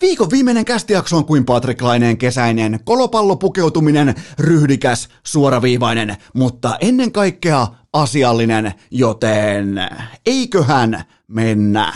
[0.00, 8.74] Viikon viimeinen kästijakso on kuin Patrik Laineen kesäinen, kolopallopukeutuminen, ryhdikäs, suoraviivainen, mutta ennen kaikkea asiallinen,
[8.90, 9.80] joten
[10.26, 11.92] eiköhän mennä.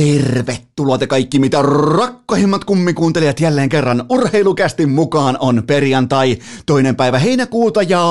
[0.00, 1.62] Tervetuloa te kaikki mitä
[1.96, 4.04] rakkahimmat kummikuuntelijat jälleen kerran.
[4.08, 8.02] Urheilukästin mukaan on perjantai toinen päivä heinäkuuta ja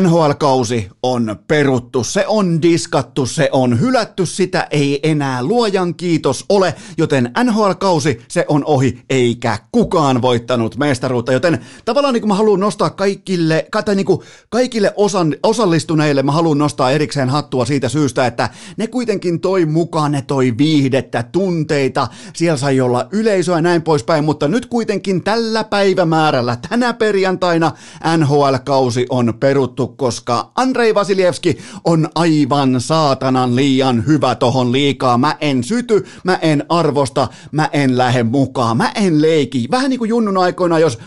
[0.00, 6.74] NHL-kausi on peruttu, se on diskattu, se on hylätty, sitä ei enää luojan kiitos ole,
[6.98, 12.60] joten NHL-kausi se on ohi, eikä kukaan voittanut mestaruutta, joten tavallaan niin kuin mä haluan
[12.60, 18.26] nostaa kaikille, tai niin kuin kaikille osan, osallistuneille mä haluan nostaa erikseen hattua siitä syystä,
[18.26, 23.82] että ne kuitenkin toi mukaan, ne toi viihdettä, tunteita, siellä sai olla yleisöä ja näin
[23.82, 27.72] poispäin, mutta nyt kuitenkin tällä päivämäärällä, tänä perjantaina
[28.16, 35.18] NHL-kausi on peruttu sanottu, koska Andrei Vasilievski on aivan saatanan liian hyvä tohon liikaa.
[35.18, 39.68] Mä en syty, mä en arvosta, mä en lähde mukaan, mä en leiki.
[39.70, 40.98] Vähän niin kuin junnun aikoina, jos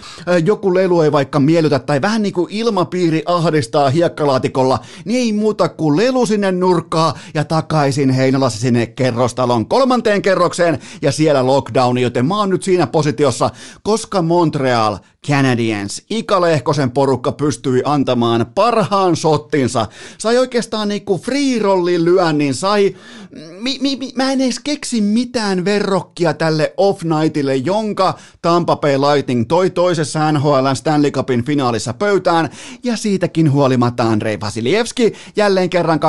[0.45, 5.69] joku lelu ei vaikka miellytä tai vähän niin kuin ilmapiiri ahdistaa hiekkalaatikolla, niin ei muuta
[5.69, 12.25] kuin lelu sinne nurkkaa ja takaisin Heinolassa sinne kerrostalon kolmanteen kerrokseen ja siellä lockdowni, joten
[12.25, 13.49] mä oon nyt siinä positiossa,
[13.83, 19.85] koska Montreal Canadiens, Ika Lehkosen porukka pystyi antamaan parhaan shottinsa.
[20.17, 21.17] Sai oikeastaan niinku
[21.97, 22.95] lyönnin, sai...
[23.59, 29.45] Mi, mi, mi, mä en edes keksi mitään verrokkia tälle off-nightille, jonka Tampa Bay Lightning
[29.47, 32.49] toi toisessa NHL Stanley Cupin finaalissa pöytään,
[32.83, 35.99] ja siitäkin huolimatta Andrei Vasilievski jälleen kerran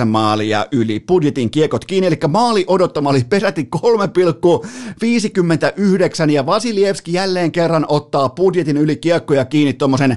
[0.00, 7.52] 2,59 maalia yli budjetin kiekot kiinni, eli maali odottama oli peräti 3,59, ja Vasilievski jälleen
[7.52, 10.16] kerran ottaa budjetin yli kiekkoja kiinni tuommoisen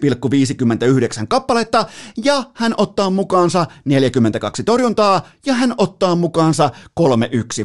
[0.00, 1.86] 2,59 äh, kappaletta,
[2.24, 7.04] ja hän ottaa mukaansa 42 torjuntaa, ja hän ottaa mukaansa 3-1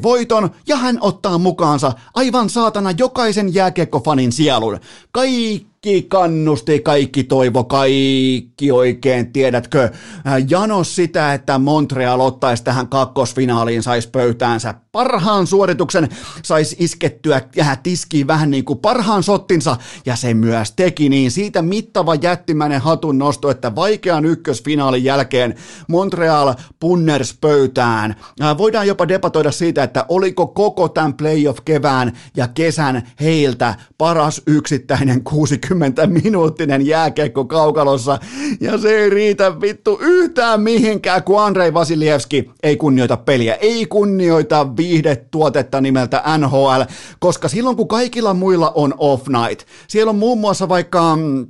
[0.04, 4.80] voiton, ja hän ottaa mukaansa aivan saatana jokaisen jääkiekkofanin sielun.
[5.12, 12.88] Kaikki kaikki kannusti, kaikki toivo, kaikki oikein, tiedätkö, äh, janos sitä, että Montreal ottaisi tähän
[12.88, 16.10] kakkosfinaaliin, saisi pöytäänsä parhaan suorituksen,
[16.44, 21.32] saisi iskettyä ja tiskiin vähän niin kuin parhaan sottinsa, ja se myös teki niin.
[21.32, 25.56] Siitä mittava jättimäinen hatun nosto, että vaikean ykkösfinaalin jälkeen
[25.88, 28.16] Montreal punners pöytään.
[28.42, 35.24] Äh, voidaan jopa debatoida siitä, että oliko koko tämän playoff-kevään ja kesän heiltä paras yksittäinen
[35.24, 38.20] 60 20 minuuttinen jääkiekko kaukalossa.
[38.62, 44.76] Ja se ei riitä vittu yhtään mihinkään, kun Andrei Vasilievski ei kunnioita peliä, ei kunnioita
[44.78, 46.82] viihdetuotetta nimeltä NHL,
[47.20, 51.48] koska silloin kun kaikilla muilla on off night, siellä on muun muassa vaikka mm,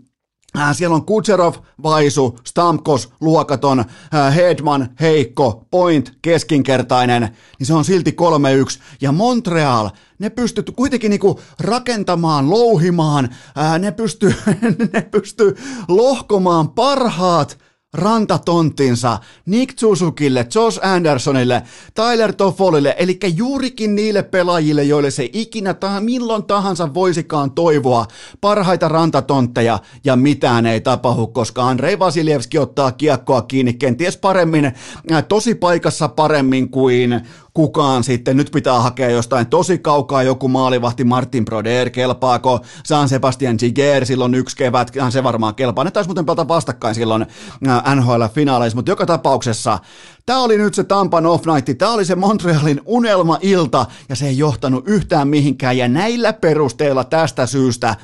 [0.74, 7.22] siellä on Kutserov, Vaisu, Stamkos, Luokaton, äh, Hedman, Heikko, Point, keskinkertainen,
[7.60, 8.80] niin se on silti 3-1.
[9.02, 9.90] Ja Montreal,
[10.20, 14.36] ne pystyy kuitenkin niinku rakentamaan, louhimaan, ää, ne pystyy,
[14.94, 15.58] ne pystyy
[15.88, 17.58] lohkomaan parhaat
[17.96, 21.64] rantatonttinsa Nick Susukille, Josh Andersonille,
[21.94, 28.06] Tyler Toffolille, eli juurikin niille pelaajille, joille se ikinä tai milloin tahansa voisikaan toivoa
[28.42, 35.24] parhaita rantatontteja ja mitään ei tapahdu, koska Andrei Vasilievski ottaa kiekkoa kiinni kenties paremmin, äh,
[35.28, 37.22] tosi paikassa paremmin kuin
[37.56, 41.04] kukaan sitten, nyt pitää hakea jostain tosi kaukaa joku maalivahti.
[41.04, 42.60] Martin Broder, kelpaako?
[42.86, 47.26] San Sebastian Giger silloin yksi kevät, se varmaan kelpaa, ne taisi muuten pelata vastakkain silloin
[47.68, 49.80] äh, NHL-finaaleissa, mutta joka tapauksessa
[50.26, 54.38] Tämä oli nyt se Tampan off night, tämä oli se Montrealin unelma-ilta ja se ei
[54.38, 57.96] johtanut yhtään mihinkään ja näillä perusteilla tästä syystä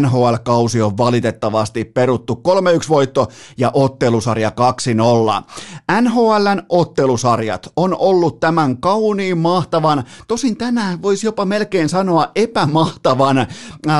[0.00, 2.42] NHL-kausi on valitettavasti peruttu
[2.84, 3.28] 3-1 voitto
[3.58, 4.52] ja ottelusarja 2-0.
[6.00, 13.46] NHLn ottelusarjat on ollut tämän kauniin mahtavan, tosin tänään voisi jopa melkein sanoa epämahtavan äh,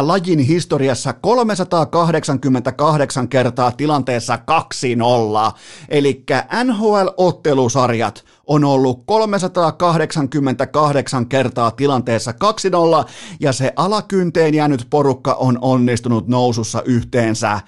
[0.01, 4.39] lajin historiassa 388 kertaa tilanteessa 2-0.
[5.89, 6.25] Eli
[6.65, 12.35] NHL-ottelu ottelusarjat on ollut 388 kertaa tilanteessa
[13.05, 13.09] 2-0
[13.41, 17.61] ja se alakynteen jäänyt porukka on onnistunut nousussa yhteensä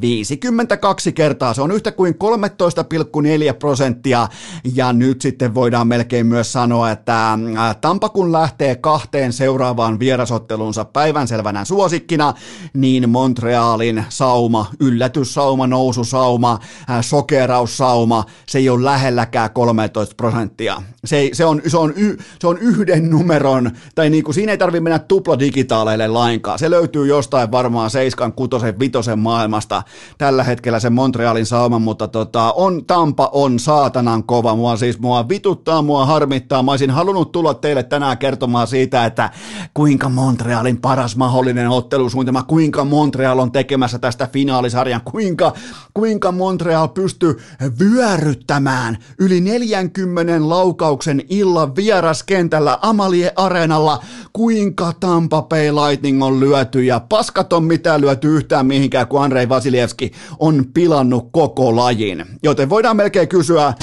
[0.00, 1.54] 52 kertaa.
[1.54, 4.28] Se on yhtä kuin 13,4 prosenttia.
[4.74, 10.84] Ja nyt sitten voidaan melkein myös sanoa, että äh, Tampa kun lähtee kahteen seuraavaan vierasottelunsa
[10.84, 12.34] päivänselvänä suosikkina,
[12.74, 16.58] niin Montrealin sauma, yllätyssauma, noususauma,
[16.90, 20.82] äh, sokeraussauma, se ei ole lähelläkään 13 prosenttia.
[21.04, 24.58] Se, se, on, se, on, y, se on yhden numeron, tai niin kuin, siinä ei
[24.58, 26.58] tarvitse mennä tupladigitaaleille lainkaan.
[26.58, 29.75] Se löytyy jostain varmaan 7, 6, 5 maailmasta
[30.18, 34.56] tällä hetkellä se Montrealin sauma, mutta tota, on Tampa on saatanan kova.
[34.56, 36.62] Mua siis mua vituttaa, mua harmittaa.
[36.62, 39.30] Mä olisin halunnut tulla teille tänään kertomaan siitä, että
[39.74, 45.52] kuinka Montrealin paras mahdollinen ottelusuunnitelma, kuinka Montreal on tekemässä tästä finaalisarjan, kuinka,
[45.94, 47.38] kuinka Montreal pystyy
[47.78, 54.02] vyöryttämään yli 40 laukauksen illan vieraskentällä Amalie Areenalla,
[54.32, 59.48] kuinka Tampa Bay Lightning on lyöty ja paskat on mitään lyöty yhtään mihinkään, kun Andrei
[59.66, 62.24] Vasiljevski on pilannut koko lajin.
[62.42, 63.74] Joten voidaan melkein kysyä,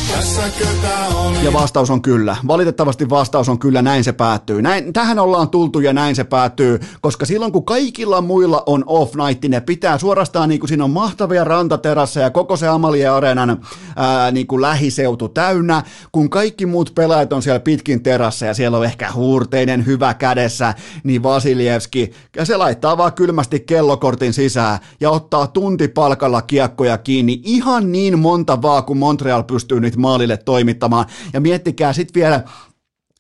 [1.44, 2.38] ja vastaus on kyllä.
[2.48, 4.62] Valitettavasti vastaus on kyllä, näin se päättyy.
[4.62, 9.16] Näin, tähän ollaan tultu ja näin se päättyy, koska silloin kun kaikilla muilla on off
[9.16, 13.62] night, ne pitää suorastaan, niin kuin siinä on mahtavia rantaterassa ja koko se Amalie Areenan
[13.96, 18.78] ää, niin kuin lähiseutu täynnä, kun kaikki muut pelaajat on siellä pitkin terassa ja siellä
[18.78, 25.10] on ehkä huurteinen hyvä kädessä, niin Vasiljevski, ja se laittaa vaan kylmästi kellokortin sisään ja
[25.10, 31.06] ottaa tuntipalkalla kiekkoja kiinni ihan niin monta vaan, kun Montreal pystyy nyt maalille toimittamaan.
[31.34, 32.44] Ja miettikää sitten vielä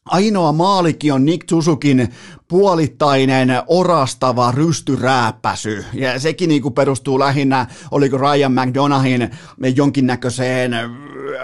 [0.05, 2.09] Ainoa maalikin on Nick Susukin
[2.47, 5.85] puolittainen orastava rystyrääppäsy.
[5.93, 9.29] Ja sekin niin kuin perustuu lähinnä, oliko Ryan McDonaghin
[9.75, 10.71] jonkinnäköiseen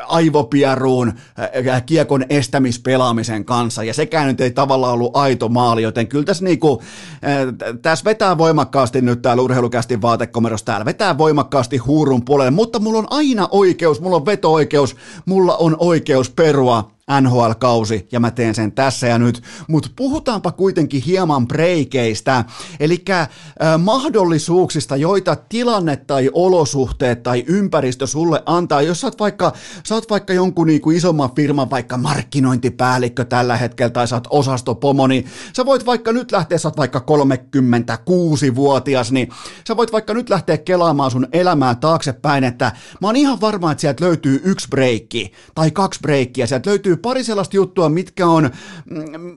[0.07, 1.13] aivopieruun
[1.68, 3.83] äh, kiekon estämispelaamisen kanssa.
[3.83, 6.80] Ja sekään nyt ei tavallaan ollut aito maali, joten kyllä tässä, niin kuin,
[7.13, 13.00] äh, tässä vetää voimakkaasti nyt täällä urheilukästi vaatekomerossa täällä, vetää voimakkaasti huurun puolelle, mutta mulla
[13.00, 14.95] on aina oikeus, mulla on veto-oikeus,
[15.25, 21.01] mulla on oikeus perua NHL-kausi, ja mä teen sen tässä ja nyt, mutta puhutaanpa kuitenkin
[21.01, 22.45] hieman breikeistä,
[22.79, 23.29] eli äh,
[23.77, 29.53] mahdollisuuksista, joita tilanne tai olosuhteet tai ympäristö sulle antaa, jos sä oot vaikka,
[29.83, 35.07] sä oot vaikka jonkun niinku isomman firman vaikka markkinointipäällikkö tällä hetkellä, tai sä oot osastopomo,
[35.07, 39.29] niin sä voit vaikka nyt lähteä, sä oot vaikka 36-vuotias, niin
[39.67, 42.71] sä voit vaikka nyt lähteä kelaamaan sun elämää taaksepäin, että
[43.01, 47.24] mä oon ihan varma, että sieltä löytyy yksi breikki, tai kaksi breikkiä, sieltä löytyy pari
[47.24, 48.50] sellaista juttua, mitkä on,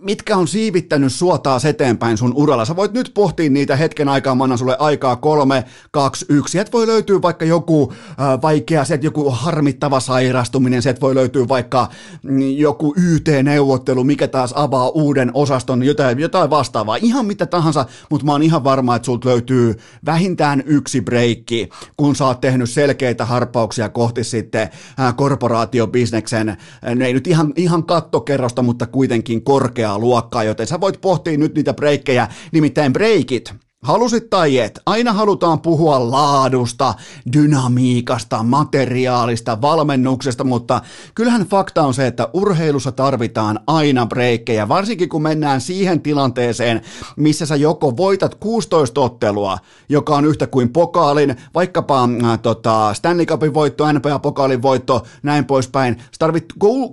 [0.02, 2.64] mitkä on siivittänyt suotaa eteenpäin sun uralla.
[2.64, 6.52] Sä voit nyt pohtia niitä hetken aikaa, mä annan sulle aikaa kolme, kaksi, yksi.
[6.52, 11.88] Sieltä voi löytyä vaikka joku äh, vaikea, sieltä joku harmittava sairastuminen, sieltä voi löytyä vaikka
[12.22, 16.96] mm, joku YT-neuvottelu, mikä taas avaa uuden osaston, jotain, jotain vastaavaa.
[16.96, 19.74] Ihan mitä tahansa, mutta mä oon ihan varma, että sulta löytyy
[20.06, 24.70] vähintään yksi breikki, kun sä oot tehnyt selkeitä harppauksia kohti sitten
[25.00, 26.56] äh, korporaatiobisneksen, äh,
[26.94, 31.54] ne ei nyt ihan ihan kattokerrosta, mutta kuitenkin korkeaa luokkaa, joten sä voit pohtia nyt
[31.54, 33.54] niitä breikkejä, nimittäin breikit.
[33.82, 36.94] Halusit tai et, aina halutaan puhua laadusta,
[37.32, 40.80] dynamiikasta, materiaalista, valmennuksesta, mutta
[41.14, 46.80] kyllähän fakta on se, että urheilussa tarvitaan aina breikkejä, varsinkin kun mennään siihen tilanteeseen,
[47.16, 49.58] missä sä joko voitat 16 ottelua,
[49.88, 55.96] joka on yhtä kuin pokaalin, vaikkapa äh, tota, Stanley Cupin voitto, NBA-pokaalin voitto, näin poispäin.
[55.98, 56.44] Sä tarvit,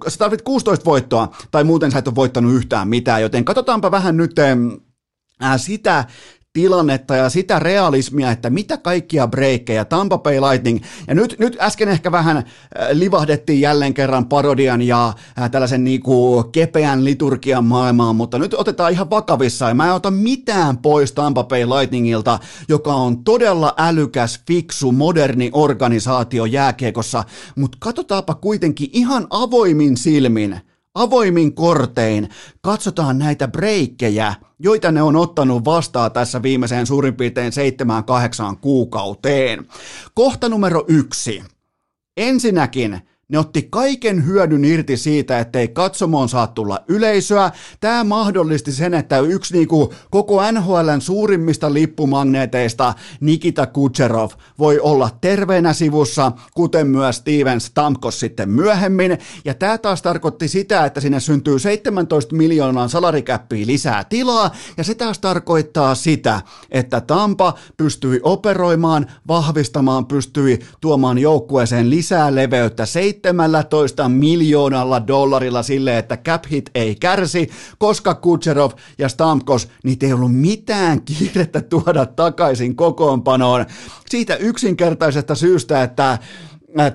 [0.07, 4.17] sä tarvit 16 voittoa, tai muuten sä et ole voittanut yhtään mitään, joten katsotaanpa vähän
[4.17, 4.57] nyt äh,
[5.57, 6.05] sitä,
[6.59, 11.89] tilannetta ja sitä realismia, että mitä kaikkia breikkejä Tampa Bay Lightning, ja nyt, nyt äsken
[11.89, 12.43] ehkä vähän äh,
[12.91, 19.09] livahdettiin jälleen kerran parodian ja äh, tällaisen niinku kepeän liturgian maailmaan, mutta nyt otetaan ihan
[19.09, 25.49] vakavissaan, mä en ota mitään pois Tampa Bay Lightningilta, joka on todella älykäs, fiksu, moderni
[25.53, 27.23] organisaatio jääkiekossa,
[27.55, 30.61] mutta katsotaanpa kuitenkin ihan avoimin silmin,
[30.95, 32.29] avoimin kortein
[32.61, 39.67] katsotaan näitä breikkejä, joita ne on ottanut vastaan tässä viimeiseen suurin piirtein seitsemään kahdeksaan kuukauteen.
[40.13, 41.43] Kohta numero yksi.
[42.17, 47.51] Ensinnäkin ne otti kaiken hyödyn irti siitä, ettei katsomoon saa tulla yleisöä.
[47.79, 55.73] Tämä mahdollisti sen, että yksi niinku koko NHLn suurimmista lippumagneeteista, Nikita Kucherov, voi olla terveenä
[55.73, 59.17] sivussa, kuten myös Steven Stamkos sitten myöhemmin.
[59.45, 64.95] Ja tämä taas tarkoitti sitä, että sinne syntyy 17 miljoonaa salarikäppiä lisää tilaa, ja se
[64.95, 72.85] taas tarkoittaa sitä, että Tampa pystyi operoimaan, vahvistamaan, pystyi tuomaan joukkueeseen lisää leveyttä,
[73.23, 80.13] 17 miljoonalla dollarilla sille, että cap hit ei kärsi, koska Kutserov ja Stamkos, niitä ei
[80.13, 83.65] ollut mitään kiirettä tuoda takaisin kokoonpanoon.
[84.09, 86.17] Siitä yksinkertaisesta syystä, että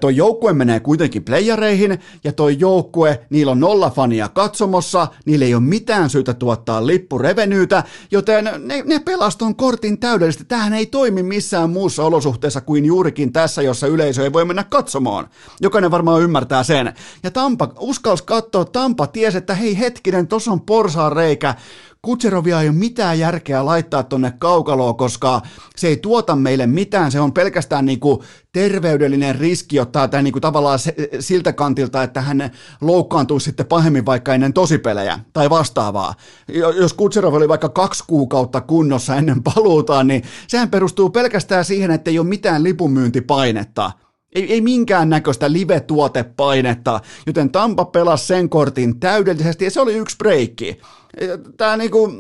[0.01, 5.55] toi joukkue menee kuitenkin playereihin, ja toi joukkue, niillä on nolla fania katsomossa, niillä ei
[5.55, 10.45] ole mitään syytä tuottaa lippurevenyytä, joten ne, ne pelaston kortin täydellisesti.
[10.45, 15.29] Tähän ei toimi missään muussa olosuhteessa kuin juurikin tässä, jossa yleisö ei voi mennä katsomaan.
[15.61, 16.93] Jokainen varmaan ymmärtää sen.
[17.23, 21.55] Ja Tampa, uskals katsoa, Tampa tiesi, että hei hetkinen, tossa on porsaan reikä,
[22.05, 25.43] Kutserovia ei ole mitään järkeä laittaa tonne kaukaloon, koska
[25.77, 30.79] se ei tuota meille mitään, se on pelkästään niinku terveydellinen riski ottaa tämä niinku tavallaan
[30.79, 36.15] se, siltä kantilta, että hän loukkaantuu sitten pahemmin vaikka ennen tosipelejä tai vastaavaa.
[36.77, 42.11] Jos Kutserov oli vaikka kaksi kuukautta kunnossa ennen paluutaan, niin sehän perustuu pelkästään siihen, että
[42.11, 43.93] ei ole mitään lipunmyyntipainetta.
[44.35, 50.17] Ei, ei minkään näköistä live-tuotepainetta, joten Tampa pelasi sen kortin täydellisesti ja se oli yksi
[50.17, 50.81] breikki.
[51.57, 52.13] Tämä niinku,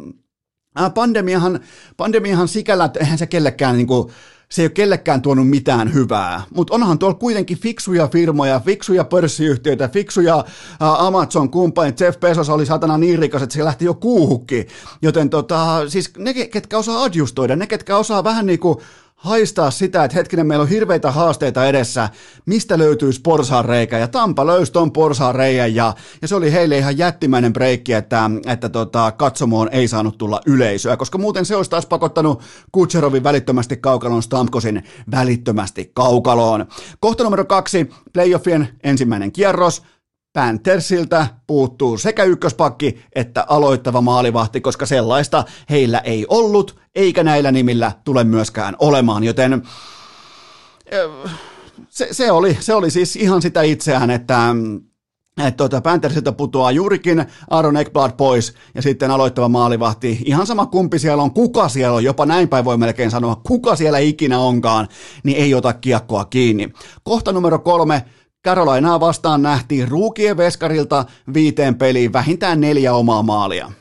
[0.94, 1.61] pandemiahan,
[1.97, 4.11] pandemiahan sikällä, että eihän se kellekään niinku,
[4.50, 9.88] se ei ole kellekään tuonut mitään hyvää, mutta onhan tuolla kuitenkin fiksuja firmoja, fiksuja pörssiyhtiöitä,
[9.88, 10.44] fiksuja
[10.80, 14.66] Amazon kumppanit, Jeff Bezos oli satana niin rikas, että se lähti jo kuuhukki,
[15.02, 18.78] joten tota, siis ne, ketkä osaa adjustoida, ne, ketkä osaa vähän niin kuin
[19.25, 22.09] haistaa sitä, että hetkinen, meillä on hirveitä haasteita edessä,
[22.47, 23.21] mistä löytyisi
[23.66, 24.93] reikä, ja Tampa löysi ton
[25.33, 30.19] reijän, ja, ja se oli heille ihan jättimäinen breikki, että, että tota, katsomoon ei saanut
[30.19, 36.66] tulla yleisöä, koska muuten se olisi taas pakottanut Kutserovin välittömästi kaukaloon, Stamkosin välittömästi kaukaloon.
[37.00, 39.83] Kohta numero kaksi, playoffien ensimmäinen kierros,
[40.35, 47.93] Panthersiltä puuttuu sekä ykköspakki että aloittava maalivahti, koska sellaista heillä ei ollut, eikä näillä nimillä
[48.05, 49.62] tule myöskään olemaan, joten
[51.88, 54.55] se, se, oli, se oli siis ihan sitä itseään, että
[55.38, 60.19] että tuota, Panthersilta putoaa juurikin Aaron Ekblad pois ja sitten aloittava maalivahti.
[60.25, 63.76] Ihan sama kumpi siellä on, kuka siellä on, jopa näin päin voi melkein sanoa, kuka
[63.76, 64.88] siellä ikinä onkaan,
[65.25, 66.73] niin ei ota kiekkoa kiinni.
[67.03, 68.05] Kohta numero kolme,
[68.45, 73.73] Carolinaa vastaan nähtiin ruukien veskarilta viiteen peliin vähintään neljä omaa maalia.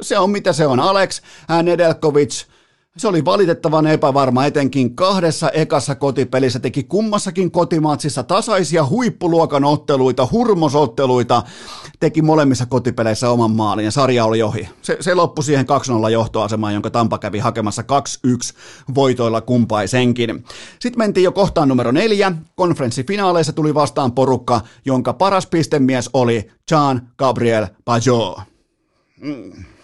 [0.00, 0.80] Se on mitä se on.
[0.80, 1.22] Alex
[1.62, 2.44] Nedelkovic
[2.96, 11.42] se oli valitettavan epävarma, etenkin kahdessa ekassa kotipelissä teki kummassakin kotimatsissa tasaisia huippuluokan otteluita, hurmosotteluita,
[12.00, 14.68] teki molemmissa kotipeleissä oman maalin ja sarja oli ohi.
[14.82, 15.66] Se, se loppui siihen
[16.06, 18.54] 2-0 johtoasemaan, jonka Tampa kävi hakemassa 2-1
[18.94, 20.44] voitoilla kumpaisenkin.
[20.78, 22.32] Sitten mentiin jo kohtaan numero neljä.
[22.54, 28.38] Konferenssifinaaleissa tuli vastaan porukka, jonka paras pistemies oli Jean Gabriel Pajot.
[29.20, 29.75] Mm.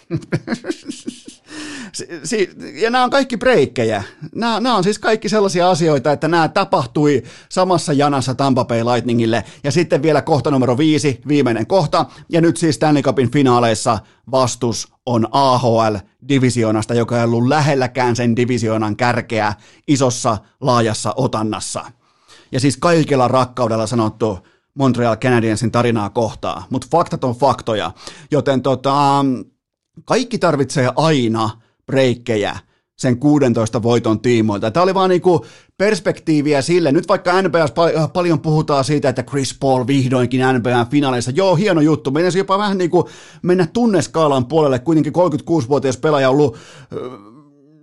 [2.25, 4.03] Si- ja nämä on kaikki breikkejä.
[4.35, 9.45] Nämä, nämä on siis kaikki sellaisia asioita, että nämä tapahtui samassa janassa Tampa Bay Lightningille.
[9.65, 12.07] Ja sitten vielä kohta numero viisi, viimeinen kohta.
[12.29, 13.99] Ja nyt siis Stanley Cupin finaaleissa
[14.31, 19.55] vastus on AHL-divisioonasta, joka ei ollut lähelläkään sen divisioonan kärkeä
[19.89, 21.85] isossa, laajassa otannassa.
[22.53, 24.39] Ja siis kaikella rakkaudella sanottu,
[24.75, 27.91] Montreal Canadiensin tarinaa kohtaa, mutta faktat on faktoja,
[28.31, 29.25] joten tota,
[30.05, 31.51] kaikki tarvitsee aina
[31.87, 32.57] breikkejä
[33.03, 34.71] sen 16 voiton tiimoilta.
[34.71, 35.47] Tämä oli vaan niinku
[35.79, 36.93] perspektiiviä sille.
[36.93, 41.31] Nyt vaikka NBAs pal- paljon puhutaan siitä, että Chris Paul vihdoinkin NBA finaaleissa.
[41.35, 42.11] Joo, hieno juttu.
[42.11, 43.09] Meidän jopa vähän niinku
[43.43, 44.79] mennä tunneskaalan puolelle.
[44.79, 46.57] Kuitenkin 36-vuotias pelaaja on ollut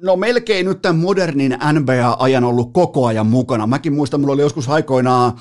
[0.02, 3.68] no melkein nyt tämän modernin NBA-ajan ollut koko ajan mukana.
[3.68, 5.34] Mäkin muistan, mulla oli joskus aikoinaan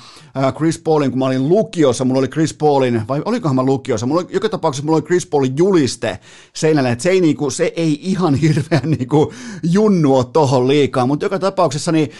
[0.57, 4.21] Chris Paulin, kun mä olin lukiossa, mulla oli Chris Paulin, vai olikohan mä lukiossa, mulla
[4.21, 6.19] oli, joka tapauksessa mulla oli Chris Paulin juliste
[6.53, 11.39] seinällä, että se ei, niinku, se ei ihan hirveän niinku junnua tohon liikaa, mutta joka
[11.39, 12.11] tapauksessa niin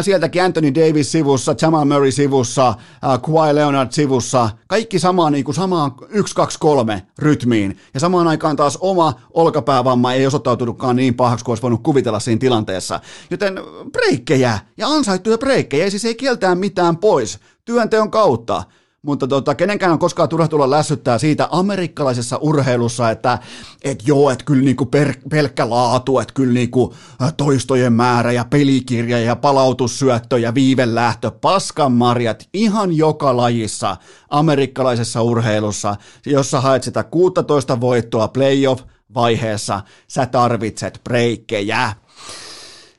[0.00, 6.34] sieltäkin Anthony Davis sivussa, Jamal Murray sivussa, Kawhi Leonard sivussa, kaikki samaan, niinku, samaan 1,
[6.34, 11.62] 2, 3 rytmiin, ja samaan aikaan taas oma olkapäävamma ei osoittautunutkaan niin pahaksi kuin olisi
[11.62, 13.00] voinut kuvitella siinä tilanteessa.
[13.30, 13.60] Joten
[13.92, 18.62] breikkejä ja ansaittuja breikkejä, siis ei kieltää mitään pois työnteon kautta.
[19.06, 23.38] Mutta tota, kenenkään on koskaan turha tulla lässyttää siitä amerikkalaisessa urheilussa, että
[23.84, 26.94] et joo, että kyllä niinku per, pelkkä laatu, että kyllä niinku
[27.36, 33.96] toistojen määrä ja pelikirja ja palautussyöttö ja viivelähtö, paskan marjat, ihan joka lajissa
[34.30, 38.82] amerikkalaisessa urheilussa, jossa haet sitä 16 voittoa playoff,
[39.14, 41.92] vaiheessa sä tarvitset breikkejä.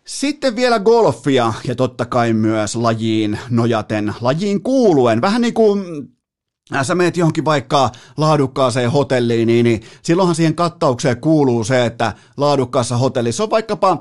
[0.05, 5.21] Sitten vielä golfia ja totta kai myös lajiin nojaten, lajiin kuuluen.
[5.21, 6.07] Vähän niin kuin
[6.75, 12.13] äh, sä meet johonkin vaikka laadukkaaseen hotelliin, niin, niin silloinhan siihen kattaukseen kuuluu se, että
[12.37, 13.99] laadukkaassa hotellissa on vaikkapa äh,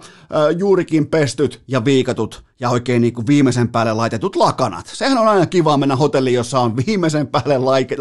[0.58, 4.86] juurikin pestyt ja viikatut ja oikein niin kuin viimeisen päälle laitetut lakanat.
[4.86, 7.58] Sehän on aina kiva mennä hotelliin, jossa on viimeisen päälle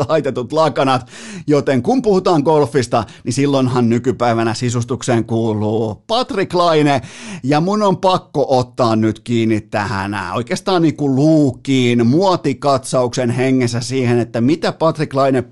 [0.08, 1.08] laitetut lakanat,
[1.48, 7.02] joten kun puhutaan golfista, niin silloinhan nykypäivänä sisustukseen kuuluu Patrick Laine,
[7.44, 14.20] ja mun on pakko ottaa nyt kiinni tähän oikeastaan niin kuin luukiin, muotikatsauksen hengessä siihen,
[14.20, 15.44] että mitä Patrick Laine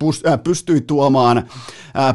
[0.43, 1.43] pystyy tuomaan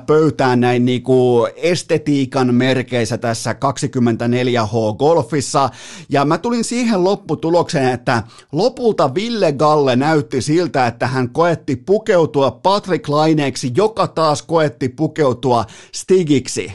[0.07, 5.71] pöytään näin niin kuin estetiikan merkeissä tässä 24H golfissa,
[6.09, 11.77] ja mä tulin siihen siihen lopputulokseen, että lopulta Ville Galle näytti siltä, että hän koetti
[11.77, 16.73] pukeutua Patrick Laineeksi, joka taas koetti pukeutua Stigiksi.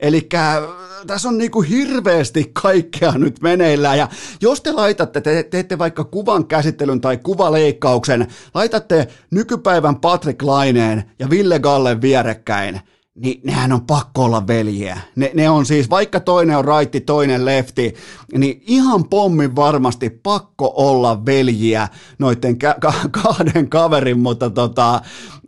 [0.00, 0.28] Eli
[1.06, 4.08] tässä on niinku hirveästi kaikkea nyt meneillään ja
[4.40, 11.30] jos te laitatte, te teette vaikka kuvan käsittelyn tai kuvaleikkauksen, laitatte nykypäivän Patrick Laineen ja
[11.30, 12.80] Ville Galle vierekkäin,
[13.16, 15.00] niin nehän on pakko olla veljiä.
[15.16, 17.94] Ne, ne on siis, vaikka toinen on raitti, toinen lefti,
[18.38, 25.00] niin ihan pommin varmasti pakko olla veljiä noiden ka- ka- kahden kaverin, mutta tota,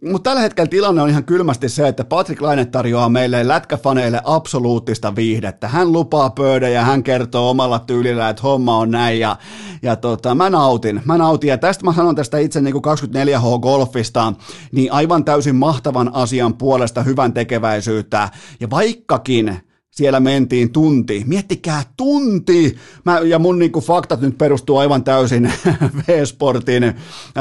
[0.05, 5.17] mutta tällä hetkellä tilanne on ihan kylmästi se, että Patrick Laine tarjoaa meille lätkäfaneille absoluuttista
[5.17, 5.69] viihdettä.
[5.69, 9.37] Hän lupaa pöydän ja hän kertoo omalla tyylillä, että homma on näin ja,
[9.83, 11.03] ja tota, mä nautin.
[11.05, 14.33] Mä nautin ja tästä mä sanon tästä itse niin 24H golfista,
[14.73, 18.29] niin aivan täysin mahtavan asian puolesta hyvän tekeväisyyttä.
[18.61, 21.25] Ja vaikkakin siellä mentiin tunti.
[21.27, 22.79] Miettikää tunti!
[23.05, 25.53] Mä, ja mun niinku faktat nyt perustuu aivan täysin
[25.99, 26.95] V-Sportin äh,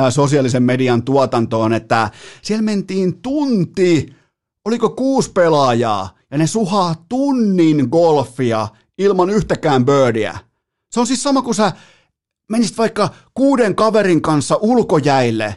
[0.09, 2.11] sosiaalisen median tuotantoon, että
[2.41, 4.15] siellä mentiin tunti.
[4.65, 6.17] Oliko kuusi pelaajaa?
[6.31, 10.37] Ja ne suhaa tunnin golfia ilman yhtäkään birdiä.
[10.91, 11.71] Se on siis sama kuin sä
[12.49, 15.55] menisit vaikka kuuden kaverin kanssa ulkojäille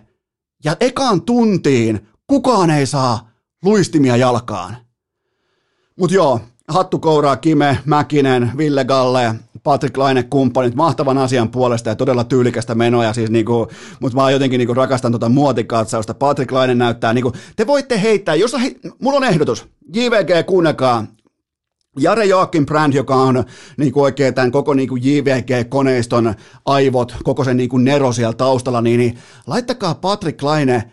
[0.64, 3.30] ja ekaan tuntiin kukaan ei saa
[3.64, 4.76] luistimia jalkaan.
[5.99, 6.40] Mut joo,
[6.71, 10.75] Hattukouraa, Kime, Mäkinen, Ville Galle, Patrick Laine kumppanit.
[10.75, 13.69] Mahtavan asian puolesta ja todella tyylikästä menoa, siis niinku,
[14.00, 16.15] mutta mä jotenkin niinku rakastan tuota muotikatsausta.
[16.15, 21.07] Patrick Laine näyttää, niinku, te voitte heittää, jos he, mulla on ehdotus, JVG kuunnelkaa,
[21.99, 23.45] Jare Joakim Brand, joka on
[23.77, 26.35] niin kuin oikein tämän koko niin kuin JVG-koneiston
[26.65, 30.93] aivot, koko sen niin kuin nero siellä taustalla, niin, niin laittakaa Patrick Laine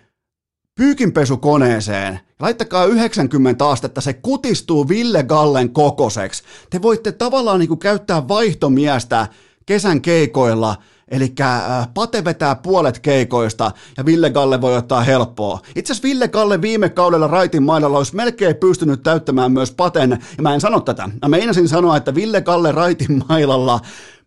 [0.78, 6.44] pyykinpesukoneeseen, laittakaa 90 astetta, se kutistuu Ville Gallen kokoseksi.
[6.70, 9.28] Te voitte tavallaan niin kuin käyttää vaihtomiestä
[9.66, 10.76] kesän keikoilla,
[11.12, 15.60] Eli äh, Pate vetää puolet keikoista ja Ville Galle voi ottaa helppoa.
[15.76, 20.44] Itse asiassa Ville Galle viime kaudella Raitin mailalla olisi melkein pystynyt täyttämään myös Paten, ja
[20.44, 21.10] mä en sano tätä.
[21.22, 23.80] Mä meinasin sanoa, että Ville Galle Raitin mailalla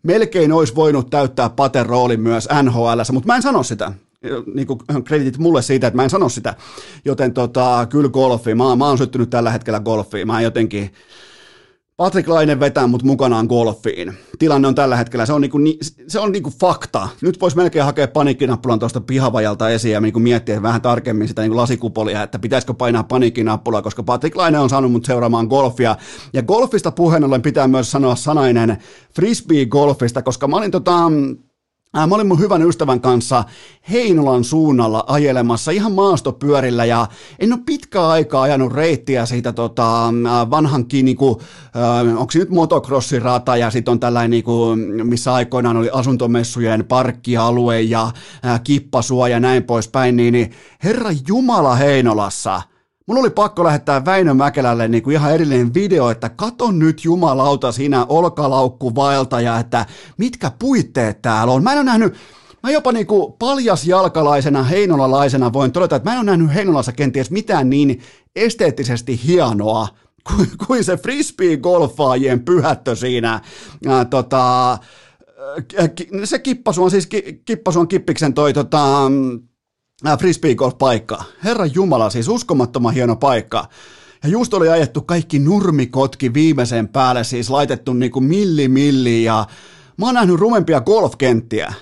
[0.03, 3.91] melkein olisi voinut täyttää Paten roolin myös NHL, mutta mä en sano sitä
[4.53, 6.55] niin kuin kreditit mulle siitä, että mä en sano sitä.
[7.05, 8.55] Joten tota, kyllä golfi.
[8.55, 10.27] Mä, mä oon syttynyt tällä hetkellä golfiin.
[10.27, 10.91] Mä jotenkin,
[12.01, 14.13] Patrick Laine vetää mut mukanaan golfiin.
[14.39, 15.57] Tilanne on tällä hetkellä, se on, niinku,
[16.07, 17.07] se on niinku fakta.
[17.21, 21.57] Nyt voisi melkein hakea paniikkinappulan tuosta pihavajalta esiin ja niinku miettiä vähän tarkemmin sitä niinku
[21.57, 25.95] lasikupolia, että pitäisikö painaa paniikkinappulaa, koska Patrick Laine on saanut mut seuraamaan golfia.
[26.33, 28.77] Ja golfista puheen ollen pitää myös sanoa sanainen
[29.13, 31.11] frisbee-golfista, koska mä olin tota,
[31.93, 33.43] Mä olin mun hyvän ystävän kanssa
[33.91, 37.07] Heinolan suunnalla ajelemassa ihan maastopyörillä ja
[37.39, 40.13] en ole pitkää aikaa ajanut reittiä siitä tota,
[40.49, 41.41] vanhankin, niinku,
[42.17, 48.11] onko se nyt motocrossirata ja sitten on tällainen, niinku, missä aikoinaan oli asuntomessujen parkkialue ja
[48.63, 50.51] kippasua ja näin poispäin, niin, niin
[50.83, 52.61] herra Jumala Heinolassa–
[53.07, 57.71] Mun oli pakko lähettää Väinö Mäkelälle niin kuin ihan erillinen video, että katon nyt jumalauta
[57.71, 59.85] sinä olkalaukku vaeltaja, että
[60.17, 61.63] mitkä puitteet täällä on.
[61.63, 62.13] Mä en ole nähnyt,
[62.63, 67.31] mä jopa niin kuin paljasjalkalaisena heinolalaisena voin todeta, että mä en ole nähnyt Heinolassa kenties
[67.31, 68.01] mitään niin
[68.35, 69.87] esteettisesti hienoa
[70.27, 73.41] kuin, kuin se frisbee-golfaajien pyhättö siinä.
[73.87, 74.77] Ää, tota,
[76.23, 77.09] se kippasu on siis,
[77.45, 79.11] kippasu on kippiksen toi tota,
[80.07, 81.23] äh, frisbee golf paikka.
[81.43, 83.67] Herra Jumala, siis uskomattoman hieno paikka.
[84.23, 89.45] Ja just oli ajettu kaikki nurmikotki viimeisen päälle, siis laitettu niinku milli milli ja
[89.97, 91.73] mä oon nähnyt rumempia golfkenttiä,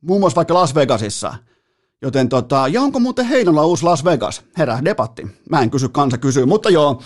[0.00, 1.34] muun muassa vaikka Las Vegasissa.
[2.02, 4.42] Joten tota, ja onko muuten Heinolla uusi Las Vegas?
[4.58, 5.26] Herää debatti.
[5.50, 7.02] Mä en kysy, kansa kysyy, mutta joo,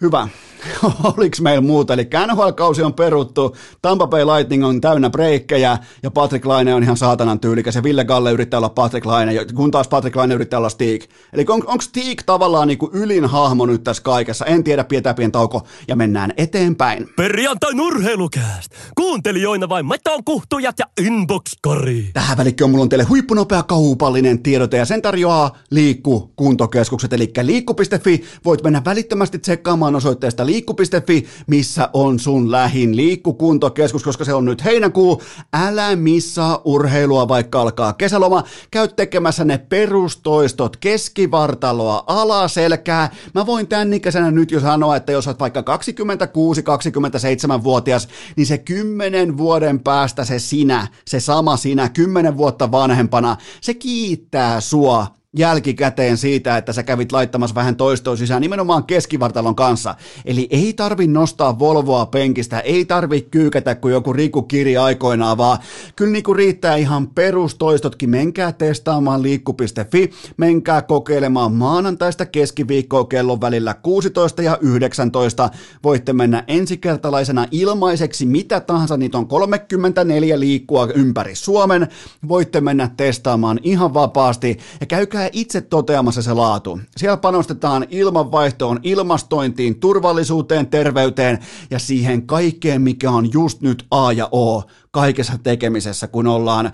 [0.00, 0.28] hyvä.
[1.16, 1.94] oliko meillä muuta.
[1.94, 6.96] Eli NHL-kausi on peruttu, Tampa Bay Lightning on täynnä breikkejä ja Patrick Laine on ihan
[6.96, 10.68] saatanan tyylikäs ja Ville Galle yrittää olla Patrick Laine, kun taas Patrick Laine yrittää olla
[10.68, 11.02] Steak.
[11.32, 14.44] Eli on, onko Steak tavallaan niin kuin ylin hahmo nyt tässä kaikessa?
[14.44, 17.08] En tiedä, pidetään pieni tauko ja mennään eteenpäin.
[17.16, 18.72] Perjantai urheilukääst!
[18.94, 22.10] Kuuntelijoina vain meton kuhtujat ja inbox-kari.
[22.12, 28.24] Tähän välikköön mulla on teille huippunopea kaupallinen tiedote ja sen tarjoaa Liikku kuntokeskukset, eli liikku.fi.
[28.44, 34.64] Voit mennä välittömästi tsekkaamaan osoitteesta liikku.fi, missä on sun lähin liikkukuntokeskus, koska se on nyt
[34.64, 35.22] heinäkuu.
[35.52, 38.44] Älä missaa urheilua, vaikka alkaa kesäloma.
[38.70, 43.10] Käy tekemässä ne perustoistot keskivartaloa, alaselkää.
[43.34, 49.36] Mä voin tän ikäisenä nyt jo sanoa, että jos olet vaikka 26-27-vuotias, niin se 10
[49.36, 56.56] vuoden päästä se sinä, se sama sinä, 10 vuotta vanhempana, se kiittää sua jälkikäteen siitä,
[56.56, 59.94] että sä kävit laittamassa vähän toistoa sisään nimenomaan keskivartalon kanssa.
[60.24, 65.58] Eli ei tarvi nostaa Volvoa penkistä, ei tarvi kyykätä kuin joku Riku Kiri aikoinaan, vaan
[65.96, 68.10] kyllä niinku riittää ihan perustoistotkin.
[68.10, 75.50] Menkää testaamaan liikku.fi, menkää kokeilemaan maanantaista keskiviikkoa kellon välillä 16 ja 19.
[75.84, 81.88] Voitte mennä ensikertalaisena ilmaiseksi mitä tahansa, niitä on 34 liikkua ympäri Suomen.
[82.28, 86.80] Voitte mennä testaamaan ihan vapaasti ja käykää käykää itse toteamassa se laatu.
[86.96, 91.38] Siellä panostetaan ilmanvaihtoon, ilmastointiin, turvallisuuteen, terveyteen
[91.70, 96.72] ja siihen kaikkeen, mikä on just nyt A ja O kaikessa tekemisessä, kun ollaan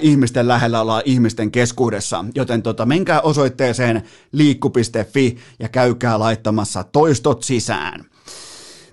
[0.00, 2.24] ihmisten lähellä, ollaan ihmisten keskuudessa.
[2.34, 8.15] Joten tota, menkää osoitteeseen liikku.fi ja käykää laittamassa toistot sisään.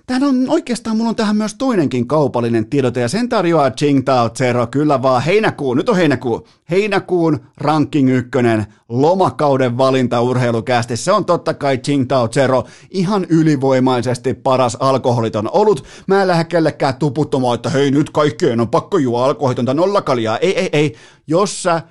[0.06, 4.66] Tähän on oikeastaan, mulla on tähän myös toinenkin kaupallinen tiedote, ja sen tarjoaa Tsingtao Zero,
[4.66, 11.54] kyllä vaan heinäkuun, nyt on heinäkuu, heinäkuun ranking ykkönen, lomakauden valinta urheilukästi, se on totta
[11.54, 17.90] kai Tsingtao Zero, ihan ylivoimaisesti paras alkoholiton olut, mä en lähde kellekään tuputtamaan, että hei
[17.90, 20.94] nyt kaikkeen on pakko juo alkoholitonta nollakaljaa, ei, ei, ei,
[21.26, 21.82] jos sä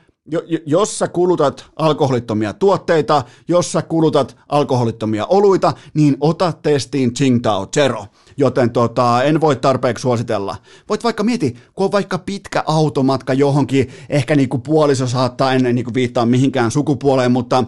[0.65, 8.05] jos sä kulutat alkoholittomia tuotteita, jos sä kulutat alkoholittomia oluita, niin ota testiin Tsingtao Zero.
[8.37, 10.55] Joten tota, en voi tarpeeksi suositella.
[10.89, 15.93] Voit vaikka mieti, kun on vaikka pitkä automatka johonkin, ehkä niinku puoliso saattaa, en niinku
[15.93, 17.63] viittaa mihinkään sukupuoleen, mutta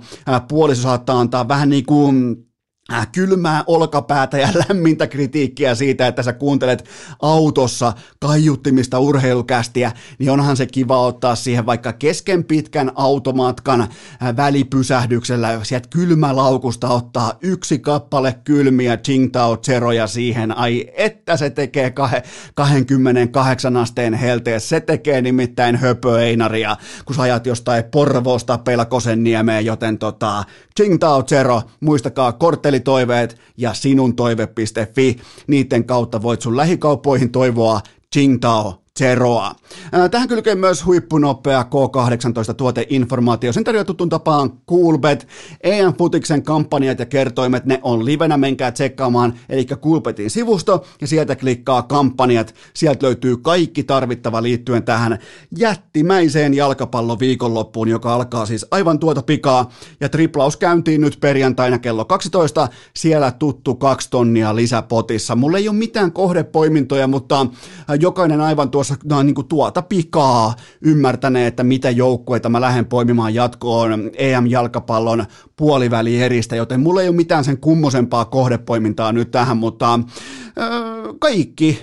[0.47, 2.54] puoliso saattaa antaa vähän niin kuin Äh,
[3.11, 6.85] kylmää olkapäätä ja lämmintä kritiikkiä siitä, että sä kuuntelet
[7.21, 13.89] autossa kaiuttimista urheilukästiä, niin onhan se kiva ottaa siihen vaikka kesken pitkän automatkan äh,
[14.35, 20.57] välipysähdyksellä sieltä kylmälaukusta ottaa yksi kappale kylmiä Qingdao Zeroja siihen.
[20.57, 21.93] Ai että se tekee
[22.55, 24.61] 28 asteen helteen.
[24.61, 30.43] Se tekee nimittäin höpöeinaria, kun sä ajat jostain Porvoosta Pelkosen niemeen, joten tota,
[30.81, 35.17] Qingdao Zero, muistakaa kortteli toiveet ja sinun toive.fi.
[35.47, 37.81] Niiden kautta voit sun lähikauppoihin toivoa
[38.13, 39.51] Qingdao Zeroa.
[40.11, 43.53] Tähän kylkee myös huippunopea K18 tuoteinformaatio.
[43.53, 45.27] Sen tarjoaa tutun tapaan Coolbet.
[45.63, 51.35] EM Futiksen kampanjat ja kertoimet, ne on livenä, menkää tsekkaamaan, eli Coolbetin sivusto, ja sieltä
[51.35, 52.55] klikkaa kampanjat.
[52.73, 55.19] Sieltä löytyy kaikki tarvittava liittyen tähän
[55.57, 62.67] jättimäiseen jalkapalloviikonloppuun, joka alkaa siis aivan tuota pikaa, ja triplaus käyntiin nyt perjantaina kello 12,
[62.95, 65.35] siellä tuttu kaksi tonnia lisäpotissa.
[65.35, 67.45] Mulla ei ole mitään kohdepoimintoja, mutta
[67.99, 73.33] jokainen aivan tuossa tuossa niin kuin tuota pikaa ymmärtäneet, että mitä joukkueita mä lähden poimimaan
[73.33, 79.99] jatkoon EM-jalkapallon puolivälieristä, joten mulla ei ole mitään sen kummosempaa kohdepoimintaa nyt tähän, mutta
[80.57, 81.79] öö, kaikki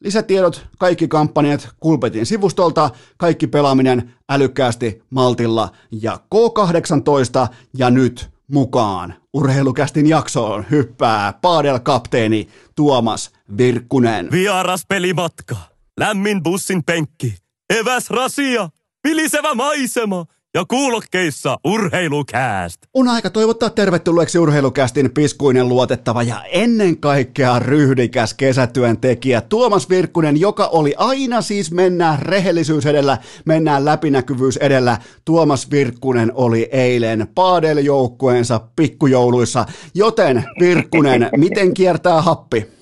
[0.00, 10.06] Lisätiedot, kaikki kampanjat Kulpetin sivustolta, kaikki pelaaminen älykkäästi, maltilla ja K18 ja nyt mukaan urheilukästin
[10.06, 14.30] jaksoon hyppää Paadel-kapteeni Tuomas Virkkunen.
[14.30, 15.56] Vieras pelimatka.
[16.00, 17.34] Lämmin bussin penkki,
[17.78, 18.68] eväs rasia,
[19.08, 22.82] vilisevä maisema ja kuulokkeissa urheilukääst.
[22.94, 30.66] On aika toivottaa tervetulleeksi urheilukästin piskuinen luotettava ja ennen kaikkea ryhdikäs kesätyöntekijä Tuomas Virkkunen, joka
[30.66, 34.98] oli aina siis mennään rehellisyys edellä, mennään läpinäkyvyys edellä.
[35.24, 42.76] Tuomas Virkkunen oli eilen paadeljoukkueensa pikkujouluissa, joten Virkkunen, miten kiertää happi?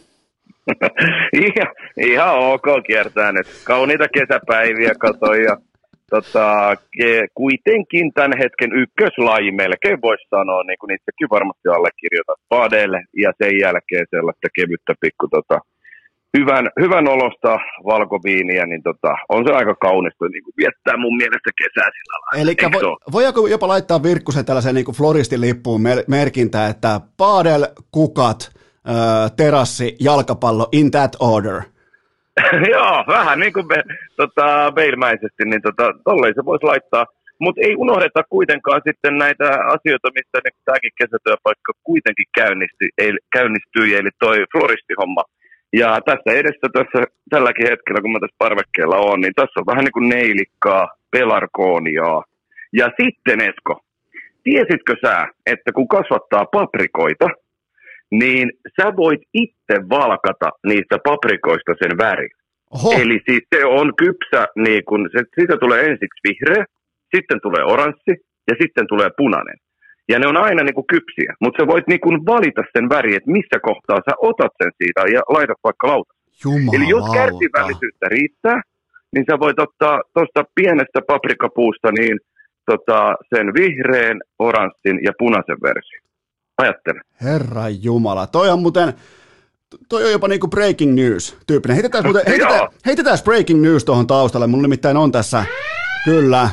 [1.47, 3.47] ihan, ihan ok kiertää nyt.
[3.65, 5.57] Kauniita kesäpäiviä katoin ja
[6.11, 13.01] tota, ke, kuitenkin tämän hetken ykköslaji melkein voisi sanoa, niin kuin itsekin varmasti allekirjoitat padeille
[13.25, 15.59] ja sen jälkeen sellaista kevyttä pikku tota,
[16.39, 21.51] hyvän, hyvän olosta valkoviiniä, niin tota, on se aika kaunista niin kuin viettää mun mielestä
[21.63, 22.43] kesää sillä lailla.
[22.43, 28.39] Eli vo, voidaanko jopa laittaa Virkkusen tällaisen niin floristin lippuun merkintä, että paadel, kukat,
[29.37, 31.63] terassi, jalkapallo, in that order?
[32.73, 33.83] Joo, vähän niin kuin me,
[34.17, 37.07] tota, beilmäisesti, niin tota, tolleen se voisi laittaa.
[37.41, 43.95] Mutta ei unohdeta kuitenkaan sitten näitä asioita, mistä niin tämäkin kesätyöpaikka kuitenkin käynnisti, ei, käynnistyi,
[43.95, 45.25] eli toi floristihomma.
[45.73, 46.99] Ja tässä edessä tässä,
[47.31, 52.25] tälläkin hetkellä, kun mä tässä parvekkeella on, niin tässä on vähän niin kuin neilikkaa, pelarkooniaa.
[52.73, 53.81] Ja sitten Esko,
[54.45, 57.27] tiesitkö sä, että kun kasvattaa paprikoita,
[58.11, 62.31] niin sä voit itse valkata niistä paprikoista sen värin.
[62.75, 66.65] Oho, Eli siis se on kypsä, niin kun, se, siitä tulee ensiksi vihreä,
[67.17, 68.13] sitten tulee oranssi
[68.51, 69.57] ja sitten tulee punainen.
[70.09, 73.17] Ja ne on aina niin kuin kypsiä, mutta sä voit niin kuin valita sen väri,
[73.17, 76.15] että missä kohtaa sä otat sen siitä ja laitat vaikka lauta.
[76.45, 76.77] jumalauta.
[76.77, 78.61] Eli jos kärsivällisyyttä riittää,
[79.13, 82.17] niin sä voit ottaa tuosta pienestä paprikapuusta niin
[82.71, 86.04] tota, sen vihreän, oranssin ja punaisen version.
[86.59, 87.01] Ajattele.
[87.23, 88.95] Herra Jumala, toi on muuten,
[89.89, 91.75] toi on jopa niinku breaking news tyyppinen.
[91.75, 95.45] Heitetään, muuten, heitetään, heitetään breaking news tuohon taustalle, mulla nimittäin on tässä,
[96.05, 96.49] kyllä.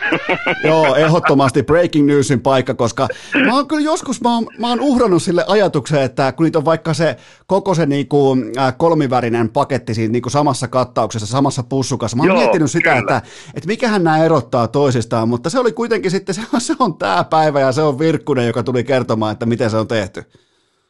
[0.68, 3.08] Joo, ehdottomasti breaking newsin paikka, koska
[3.46, 6.64] mä oon kyllä joskus, mä oon, mä oon uhrannut sille ajatukseen, että kun niitä on
[6.64, 12.22] vaikka se koko se niinku, äh, kolmivärinen paketti siinä niinku samassa kattauksessa, samassa pussukassa, mä
[12.22, 12.98] oon Joo, miettinyt sitä, kyllä.
[12.98, 13.22] että,
[13.54, 17.24] että mikähän nämä erottaa toisistaan, mutta se oli kuitenkin sitten, se on, se on tää
[17.24, 20.22] päivä ja se on Virkkunen, joka tuli kertomaan, että miten se on tehty.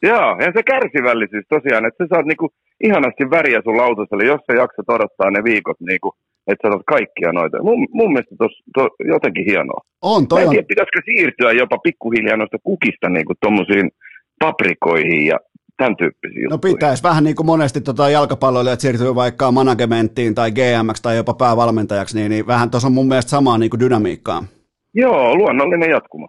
[0.02, 2.48] Joo, ja se kärsivällisyys tosiaan, että sä saat niinku
[2.84, 6.14] ihanasti väriä sun lautaselle, jos sä jaksat odottaa ne viikot, niinku,
[6.46, 7.62] että otat kaikkia noita.
[7.62, 9.80] Mun, mun mielestä tos, to, jotenkin hienoa.
[10.02, 13.90] On, Mä toi en on, tiedä, pitäisikö siirtyä jopa pikkuhiljaa noista kukista niinku tommosiin
[14.38, 15.38] paprikoihin ja
[15.76, 21.00] tämän tyyppisiin no pitäisi vähän niin kuin monesti tota jalkapalloilijat siirtyy vaikka managementtiin tai GMX
[21.02, 24.44] tai jopa päävalmentajaksi, niin, niin vähän tuossa on mun mielestä samaa niin kuin dynamiikkaa.
[24.94, 26.28] Joo, luonnollinen jatkuma.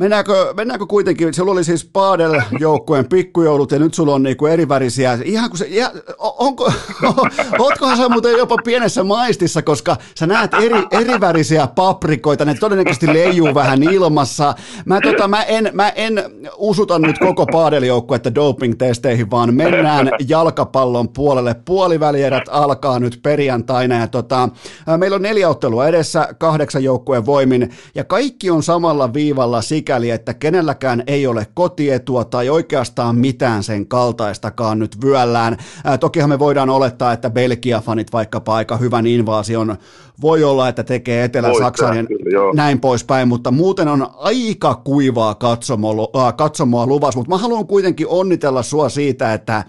[0.00, 5.50] Mennäänkö, mennäänkö kuitenkin, sulla oli siis Paadel-joukkueen pikkujoulut ja nyt sulla on niinku erivärisiä, ihan
[5.50, 6.72] kuin se, ja, onko,
[7.58, 13.54] ootkohan sä muuten jopa pienessä maistissa, koska sä näet eri, erivärisiä paprikoita, ne todennäköisesti leijuu
[13.54, 14.54] vähän ilmassa.
[14.84, 16.22] Mä, tota, mä, en, mä en
[16.56, 21.56] usuta nyt koko Paadel-joukkuetta doping-testeihin, vaan mennään jalkapallon puolelle.
[21.64, 24.48] Puolivälierät alkaa nyt perjantaina ja tota,
[24.96, 30.34] meillä on neljä ottelua edessä kahdeksan joukkueen voimin ja kaikki on samalla viivalla sikäli, että
[30.34, 35.56] kenelläkään ei ole kotietua tai oikeastaan mitään sen kaltaistakaan nyt vyöllään.
[35.84, 39.76] Ää, tokihan me voidaan olettaa, että Belgia-fanit vaikkapa aika hyvän invaasion
[40.20, 42.06] voi olla, että tekee Etelä-Saksan ja
[42.54, 48.06] näin poispäin, mutta muuten on aika kuivaa katsomoa, äh, katsomoa luvassa, mutta mä haluan kuitenkin
[48.08, 49.66] onnitella sua siitä, että äh,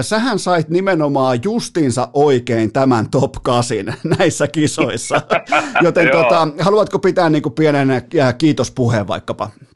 [0.00, 3.76] sähän sait nimenomaan justinsa oikein tämän top 8
[4.18, 5.20] näissä kisoissa,
[5.84, 8.02] joten tota, haluatko pitää niin kuin pienen äh,
[8.38, 9.66] kiitospuheen vaikkapa?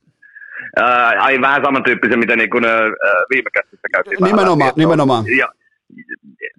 [0.77, 2.81] Ää, ai vähän samantyyppisen, mitä niin kuin, ää,
[3.31, 4.19] viime käsissä käytiin.
[4.25, 5.25] Nimenomaan, nimenomaan.
[5.39, 5.49] Ja,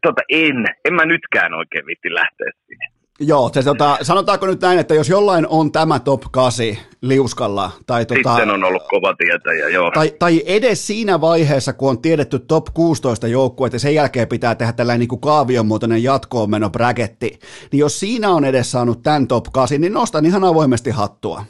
[0.01, 2.91] tota, en, en mä nytkään oikein vitti lähteä siihen.
[3.23, 6.65] Joo, se, tota, sanotaanko nyt näin, että jos jollain on tämä top 8
[7.01, 9.91] liuskalla, tai, tota, Sitten on ollut kova tietäjä, joo.
[9.91, 14.55] tai, tai edes siinä vaiheessa, kun on tiedetty top 16 joukkue, että sen jälkeen pitää
[14.55, 17.39] tehdä tällainen niin kuin kaavion muotoinen jatkoon meno braketti,
[17.71, 21.45] niin jos siinä on edes saanut tämän top 8, niin nostan ihan avoimesti hattua.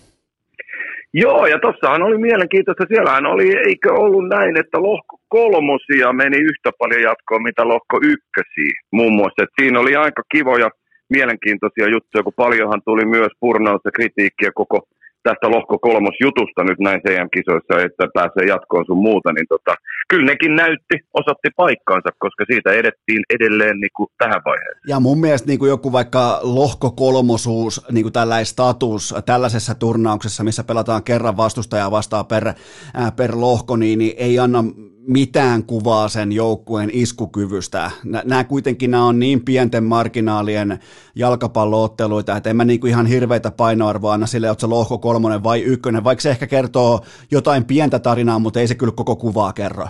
[1.13, 2.85] Joo, ja tossahan oli mielenkiintoista.
[2.87, 8.73] Siellähän oli, eikö ollut näin, että lohko kolmosia meni yhtä paljon jatkoon, mitä lohko ykkösiä
[8.91, 9.43] muun muassa.
[9.43, 10.69] Et siinä oli aika kivoja,
[11.09, 14.77] mielenkiintoisia juttuja, kun paljonhan tuli myös purnaus ja kritiikkiä koko
[15.23, 19.73] tästä lohko kolmosjutusta nyt näin CM-kisoissa, että pääsee jatkoon sun muuta, niin tota,
[20.09, 24.81] kyllä nekin näytti, osoitti paikkaansa, koska siitä edettiin edelleen niin kuin tähän vaiheeseen.
[24.87, 30.63] Ja mun mielestä niin kuin joku vaikka lohkokolmosuus, niin kuin tällainen status tällaisessa turnauksessa, missä
[30.63, 32.45] pelataan kerran vastustajaa vastaan per,
[32.93, 34.63] ää, per lohko, niin, niin ei anna
[35.07, 37.91] mitään kuvaa sen joukkueen iskukyvystä.
[38.05, 40.79] Nä- Nämä kuitenkin nämä on niin pienten marginaalien
[41.15, 45.61] jalkapallootteluita, että en mä niinku ihan hirveitä painoarvoa anna sille, että se lohko kolmonen vai
[45.61, 46.99] ykkönen, vaikka se ehkä kertoo
[47.31, 49.87] jotain pientä tarinaa, mutta ei se kyllä koko kuvaa kerro.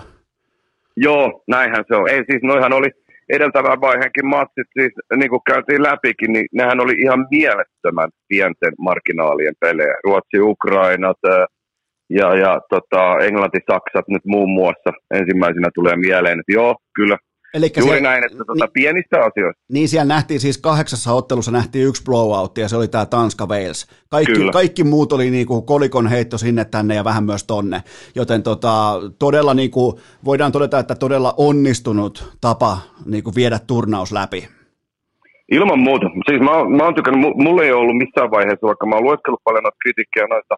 [0.96, 2.10] Joo, näinhän se on.
[2.10, 2.88] Ei siis, noihan oli
[3.28, 9.54] edeltävän vaiheenkin matsit, siis niin kuin käytiin läpikin, niin nehän oli ihan mielettömän pienten marginaalien
[9.60, 9.94] pelejä.
[10.04, 11.46] Ruotsi, Ukrainat ää,
[12.18, 17.18] ja, ja tota, Englanti, Saksat nyt muun muassa ensimmäisenä tulee mieleen, että joo, kyllä,
[17.54, 19.62] Elikkä juuri se- näin, että tota, niin- pienistä asioista.
[19.72, 23.86] Niin siellä nähtiin siis kahdeksassa ottelussa nähtiin yksi blowout ja se oli tämä Tanska-Wales.
[24.10, 24.52] Kaikki, Kyllä.
[24.52, 27.82] kaikki muut oli niinku kolikon heitto sinne tänne ja vähän myös tonne.
[28.14, 34.48] Joten tota, todella niinku, voidaan todeta, että todella onnistunut tapa niinku viedä turnaus läpi.
[35.52, 36.06] Ilman muuta.
[36.28, 39.40] Siis mä, mä oon tykännyt, mu- mulla ei ollut missään vaiheessa, vaikka mä oon lueskellut
[39.44, 40.54] paljon noita kritiikkiä noista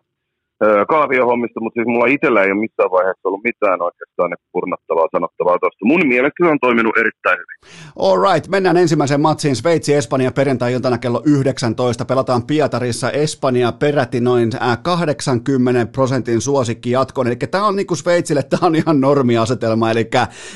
[0.88, 5.58] kaaviohommista, mutta siis mulla itsellä ei ole missään vaiheessa ollut mitään oikeastaan niin purnattavaa sanottavaa
[5.58, 5.84] tuosta.
[5.84, 7.56] Mun mielestä se on toiminut erittäin hyvin.
[7.98, 9.56] All right, mennään ensimmäiseen matsiin.
[9.56, 12.04] Sveitsi, Espanja perjantai-iltana kello 19.
[12.04, 13.10] Pelataan Pietarissa.
[13.10, 17.26] Espanja peräti noin äh, 80 prosentin suosikki jatkoon.
[17.26, 19.90] Eli tämä on niinku Sveitsille, tämä on ihan normiasetelma.
[19.90, 20.10] Eli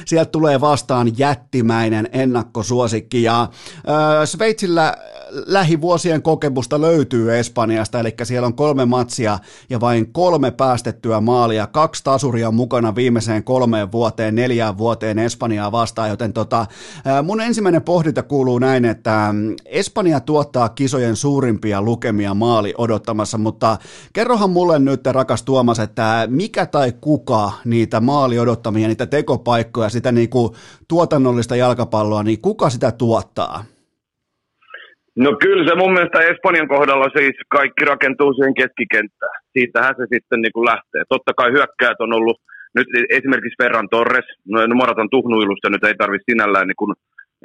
[0.05, 3.23] sieltä tulee vastaan jättimäinen ennakkosuosikki.
[3.23, 3.49] Ja äh,
[4.25, 4.95] Sveitsillä
[5.31, 9.39] lähivuosien kokemusta löytyy Espanjasta, eli siellä on kolme matsia
[9.71, 16.09] ja vain kolme päästettyä maalia, kaksi tasuria mukana viimeiseen kolmeen vuoteen, neljään vuoteen Espanjaa vastaan,
[16.09, 16.67] joten tota,
[17.23, 23.79] mun ensimmäinen pohdinta kuuluu näin, että Espanja tuottaa kisojen suurimpia lukemia maali odottamassa, mutta
[24.13, 30.13] kerrohan mulle nyt, rakas Tuomas, että mikä tai kuka niitä maali odottamia, niitä tekopaikkoja, sitä
[30.13, 30.55] niinku
[30.89, 33.65] tuotannollista jalkapalloa, niin kuka sitä tuottaa?
[35.25, 39.37] No kyllä se mun mielestä Espanjan kohdalla siis kaikki rakentuu siihen keskikenttään.
[39.53, 41.03] Siitähän se sitten niin kuin lähtee.
[41.09, 42.39] Totta kai hyökkäät on ollut,
[42.79, 46.95] nyt esimerkiksi Ferran Torres, no, no Moratan tuhnuilusta nyt ei tarvitse sinällään niin kuin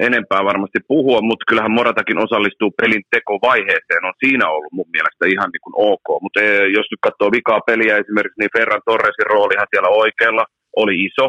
[0.08, 5.50] enempää varmasti puhua, mutta kyllähän Moratakin osallistuu pelin tekovaiheeseen, on siinä ollut mun mielestä ihan
[5.52, 6.06] niin kuin ok.
[6.22, 10.44] Mutta eh, jos nyt katsoo vikaa peliä esimerkiksi, niin Ferran Torresin roolihan siellä oikealla
[10.82, 11.26] oli iso,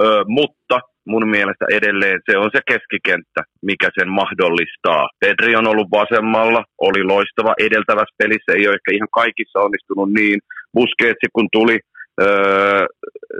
[0.00, 5.08] Ö, mutta mun mielestä edelleen se on se keskikenttä, mikä sen mahdollistaa.
[5.20, 10.38] Pedri on ollut vasemmalla, oli loistava edeltävässä pelissä, ei ole ehkä ihan kaikissa onnistunut niin.
[10.74, 11.78] Busquets kun tuli
[12.20, 12.86] öö,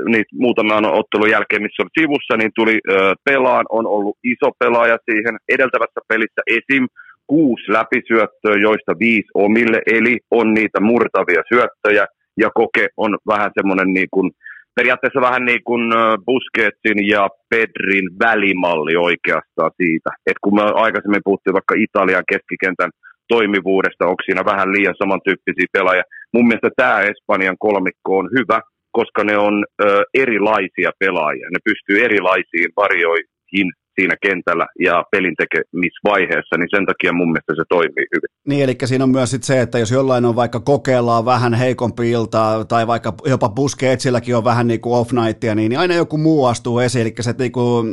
[0.06, 4.96] niin muutaman ottelun jälkeen, missä oli sivussa, niin tuli öö, pelaan, on ollut iso pelaaja
[5.10, 5.34] siihen.
[5.48, 6.86] Edeltävässä pelissä esim.
[7.26, 12.06] kuusi läpisyöttöä, joista viisi omille, eli on niitä murtavia syöttöjä,
[12.42, 14.30] ja Koke on vähän semmoinen niin kuin,
[14.74, 15.82] periaatteessa vähän niin kuin
[16.26, 20.10] Busquetsin ja Pedrin välimalli oikeastaan siitä.
[20.26, 22.90] että kun me aikaisemmin puhuttiin vaikka Italian keskikentän
[23.28, 26.10] toimivuudesta, onko siinä vähän liian samantyyppisiä pelaajia.
[26.34, 28.58] Mun mielestä tämä Espanjan kolmikko on hyvä,
[28.98, 31.46] koska ne on ö, erilaisia pelaajia.
[31.50, 37.62] Ne pystyy erilaisiin varjoihin siinä kentällä ja pelin tekemisvaiheessa, niin sen takia mun mielestä se
[37.68, 38.30] toimii hyvin.
[38.48, 42.10] Niin, eli siinä on myös sit se, että jos jollain on vaikka kokeillaan vähän heikompi
[42.10, 46.46] ilta, tai vaikka jopa Busquetsilläkin on vähän niin kuin off nightia, niin aina joku muu
[46.46, 47.86] astuu esiin, eli se niin kuin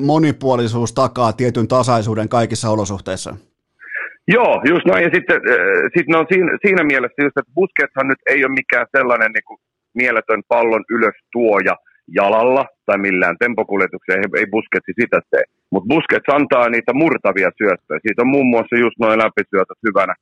[0.00, 3.36] monipuolisuus takaa tietyn tasaisuuden kaikissa olosuhteissa.
[4.28, 5.04] Joo, just näin.
[5.04, 8.86] Ja sitten, äh, sitten on siinä, siinä mielessä just, että Busquetshan nyt ei ole mikään
[8.96, 9.58] sellainen niin kuin
[9.94, 11.76] mieletön pallon ylös tuoja,
[12.08, 15.44] jalalla tai millään tempokuljetukseen, ei, ei Busquetsi sitä tee.
[15.72, 18.00] Mutta Busquets antaa niitä murtavia syöttöjä.
[18.02, 20.14] Siitä on muun muassa just noin läpisyötöt hyvänä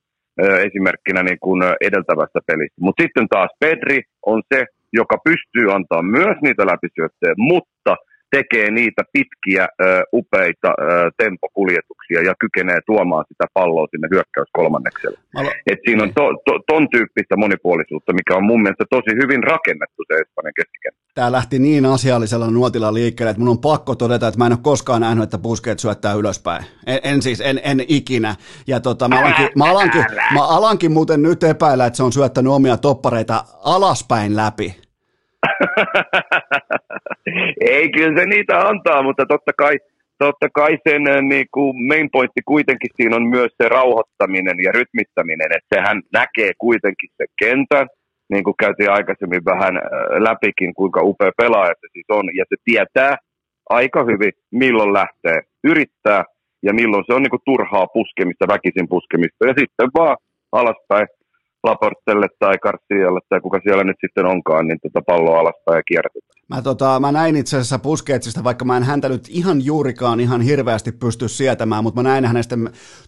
[0.42, 2.79] ö, esimerkkinä niin kuin edeltävästä pelistä.
[2.81, 7.92] Mutta sitten taas Pedri on se, joka pystyy antaa myös niitä läpisyöttöjä, mutta
[8.37, 9.64] tekee niitä pitkiä,
[10.12, 10.70] upeita
[11.23, 15.18] tempokuljetuksia ja kykenee tuomaan sitä palloa sinne hyökkäyskolmannekselle.
[15.37, 19.42] Alo- Et siinä on to, to, ton tyyppistä monipuolisuutta, mikä on mun mielestä tosi hyvin
[19.53, 21.01] rakennettu se Espanjan keskikenttä.
[21.14, 24.61] Tämä lähti niin asiallisella nuotilla liikkeelle, että mun on pakko todeta, että mä en ole
[24.62, 26.64] koskaan nähnyt, että puskeet syöttää ylöspäin.
[26.87, 28.35] En, en siis, en, en ikinä.
[28.66, 32.53] Ja tota, mä, alankin, mä, alankin, mä alankin muuten nyt epäillä, että se on syöttänyt
[32.53, 34.84] omia toppareita alaspäin läpi.
[37.73, 39.79] Ei, kyllä se niitä antaa, mutta totta kai,
[40.19, 44.73] totta kai sen äh, niin kuin main pointti kuitenkin siinä on myös se rauhoittaminen ja
[44.73, 47.87] rytmittäminen, että sehän näkee kuitenkin se kentän,
[48.33, 49.83] niin kuin käytiin aikaisemmin vähän äh,
[50.29, 53.17] läpikin, kuinka upea pelaaja se siis on, ja se tietää
[53.71, 56.25] aika hyvin, milloin lähtee yrittää,
[56.62, 60.17] ja milloin se on niin kuin turhaa puskemista, väkisin puskemista, ja sitten vaan
[60.53, 61.07] alaspäin
[61.64, 66.34] Laportelle tai Garcialle tai kuka siellä nyt sitten onkaan, niin tota palloa alaspäin ja kierrätetään.
[66.55, 70.40] Mä, tota, mä näin itse asiassa Pusketsista, vaikka mä en häntä nyt ihan juurikaan ihan
[70.40, 72.57] hirveästi pysty sietämään, mutta mä näin hänestä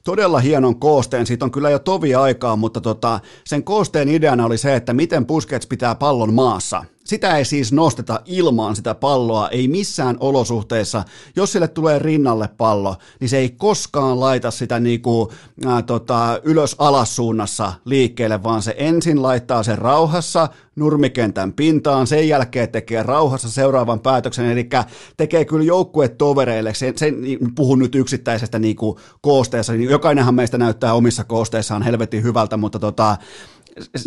[0.04, 1.26] todella hienon koosteen.
[1.26, 5.26] Siitä on kyllä jo tovi aikaa, mutta tota, sen koosteen ideana oli se, että miten
[5.26, 6.84] Puskets pitää pallon maassa.
[7.06, 11.04] Sitä ei siis nosteta ilmaan sitä palloa, ei missään olosuhteissa.
[11.36, 15.32] Jos sille tulee rinnalle pallo, niin se ei koskaan laita sitä niinku,
[15.66, 22.68] ää, tota, ylös-alas suunnassa liikkeelle, vaan se ensin laittaa sen rauhassa nurmikentän pintaan, sen jälkeen
[22.68, 24.68] tekee rauhassa seuraavan päätöksen, eli
[25.16, 27.14] tekee kyllä joukkuetovereille, sen, sen
[27.56, 33.16] puhun nyt yksittäisestä niinku koosteessa, niin jokainenhan meistä näyttää omissa koosteissaan helvetin hyvältä, mutta tota,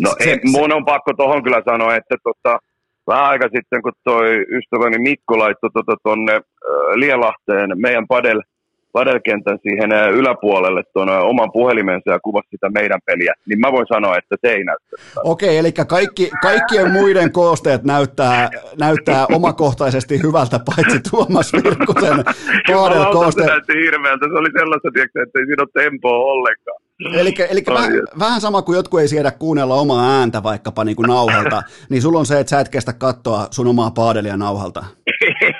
[0.02, 2.58] No se, ei, mun on pakko tuohon kyllä sanoa, että tota,
[3.06, 5.70] vähän aika sitten, kun toi ystäväni Mikko laittoi
[6.02, 8.42] tuonne tota, Lielahteen meidän padel,
[8.92, 14.16] padelkentän siihen yläpuolelle tuon oman puhelimensa ja kuvasi sitä meidän peliä, niin mä voin sanoa,
[14.16, 14.84] että se ei näytä.
[15.24, 18.50] Okei, eli kaikki, kaikkien muiden koosteet näyttää,
[18.80, 22.24] näyttää omakohtaisesti hyvältä, paitsi Tuomas Virkkusen
[22.72, 23.42] padelkooste.
[23.42, 26.82] Se näytti hirveältä, se oli sellaista, että ei siinä ole tempoa ollenkaan.
[27.14, 31.08] Eli, eli vähän, vähän sama kuin jotkut ei siedä kuunnella omaa ääntä vaikkapa niin kuin
[31.08, 34.84] nauhalta, niin sulla on se, että sä et kestä katsoa sun omaa paadelia nauhalta.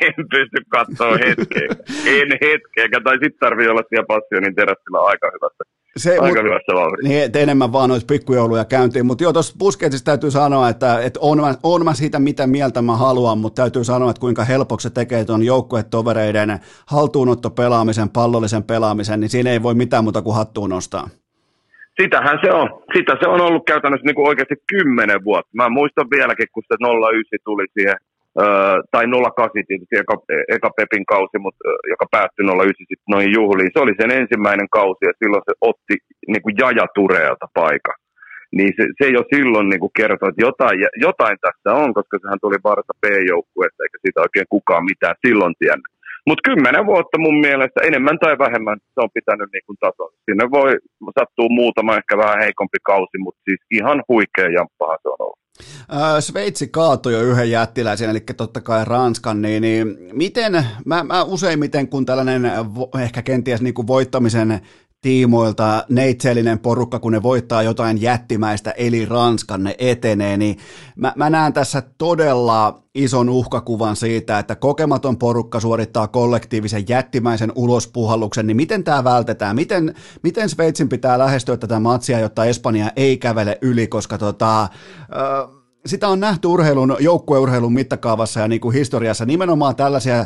[0.00, 1.68] En pysty katsoa hetkeä.
[2.06, 3.00] en hetkeä.
[3.04, 5.64] Tai sitten tarvii olla siellä passionin teräsillä aika hyvässä.
[5.96, 7.08] Se, aika mut, hyvässä vauhdissa.
[7.08, 9.06] Niin, enemmän vaan noita pikkujouluja käyntiin.
[9.06, 12.82] Mutta joo, tuossa Busketsista täytyy sanoa, että, että on, mä, on mä siitä, mitä mieltä
[12.82, 18.62] mä haluan, mutta täytyy sanoa, että kuinka helpoksi se tekee tuon joukkuetovereiden haltuunotto pelaamisen, pallollisen
[18.62, 21.08] pelaamisen, niin siinä ei voi mitään muuta kuin hattuun nostaa
[22.00, 22.68] sitähän se on.
[22.96, 25.58] Sitä se on ollut käytännössä niin kuin oikeasti kymmenen vuotta.
[25.60, 27.98] Mä muistan vieläkin, kun se 09 tuli siihen,
[28.92, 30.14] tai 08 tietysti eka,
[30.56, 33.70] eka Pepin kausi, mutta, joka päättyi 09 sitten noihin juhliin.
[33.72, 35.94] Se oli sen ensimmäinen kausi ja silloin se otti
[36.32, 37.98] niin kuin Jaja Tureelta paikan.
[38.56, 40.76] Niin se, se jo silloin niin kuin kertoi, että jotain,
[41.06, 45.92] jotain tässä on, koska sehän tuli Barsa B-joukkueesta, eikä siitä oikein kukaan mitään silloin tiennyt.
[46.26, 49.76] Mutta kymmenen vuotta mun mielestä, enemmän tai vähemmän, se on pitänyt niin kuin.
[50.24, 50.70] Sinne voi
[51.18, 55.40] sattua muutama ehkä vähän heikompi kausi, mutta siis ihan huikea jamppahan se on ollut.
[56.20, 60.52] Sveitsi kaatoi jo yhden jättiläisen, eli totta kai Ranskan, niin, niin miten,
[60.86, 62.42] mä, mä useimmiten kun tällainen
[63.02, 64.60] ehkä kenties niin kuin voittamisen
[65.00, 70.58] tiimoilta neitsellinen porukka, kun ne voittaa jotain jättimäistä, eli Ranskan, ne etenee, niin
[70.96, 78.46] mä, mä näen tässä todella ison uhkakuvan siitä, että kokematon porukka suorittaa kollektiivisen jättimäisen ulospuhalluksen,
[78.46, 79.56] niin miten tämä vältetään?
[79.56, 85.59] Miten, miten Sveitsin pitää lähestyä tätä matsia, jotta Espanja ei kävele yli, koska tota, äh,
[85.86, 90.24] sitä on nähty urheilun, joukkueurheilun mittakaavassa ja niin kuin historiassa nimenomaan tällaisia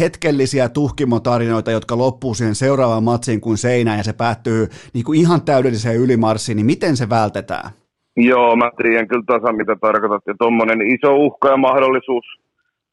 [0.00, 5.42] hetkellisiä tuhkimotarinoita, jotka loppuu siihen seuraavaan matsiin kuin seinään ja se päättyy niin kuin ihan
[5.42, 7.70] täydelliseen ylimarssiin, niin miten se vältetään?
[8.16, 10.22] Joo, mä tiedän kyllä tasan mitä tarkoitat.
[10.26, 12.24] Ja tuommoinen iso uhka ja mahdollisuus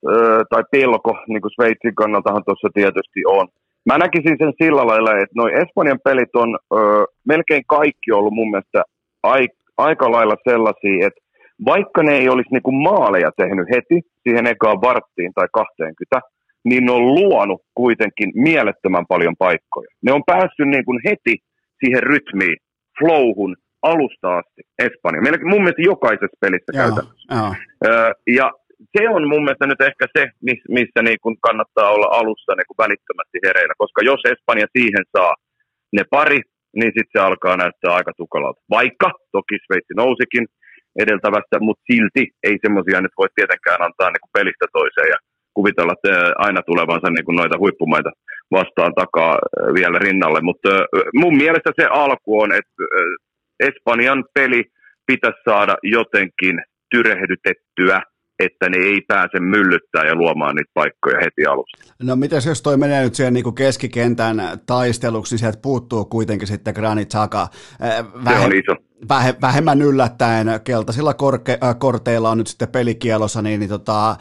[0.07, 3.47] öö, tai pelko, niin kuin Sveitsin kannaltahan tuossa tietysti on.
[3.85, 8.49] Mä näkisin sen sillä lailla, että noin Espanjan pelit on öö, melkein kaikki ollut mun
[8.51, 8.83] mielestä
[9.77, 11.21] aika lailla sellaisia, että
[11.65, 16.21] vaikka ne ei olisi niin kuin maaleja tehnyt heti siihen ekaan varttiin tai 20,
[16.65, 19.89] niin ne on luonut kuitenkin mielettömän paljon paikkoja.
[20.05, 21.35] Ne on päässyt niin kuin heti
[21.79, 22.57] siihen rytmiin,
[22.99, 25.21] flowhun, alusta asti Espanja.
[25.21, 27.27] Meillä mun mielestä jokaisessa pelissä joo, käytännössä.
[27.35, 27.51] Joo.
[28.39, 28.51] ja
[28.97, 30.23] se on mun mielestä nyt ehkä se,
[30.77, 35.33] missä niin kun kannattaa olla alussa niin kun välittömästi hereillä, koska jos Espanja siihen saa
[35.95, 36.39] ne pari,
[36.79, 38.61] niin sitten se alkaa näyttää aika tukalalta.
[38.69, 40.45] Vaikka toki Sveitsi nousikin,
[41.03, 45.17] edeltävästä, mutta silti ei semmoisia nyt voi tietenkään antaa niin kuin pelistä toiseen ja
[45.53, 48.11] kuvitella että aina tulevansa niin kuin noita huippumaita
[48.51, 49.33] vastaan takaa
[49.77, 50.41] vielä rinnalle.
[50.41, 50.69] Mutta
[51.21, 52.83] mun mielestä se alku on, että
[53.59, 54.63] Espanjan peli
[55.05, 56.55] pitäisi saada jotenkin
[56.91, 58.01] tyrehdytettyä
[58.39, 61.93] että ne ei pääse myllyttää ja luomaan niitä paikkoja heti alusta.
[62.03, 66.73] No miten jos toi menee nyt siihen niin keskikentän taisteluksi, niin sieltä puuttuu kuitenkin sitten
[66.73, 67.47] Granit Xhaka.
[68.25, 68.75] Vähem- se on iso
[69.41, 74.17] vähemmän yllättäen keltaisilla korke, äh, korteilla on nyt sitten pelikielossa, niin, niin tota, äh,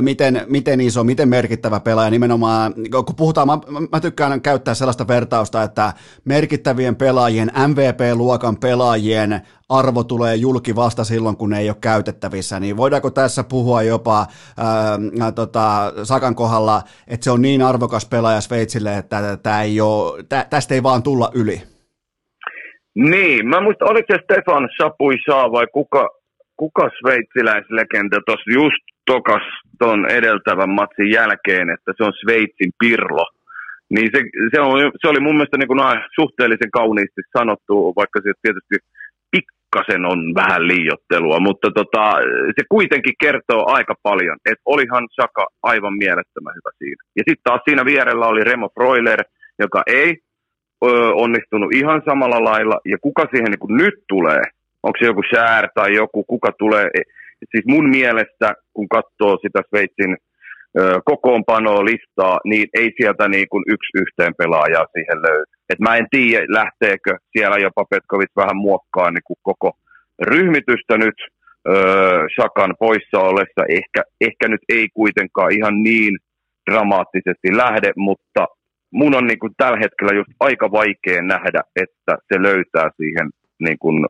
[0.00, 2.74] miten, miten iso, miten merkittävä pelaaja nimenomaan,
[3.06, 3.58] kun puhutaan, mä,
[3.92, 5.92] mä tykkään käyttää sellaista vertausta, että
[6.24, 12.76] merkittävien pelaajien, MVP-luokan pelaajien arvo tulee julki vasta silloin, kun ne ei ole käytettävissä, niin
[12.76, 14.26] voidaanko tässä puhua jopa
[14.56, 19.80] ää, äh, tota, Sakan kohdalla, että se on niin arvokas pelaaja Sveitsille, että tää ei
[19.80, 21.73] ole, tä, tästä ei vaan tulla yli?
[22.94, 26.08] Niin, mä muistan, oliko se Stefan Sapuisa vai kuka,
[26.56, 29.42] kuka sveitsiläislegenda tuossa just tokas
[29.78, 33.26] ton edeltävän matsin jälkeen, että se on Sveitsin Pirlo.
[33.90, 34.20] Niin se,
[34.54, 35.80] se, on, se oli mun mielestä niin kuin
[36.20, 38.76] suhteellisen kauniisti sanottu, vaikka se tietysti
[39.32, 42.04] pikkasen on vähän liiottelua, mutta tota,
[42.56, 47.02] se kuitenkin kertoo aika paljon, että olihan Saka aivan mielettömän hyvä siinä.
[47.16, 49.20] Ja sitten taas siinä vierellä oli Remo Freuler,
[49.58, 50.16] joka ei
[51.14, 54.42] onnistunut ihan samalla lailla, ja kuka siihen niin kuin nyt tulee,
[54.82, 57.00] onko se joku Shär tai joku, kuka tulee, e,
[57.50, 60.16] siis mun mielestä, kun katsoo sitä Sveitsin
[60.78, 65.44] ö, kokoonpanoa listaa, niin ei sieltä niin kuin yksi yhteen pelaajaa siihen löydy.
[65.70, 69.72] Et mä en tiedä, lähteekö siellä jopa Petkovic vähän muokkaa niin kuin koko
[70.22, 71.18] ryhmitystä nyt
[71.68, 73.62] öö, Shakan poissa ollessa.
[73.68, 76.18] Ehkä, ehkä nyt ei kuitenkaan ihan niin
[76.70, 78.46] dramaattisesti lähde, mutta
[78.94, 83.78] mun on niin kuin tällä hetkellä just aika vaikea nähdä, että se löytää siihen niin
[83.78, 84.06] kuin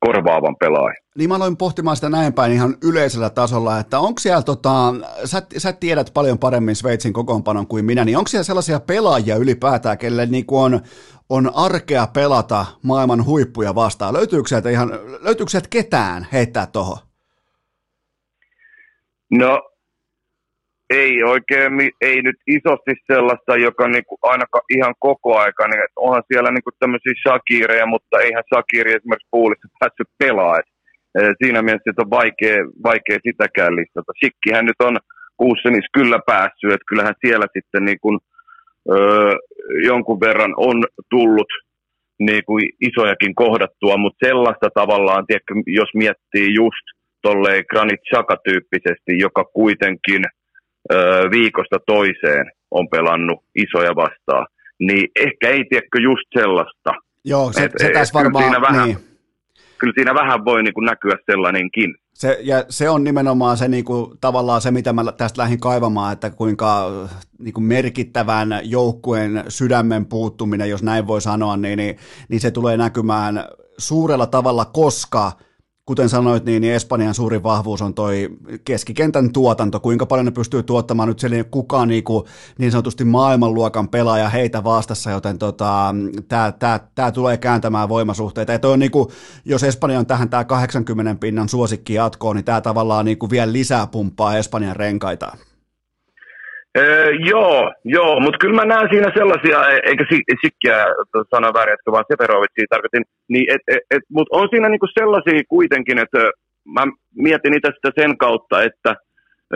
[0.00, 0.96] korvaavan pelaajan.
[1.18, 5.42] Niin mä aloin pohtimaan sitä näin päin ihan yleisellä tasolla, että onko siellä, tota, sä,
[5.56, 10.26] sä tiedät paljon paremmin Sveitsin kokoonpanon kuin minä, niin onko siellä sellaisia pelaajia ylipäätään, kelle
[10.26, 10.80] niin on,
[11.28, 14.14] on arkea pelata maailman huippuja vastaan?
[14.14, 16.98] Löytyykö sieltä, ihan, löytyykö sieltä ketään heittää tuohon?
[19.30, 19.69] No
[20.90, 24.44] ei oikein, ei nyt isosti sellaista, joka niinku aina
[24.76, 30.08] ihan koko aika, niin onhan siellä niinku tämmöisiä Shakireja, mutta eihän Shakiri esimerkiksi puolissa päässyt
[30.18, 30.62] pelaamaan.
[31.42, 34.12] Siinä mielessä että on vaikea, vaikea sitäkään listata.
[34.24, 34.96] Sikkihän nyt on
[35.36, 38.18] Kuussenis kyllä päässyt, että kyllähän siellä sitten niinku,
[38.90, 39.32] öö,
[39.84, 41.52] jonkun verran on tullut
[42.18, 46.86] niin kuin isojakin kohdattua, mutta sellaista tavallaan, tiedätkö, jos miettii just
[47.22, 50.22] tolleen Granit Xhaka-tyyppisesti, joka kuitenkin–
[51.30, 54.46] viikosta toiseen on pelannut isoja vastaan,
[54.78, 56.90] niin ehkä ei tiedäkö just sellaista
[57.24, 58.98] Joo, se, et, se tässä varmaan, kyllä siinä, vähän, niin.
[59.78, 61.94] kyllä siinä vähän voi niin kuin näkyä sellainenkin.
[62.14, 66.12] Se, ja se on nimenomaan se niin kuin, tavallaan se, mitä mä tästä lähdin kaivamaan,
[66.12, 66.90] että kuinka
[67.38, 71.96] niin kuin merkittävän joukkueen sydämen puuttuminen, jos näin voi sanoa, niin, niin,
[72.28, 73.44] niin se tulee näkymään
[73.78, 75.32] suurella tavalla, koska–
[75.86, 78.28] kuten sanoit, niin, niin Espanjan suurin vahvuus on toi
[78.64, 82.24] keskikentän tuotanto, kuinka paljon ne pystyy tuottamaan nyt siellä kukaan niin, kuin,
[82.58, 85.94] niin sanotusti maailmanluokan pelaaja heitä vastassa, joten tota,
[86.94, 88.52] tämä tulee kääntämään voimasuhteita.
[88.52, 89.08] Ja toi on niin kuin,
[89.44, 93.52] jos Espanja on tähän tämä 80 pinnan suosikki jatkoon, niin tämä tavallaan niin kuin vielä
[93.52, 95.36] lisää pumppaa Espanjan renkaita.
[96.78, 100.04] Öö, joo, joo, mutta kyllä mä näen siinä sellaisia, e- eikä
[100.44, 100.86] sikkiä
[101.30, 105.42] sana väärin, että vaan Seferovitsia tarkoitin, niin et, et, et, mutta on siinä niinku sellaisia
[105.48, 106.18] kuitenkin, että
[106.74, 106.82] mä
[107.14, 108.90] mietin itse sitä sen kautta, että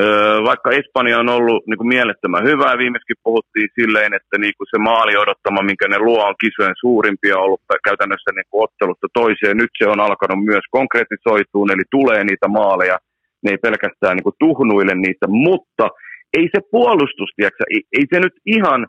[0.01, 5.17] öö, vaikka Espanja on ollut niinku mielettömän hyvä, viimeiskin puhuttiin silleen, että niinku se maali
[5.17, 9.57] odottama, minkä ne luo, on kisojen suurimpia ollut käytännössä niinku ottelusta toiseen.
[9.57, 12.99] Nyt se on alkanut myös konkretisoituun, eli tulee niitä maaleja,
[13.43, 15.89] ne ei pelkästään niinku tuhnuille niitä, mutta–
[16.39, 18.87] ei se puolustus, tiiäksä, ei, ei se nyt ihan,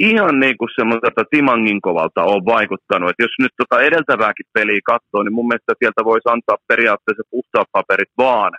[0.00, 3.10] ihan niin kuin semmoiselta Timangin kovalta ole vaikuttanut.
[3.10, 7.68] Et jos nyt tota edeltävääkin peliä katsoo, niin mun mielestä sieltä voisi antaa periaatteessa puhtaat
[7.72, 8.52] paperit vaan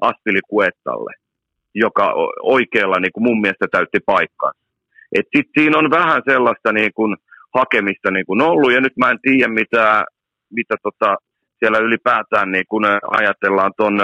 [0.00, 1.12] Astili Kuettalle,
[1.74, 4.60] joka oikealla niin kuin mun mielestä täytti paikkansa.
[5.18, 7.16] Et sit siinä on vähän sellaista niin kuin
[7.54, 10.04] hakemista niin kuin ollut, ja nyt mä en tiedä, mitä,
[10.50, 11.16] mitä tota,
[11.58, 12.84] siellä ylipäätään niin kuin
[13.20, 13.96] ajatellaan tuon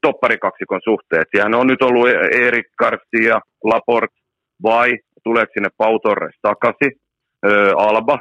[0.00, 1.28] topparikaksikon suhteet.
[1.30, 4.10] Siellä on nyt ollut Erik Garcia, Laport
[4.62, 6.92] vai tuleeko sinne Pau Torres takaisin.
[7.46, 8.18] Ö, Alba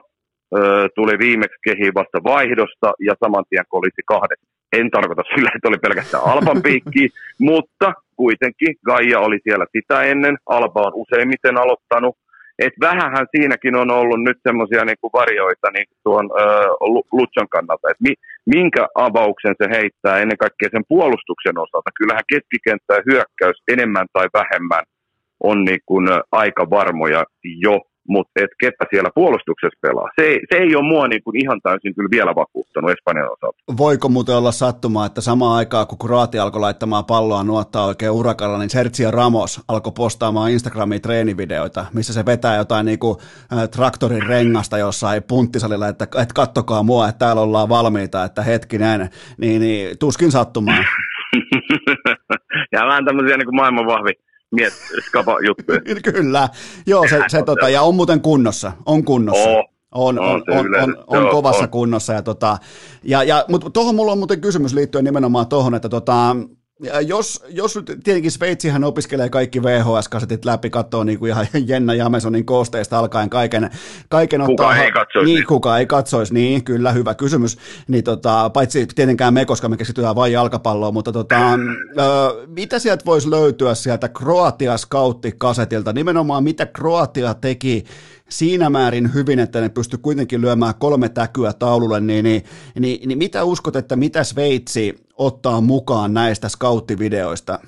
[0.58, 4.46] ö, tuli viimeksi kehiin vasta vaihdosta ja saman tien kolisi kahdesta.
[4.74, 7.10] En tarkoita sillä, että oli pelkästään Alban piikki,
[7.40, 10.38] mutta kuitenkin Gaia oli siellä sitä ennen.
[10.46, 12.16] Alba on useimmiten aloittanut
[12.60, 16.44] et vähähän siinäkin on ollut nyt semmoisia niinku varjoita niinku tuon ö,
[17.12, 18.14] Lutsan kannalta, että mi,
[18.46, 21.98] minkä avauksen se heittää ennen kaikkea sen puolustuksen osalta.
[22.00, 24.84] Kyllähän keskikenttä ja hyökkäys enemmän tai vähemmän
[25.44, 25.96] on niinku
[26.32, 27.80] aika varmoja jo
[28.10, 30.10] mutta et ketä siellä puolustuksessa pelaa.
[30.20, 33.58] Se, se ei ole mua niin kuin ihan täysin kyllä vielä vakuuttanut Espanjan osalta.
[33.78, 38.58] Voiko muuten olla sattumaa, että samaan aikaan kun Kroatia alkoi laittamaan palloa nuottaa oikein urakalla,
[38.58, 43.18] niin Sergio Ramos alkoi postaamaan Instagramiin treenivideoita, missä se vetää jotain niin kuin,
[43.76, 49.62] traktorin rengasta jossain punttisalilla, että, että kattokaa mua, että täällä ollaan valmiita, että hetkinen, niin,
[49.62, 50.78] niin tuskin sattumaa.
[52.74, 54.14] ja vähän tämmöisiä niin kuin maailman vahvi
[54.52, 54.74] miet,
[55.06, 55.82] skapa juttuja.
[56.14, 56.50] Kyllä,
[56.86, 59.50] joo, se, se tota, ja on muuten kunnossa, on kunnossa.
[59.50, 59.66] Oh.
[59.92, 61.70] On, on, on, on, on, on kovassa on.
[61.70, 62.14] kunnossa.
[62.14, 62.58] Ja tota,
[63.04, 66.36] ja, ja, mutta tuohon mulla on muuten kysymys liittyen nimenomaan tuohon, että tota,
[66.84, 71.94] ja jos, jos nyt tietenkin Sveitsihän opiskelee kaikki VHS-kasetit läpi, katsoo niin kuin ihan Jenna
[71.94, 73.70] Jamesonin koosteista alkaen kaiken,
[74.10, 75.34] kaiken kuka ottaa, ei katsoisi.
[75.34, 77.58] Niin, kuka ei katsoisi, niin kyllä, hyvä kysymys.
[77.88, 83.06] Niin tota, paitsi tietenkään me, koska me keskitytään vain jalkapalloon, mutta tota, ö, mitä sieltä
[83.06, 87.84] voisi löytyä sieltä Kroatia Scoutti-kasetilta, nimenomaan mitä Kroatia teki
[88.30, 92.44] siinä määrin hyvin, että ne pysty kuitenkin lyömään kolme täkyä taululle, niin, niin,
[92.80, 97.60] niin, niin mitä uskot, että mitä Sveitsi ottaa mukaan näistä scouttivideoista?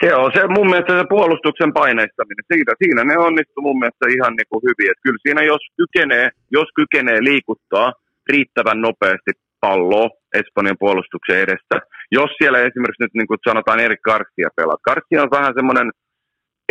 [0.00, 2.44] Se on se mun mielestä se puolustuksen paineistaminen.
[2.52, 4.90] Siinä, siinä ne onnistu mun mielestä ihan niin kuin hyvin.
[4.90, 6.26] Että kyllä siinä jos kykenee,
[6.56, 7.92] jos kykenee liikuttaa
[8.32, 10.08] riittävän nopeasti palloa
[10.40, 11.76] Espanjan puolustuksen edestä.
[12.18, 14.84] Jos siellä esimerkiksi nyt niin kuin sanotaan Erik Garcia pelaa.
[14.88, 15.88] Garcia on vähän semmoinen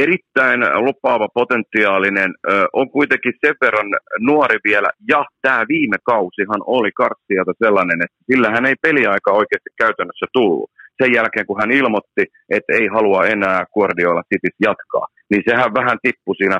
[0.03, 2.31] erittäin lupaava, potentiaalinen,
[2.73, 3.89] on kuitenkin sen verran
[4.19, 9.69] nuori vielä, ja tämä viime kausihan oli Karssialta sellainen, että sillä hän ei peliaika oikeasti
[9.77, 10.71] käytännössä tullut.
[11.03, 15.97] Sen jälkeen, kun hän ilmoitti, että ei halua enää Guardiola Cityt jatkaa, niin sehän vähän
[16.01, 16.59] tippui siinä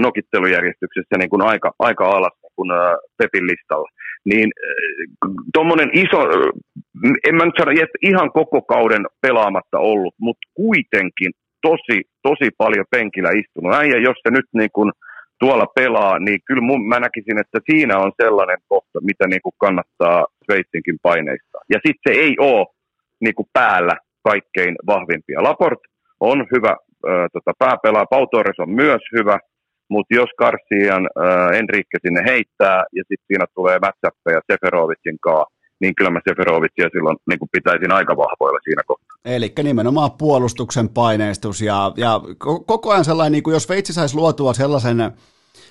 [0.00, 2.70] nokittelujärjestyksessä niin kuin aika, aika alas niin kuin
[3.18, 3.88] Pepin listalla.
[4.24, 4.50] Niin
[5.54, 6.20] tuommoinen iso,
[7.28, 11.32] en mä nyt sano, että ihan koko kauden pelaamatta ollut, mutta kuitenkin
[11.68, 11.98] tosi,
[12.28, 13.74] tosi paljon penkillä istunut.
[13.74, 14.90] Äijä, jos se nyt niin kuin
[15.40, 19.54] tuolla pelaa, niin kyllä mun, mä näkisin, että siinä on sellainen kohta, mitä niin kuin
[19.64, 21.58] kannattaa Sveitsinkin paineista.
[21.72, 22.66] Ja sitten se ei ole
[23.20, 23.96] niin kuin päällä
[24.30, 25.42] kaikkein vahvimpia.
[25.42, 25.82] Laport
[26.20, 29.38] on hyvä äh, tota, pääpelaa, Pau Torres on myös hyvä,
[29.90, 35.94] mutta jos Karsian äh, Enrique sinne heittää ja sitten siinä tulee matchappeja Seferovicin kanssa, niin
[35.94, 39.16] kyllä mä Seferovitsia silloin niin kuin pitäisin aika vahvoilla siinä kohtaa.
[39.24, 42.20] Eli nimenomaan puolustuksen paineistus ja, ja
[42.66, 45.12] koko ajan sellainen, niin kuin jos Veitsi saisi luotua sellaisen,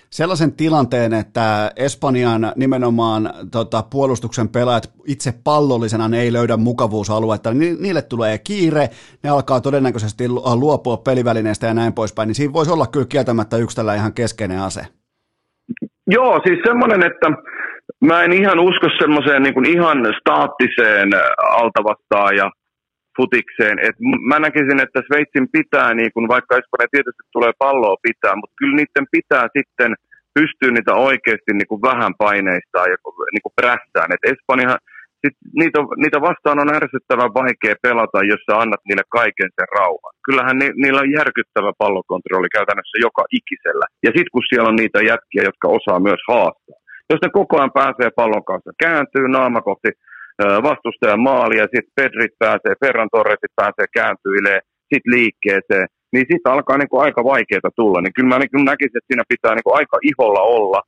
[0.09, 7.77] sellaisen tilanteen, että Espanjan nimenomaan tota, puolustuksen pelaajat itse pallollisena ne ei löydä mukavuusaluetta, niin
[7.81, 8.89] niille tulee kiire,
[9.23, 13.75] ne alkaa todennäköisesti luopua pelivälineestä ja näin poispäin, niin siinä voisi olla kyllä kieltämättä yksi
[13.75, 14.81] tällä ihan keskeinen ase.
[16.07, 17.27] Joo, siis semmoinen, että
[18.01, 21.09] mä en ihan usko semmoiseen niin kuin ihan staattiseen
[21.61, 22.51] altavastaaja
[23.17, 23.77] futikseen.
[23.87, 23.97] Et
[24.29, 28.75] mä näkisin, että Sveitsin pitää, niin kun, vaikka Espanja tietysti tulee palloa pitää, mutta kyllä
[28.75, 29.91] niiden pitää sitten
[30.37, 32.97] pystyä niitä oikeasti niin kuin vähän paineistaa ja
[33.33, 34.09] niin kuin prässään.
[34.15, 34.71] Et Espanja,
[35.21, 40.13] sit niitä, niitä vastaan on ärsyttävän vaikea pelata, jos sä annat niille kaiken sen rauhan.
[40.25, 43.85] Kyllähän ni, niillä on järkyttävä pallokontrolli käytännössä joka ikisellä.
[44.05, 46.82] Ja sitten kun siellä on niitä jätkiä, jotka osaa myös haastaa.
[47.09, 49.89] Jos ne koko ajan pääsee pallon kanssa, kääntyy naama kohti
[50.69, 54.59] vastustajan maali ja sitten Pedrit pääsee, Ferran Torresit pääsee kääntyilee,
[54.93, 58.01] sitten liikkeeseen, niin sitten alkaa niinku aika vaikeaa tulla.
[58.01, 60.81] Niin kyllä mä niinku näkisin, että siinä pitää niinku aika iholla olla,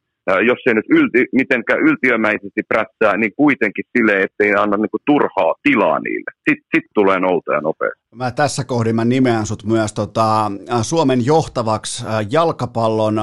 [0.50, 6.00] jos ei nyt ylti, mitenkään yltiömäisesti prässää, niin kuitenkin silleen, ettei anna niinku turhaa tilaa
[6.00, 6.32] niille.
[6.50, 8.02] Sitten sit tulee nouta ja nopeasti.
[8.16, 10.52] Mä tässä kohdin mä nimeän sut myös tota,
[10.82, 13.20] Suomen johtavaksi jalkapallon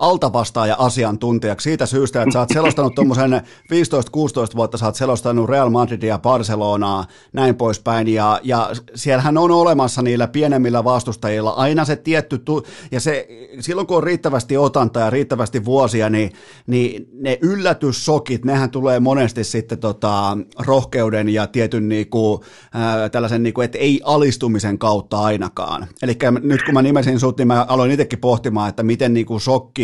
[0.00, 5.70] altavastaaja asiantuntijaksi siitä syystä, että sä oot selostanut tuommoisen 15-16 vuotta, sä oot selostanut Real
[5.70, 12.38] Madridia, Barcelonaa, näin poispäin, ja, ja siellähän on olemassa niillä pienemmillä vastustajilla aina se tietty,
[12.38, 13.28] tu- ja se,
[13.60, 16.32] silloin kun on riittävästi otanta ja riittävästi vuosia, niin,
[16.66, 22.44] niin ne yllätyssokit, nehän tulee monesti sitten tota, rohkeuden ja tietyn niinku,
[22.74, 25.86] ää, tällaisen, niinku, että ei alistumisen kautta ainakaan.
[26.02, 29.38] Eli nyt kun mä nimesin sut, niin mä aloin itsekin pohtimaan, että miten niinku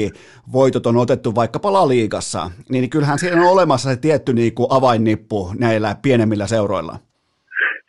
[0.06, 4.54] shokki voitot on otettu vaikkapa La Liigassa, niin kyllähän siinä on olemassa se tietty niin
[4.54, 6.96] kuin avainnippu näillä pienemmillä seuroilla.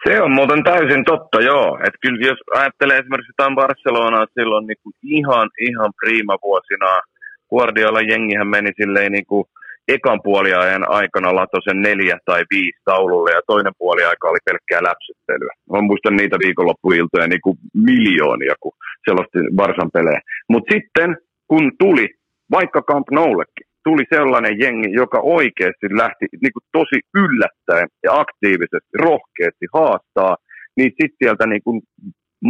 [0.08, 1.80] Se on muuten täysin totta, joo.
[1.88, 7.02] Et kyllä jos ajattelee esimerkiksi jotain Barcelonaa silloin niin kuin ihan, ihan prima vuosina,
[7.50, 9.46] Guardiola jengihän meni silleen niin kuin
[9.88, 15.54] ekan puoliajan aikana lato sen neljä tai viisi taululle ja toinen puoliaika oli pelkkää läpsyttelyä.
[15.72, 18.72] Mä muistan niitä viikonloppuiltoja niin kuin miljoonia, kun
[19.10, 20.22] selosti Barsan pelejä.
[20.50, 21.18] Mutta sitten
[21.48, 22.08] kun tuli,
[22.52, 28.94] vaikka Camp Noullekin, tuli sellainen jengi, joka oikeasti lähti niin kuin tosi yllättäen ja aktiivisesti,
[29.08, 30.36] rohkeasti haastaa,
[30.78, 31.82] niin sitten sieltä niin kuin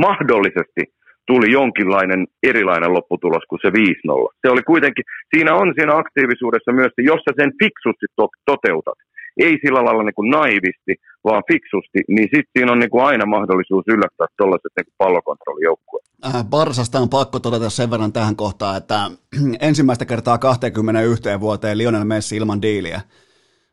[0.06, 0.82] mahdollisesti
[1.28, 3.72] tuli jonkinlainen erilainen lopputulos kuin se 5-0.
[4.42, 9.00] Se oli kuitenkin, siinä on siinä aktiivisuudessa myös, jos sä sen fiksusti to- toteutat,
[9.38, 13.26] ei sillä lailla niin kuin naivisti, vaan fiksusti, niin sitten siinä on niin kuin aina
[13.26, 16.06] mahdollisuus yllättää tuollaiset niin pallokontrollijoukkueet.
[16.26, 19.00] Äh, Barsasta on pakko todeta sen verran tähän kohtaan, että
[19.70, 23.02] ensimmäistä kertaa 21 vuoteen Lionel Messi ilman diiliä.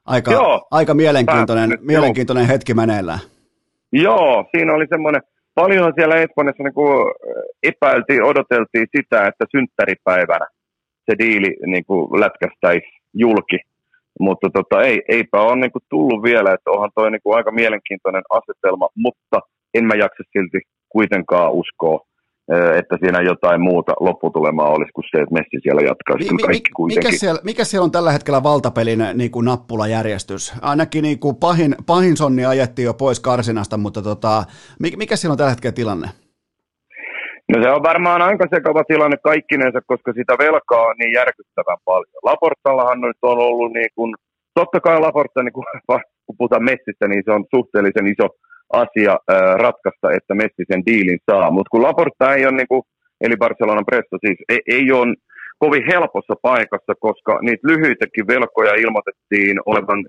[0.05, 3.19] Aika, Joo, aika mielenkiintoinen, mielenkiintoinen hetki meneillään.
[3.93, 5.23] Joo, siinä oli semmoinen,
[5.55, 7.15] paljon siellä Espanjassa niin kuin
[7.62, 10.47] epäiltiin, odoteltiin sitä, että synttäripäivänä
[11.11, 13.59] se diili niin kuin lätkästäisi julki
[14.21, 17.53] mutta tota, ei, eipä ole niin kuin tullut vielä, että onhan toi niin kuin aika
[17.53, 19.41] mielenkiintoinen asetelma, mutta
[19.75, 20.59] en mä jaksa silti
[20.89, 22.01] kuitenkaan uskoa,
[22.79, 26.17] että siinä jotain muuta lopputulemaa olisi kuin se, että Messi siellä jatkaa.
[26.17, 30.55] Mi- kaikki mikä, siellä, mikä siellä on tällä hetkellä valtapelin niin kuin nappulajärjestys?
[30.62, 34.45] Ainakin niin kuin pahin, pahin sonni ajettiin jo pois karsinasta, mutta tota,
[34.97, 36.09] mikä siellä on tällä hetkellä tilanne?
[37.53, 42.20] No se on varmaan aika sekava tilanne kaikkinensa, koska sitä velkaa on niin järkyttävän paljon.
[42.22, 44.14] Laportallahan nyt on ollut niin kuin,
[44.55, 45.66] totta kai Laporta, niin kuin,
[46.26, 48.26] kun puhutaan Messistä, niin se on suhteellisen iso
[48.72, 51.51] asia ää, ratkaista, että Messi sen diilin saa.
[51.51, 52.82] Mutta kun Laporta ei ole, niin kuin,
[53.20, 55.14] eli Barcelonan presto siis, ei, ei ole
[55.59, 60.01] kovin helpossa paikassa, koska niitä lyhyitäkin velkoja ilmoitettiin olevan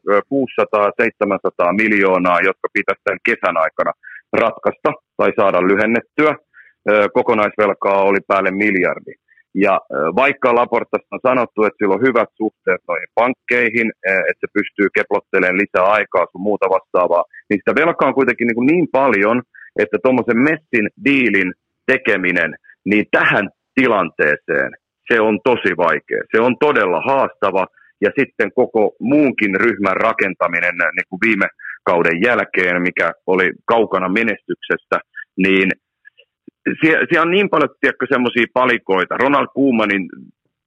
[1.69, 3.91] 600-700 miljoonaa, jotka pitäisi tämän kesän aikana
[4.33, 6.36] ratkaista tai saada lyhennettyä
[7.13, 9.13] kokonaisvelkaa oli päälle miljardi.
[9.65, 9.81] Ja
[10.15, 13.88] vaikka Laportasta on sanottu, että sillä on hyvät suhteet noihin pankkeihin,
[14.29, 18.55] että se pystyy keplottelemaan lisää aikaa sun muuta vastaavaa, niin sitä velkaa on kuitenkin niin,
[18.55, 19.41] kuin niin paljon,
[19.79, 21.53] että tuommoisen Messin diilin
[21.91, 22.55] tekeminen,
[22.86, 24.71] niin tähän tilanteeseen
[25.11, 26.21] se on tosi vaikea.
[26.36, 27.65] Se on todella haastava
[28.01, 31.47] ja sitten koko muunkin ryhmän rakentaminen niin kuin viime
[31.83, 34.97] kauden jälkeen, mikä oli kaukana menestyksestä,
[35.38, 35.69] niin
[36.82, 37.70] siellä, siellä on niin paljon
[38.09, 39.18] semmoisia palikoita.
[39.18, 40.09] Ronald Koemanin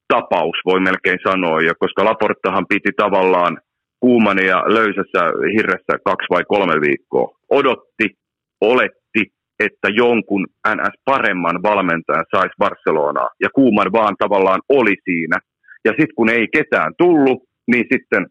[0.09, 3.59] tapaus voi melkein sanoa, ja koska Laportahan piti tavallaan
[4.01, 5.23] Kuumania löysässä
[5.57, 7.29] hirressä kaksi vai kolme viikkoa.
[7.51, 8.07] Odotti,
[8.61, 9.23] oletti,
[9.61, 15.39] että jonkun NS paremman valmentajan saisi Barcelonaa, ja Kuuman vaan tavallaan oli siinä.
[15.85, 18.27] Ja sitten kun ei ketään tullut, niin sitten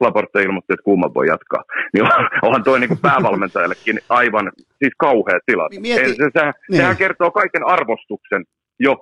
[0.00, 1.62] Laporte ilmoitti, että Kuuma voi jatkaa.
[1.94, 2.04] Niin
[2.42, 5.80] onhan toi niin päävalmentajallekin aivan siis kauhea tilanne.
[5.80, 6.76] Mieti, se, sehän, niin.
[6.76, 8.44] sehän kertoo kaiken arvostuksen
[8.78, 8.96] jo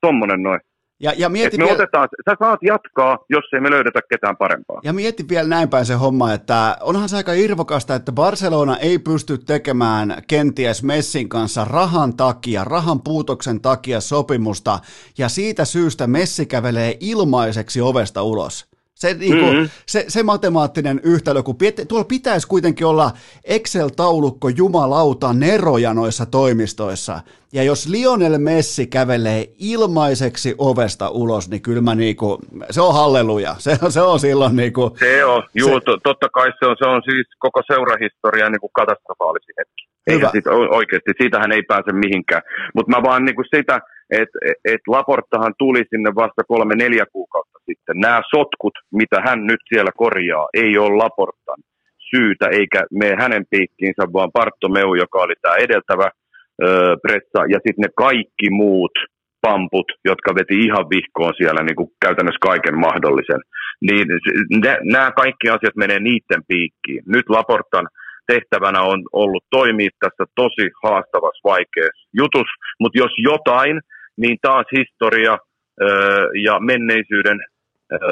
[0.00, 0.60] tuommoinen to, noin.
[1.00, 4.36] Ja, ja mieti Et me vielä, otetaan, sä saat jatkaa, jos ei me löydetä ketään
[4.36, 4.80] parempaa.
[4.84, 8.98] ja mieti vielä näin päin se homma, että onhan se aika irvokasta, että Barcelona ei
[8.98, 14.78] pysty tekemään kenties Messin kanssa rahan takia, rahan puutoksen takia sopimusta,
[15.18, 18.75] ja siitä syystä Messi kävelee ilmaiseksi ovesta ulos.
[18.96, 19.64] Se, niinku, Mhm.
[19.86, 23.10] se, se matemaattinen yhtälö, kun pit, tuolla pitäisi kuitenkin olla
[23.44, 27.20] Excel-taulukko jumalauta neroja noissa toimistoissa.
[27.52, 32.38] Ja jos Lionel Messi kävelee ilmaiseksi ovesta ulos, niin kyllä mä niinku,
[32.70, 33.54] se on halleluja.
[33.58, 36.76] Se, on- se on silloin niinku, Se on, juu, Se- to, totta kai se on,
[36.78, 39.82] se on siis koko seurahistorian niin kuin katastrofaalisin hetki.
[40.10, 40.16] Hyvä.
[40.26, 42.42] Eikä siitä, oikeasti, siitähän ei pääse mihinkään.
[42.74, 43.80] Mutta mä vaan niin kuin sitä,
[44.10, 48.00] että et Laportahan tuli sinne vasta kolme neljä kuukautta sitten.
[48.00, 51.60] Nämä sotkut, mitä hän nyt siellä korjaa, ei ole Laportan
[52.10, 56.08] syytä, eikä me hänen piikkiinsä, vaan Bartomeu, joka oli tämä edeltävä
[56.62, 58.92] öö, pressa, ja sitten ne kaikki muut
[59.40, 63.42] pamput, jotka veti ihan vihkoon siellä niin kuin käytännössä kaiken mahdollisen.
[63.86, 64.06] Niin
[64.94, 67.02] nämä kaikki asiat menee niiden piikkiin.
[67.14, 67.86] Nyt Laportan
[68.32, 72.48] tehtävänä on ollut toimia tässä tosi haastavassa, vaikeassa jutus,
[72.80, 73.80] mutta jos jotain,
[74.16, 75.38] niin taas historia
[76.44, 77.38] ja menneisyyden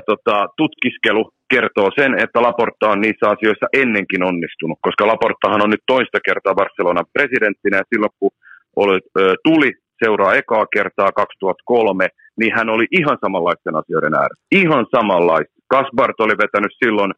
[0.07, 5.85] tota, tutkiskelu kertoo sen, että Laporta on niissä asioissa ennenkin onnistunut, koska Laportahan on nyt
[5.87, 8.31] toista kertaa Barcelonan presidenttinä ja silloin kun
[8.77, 8.99] oli,
[9.45, 9.73] tuli
[10.05, 12.09] seuraa ekaa kertaa 2003,
[12.41, 14.47] niin hän oli ihan samanlaisten asioiden ääressä.
[14.53, 15.55] Ihan samanlaista.
[15.69, 17.13] Kasbart oli vetänyt silloin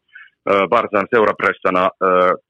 [0.51, 1.91] ö, Barsan seurapressana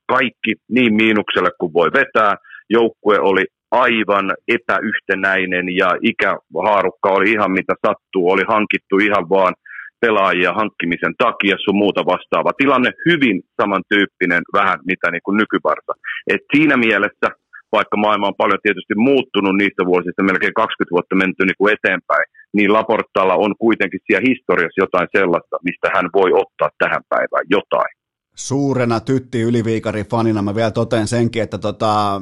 [0.06, 2.36] kaikki niin miinukselle kuin voi vetää.
[2.70, 3.44] Joukkue oli
[3.84, 8.30] aivan epäyhtenäinen ja ikähaarukka oli ihan mitä sattuu.
[8.30, 9.54] Oli hankittu ihan vaan
[10.00, 12.58] pelaajia hankkimisen takia sun muuta vastaava.
[12.62, 15.92] Tilanne hyvin samantyyppinen vähän mitä niin kuin nykybarsa.
[16.32, 17.28] Et siinä mielessä
[17.72, 22.26] vaikka maailma on paljon tietysti muuttunut niistä vuosista, melkein 20 vuotta menty niin kuin eteenpäin,
[22.56, 27.92] niin Laportalla on kuitenkin siellä historiassa jotain sellaista, mistä hän voi ottaa tähän päivään jotain.
[28.36, 32.20] Suurena tytti yliviikari fanina mä vielä toten senkin, että tota,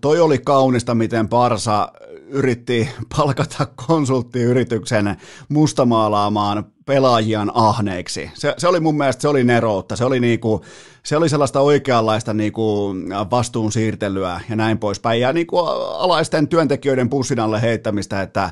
[0.00, 1.92] toi oli kaunista, miten Parsa
[2.28, 5.16] yritti palkata konsulttiyrityksen
[5.48, 8.30] mustamaalaamaan pelaajian ahneiksi.
[8.34, 10.64] Se, se oli mun mielestä, se oli neroutta, se oli, niinku,
[11.02, 12.94] se oli sellaista oikeanlaista niinku
[13.30, 15.20] vastuun siirtelyä ja näin poispäin.
[15.20, 18.50] Ja niinku alaisten työntekijöiden pussin alle heittämistä, että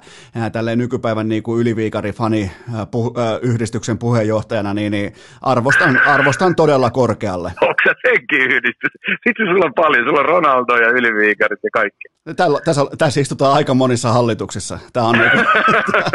[0.53, 7.53] tälleen nykypäivän niinku yliviikari fani ää, puh, yhdistyksen puheenjohtajana, niin, niin arvostan, arvostan todella korkealle.
[7.63, 8.93] Onko se senkin yhdistys?
[9.27, 12.09] Sitten sulla on paljon, sulla on Ronaldo ja yliviikarit ja kaikki.
[12.37, 14.79] Tällä, tässä, tässä istutaan aika monissa hallituksissa.
[14.93, 15.39] Tämä on niinku,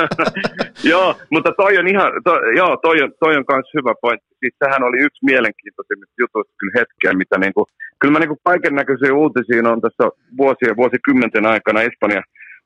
[0.91, 4.27] joo, mutta toi on ihan, to, joo, toi on, toi on kans hyvä pointti.
[4.39, 7.61] Siis sehän oli yksi mielenkiintoisimmista jutuista kyllä hetkeä, mitä niinku,
[7.99, 10.03] kyllä mä niinku kaiken näköisiä uutisia on tässä
[10.41, 12.21] vuosien, vuosikymmenten aikana Espanja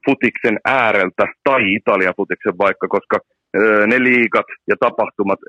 [0.05, 3.17] futiksen ääreltä tai Italian futiksen vaikka, koska
[3.91, 5.39] ne liikat ja tapahtumat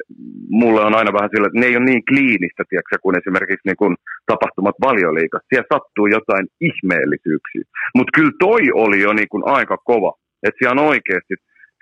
[0.61, 3.80] mulle on aina vähän sillä, että ne ei ole niin kliinistä, tiedätkö, kuin esimerkiksi niin
[3.82, 3.94] kuin
[4.26, 5.48] tapahtumat valioliikassa.
[5.48, 7.64] Siellä sattuu jotain ihmeellisyyksiä.
[7.96, 10.12] Mutta kyllä toi oli jo niin kuin aika kova.
[10.42, 11.34] Että siellä on oikeasti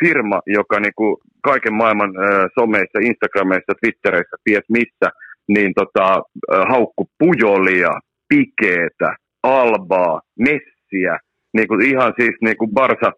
[0.04, 1.16] firma, joka niin kuin
[1.50, 5.08] kaiken maailman ö, someissa, Instagrameissa, Twittereissä, ties missä,
[5.48, 6.22] niin tota,
[6.68, 7.92] haukku Pujolia,
[8.28, 11.18] Pikeetä, Albaa, Messiä,
[11.54, 13.12] niin kuin ihan siis niin kuin Barsa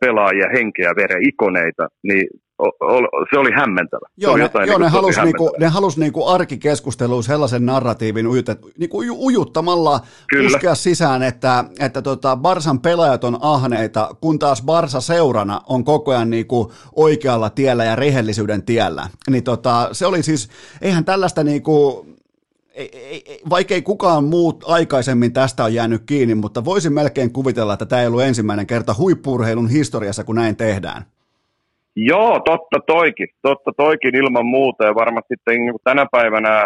[0.00, 2.26] pelaajia, henkeä, veren, ikoneita, niin
[3.32, 4.06] se oli hämmentävä.
[4.08, 6.26] Se Joo, oli ne, jotain joo, niin ne kuin halus tosi niinku, ne halus niinku
[6.28, 10.00] arkikeskusteluun sellaisen narratiivin ujutet, niinku uju- ujuttamalla
[10.30, 10.50] Kyllä.
[10.50, 16.10] puskea sisään, että, että tota Barsan pelaajat on ahneita, kun taas Barsa seurana on koko
[16.10, 19.08] ajan niinku oikealla tiellä ja rehellisyyden tiellä.
[19.30, 20.48] Niin tota, se oli siis,
[20.80, 22.06] eihän tällaista niinku,
[22.74, 27.32] ei, ei, ei- vaikka ei kukaan muut aikaisemmin tästä on jäänyt kiinni, mutta voisin melkein
[27.32, 31.04] kuvitella, että tämä ei ollut ensimmäinen kerta huippuurheilun historiassa, kun näin tehdään.
[31.96, 34.84] Joo, totta toikin, totta toikin ilman muuta.
[34.84, 36.64] Ja varmasti sitten niin tänä päivänä äh,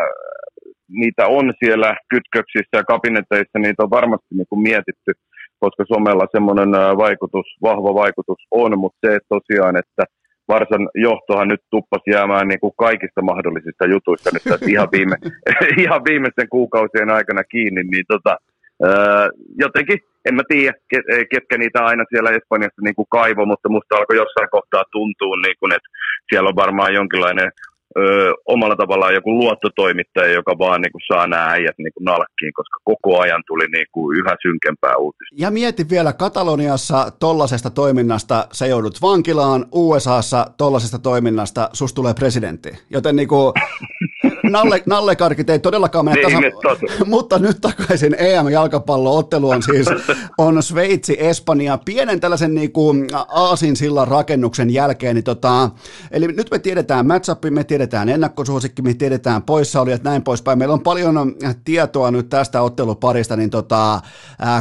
[0.89, 5.13] niitä on siellä kytköksissä ja kabineteissa, niitä on varmasti niin kuin mietitty,
[5.59, 10.05] koska somella semmoinen äh, vaikutus, vahva vaikutus on, mutta se että tosiaan, että
[10.49, 15.17] Varsan johtohan nyt tuppasi jäämään niin kuin kaikista mahdollisista jutuista nyt ihan, viime,
[15.83, 18.37] ihan viimeisten kuukausien aikana kiinni, niin tota,
[18.85, 19.99] Öö, jotenkin,
[20.29, 24.17] en mä tiedä, ke- ketkä niitä aina siellä Espanjassa niin kuin kaivo, mutta musta alkoi
[24.17, 25.89] jossain kohtaa tuntua, niin kuin, että
[26.31, 27.51] siellä on varmaan jonkinlainen
[27.99, 32.53] öö, omalla tavallaan joku luottotoimittaja, joka vaan niin kuin, saa nämä äijät niin kuin, nalkkiin,
[32.55, 35.35] koska koko ajan tuli niin kuin, yhä synkempää uutista.
[35.39, 42.71] Ja mieti vielä, Kataloniassa tollasesta toiminnasta sä joudut vankilaan, USAssa tollasesta toiminnasta susta tulee presidentti.
[42.91, 43.53] Joten niinku,
[44.53, 49.87] nalle, nallekarkit ei todellakaan mene Niin, tasan, tos- mutta nyt takaisin EM-jalkapallo-ottelu on siis
[50.39, 55.71] on Sveitsi, Espanja, pienen tällaisen niin kuin aasinsillan rakennuksen jälkeen, niin tota,
[56.11, 60.83] eli nyt me tiedetään matchup, me tiedetään ennakkosuosikki, me tiedetään poissaolijat, näin poispäin, meillä on
[60.83, 61.35] paljon
[61.65, 64.01] tietoa nyt tästä otteluparista, niin tota,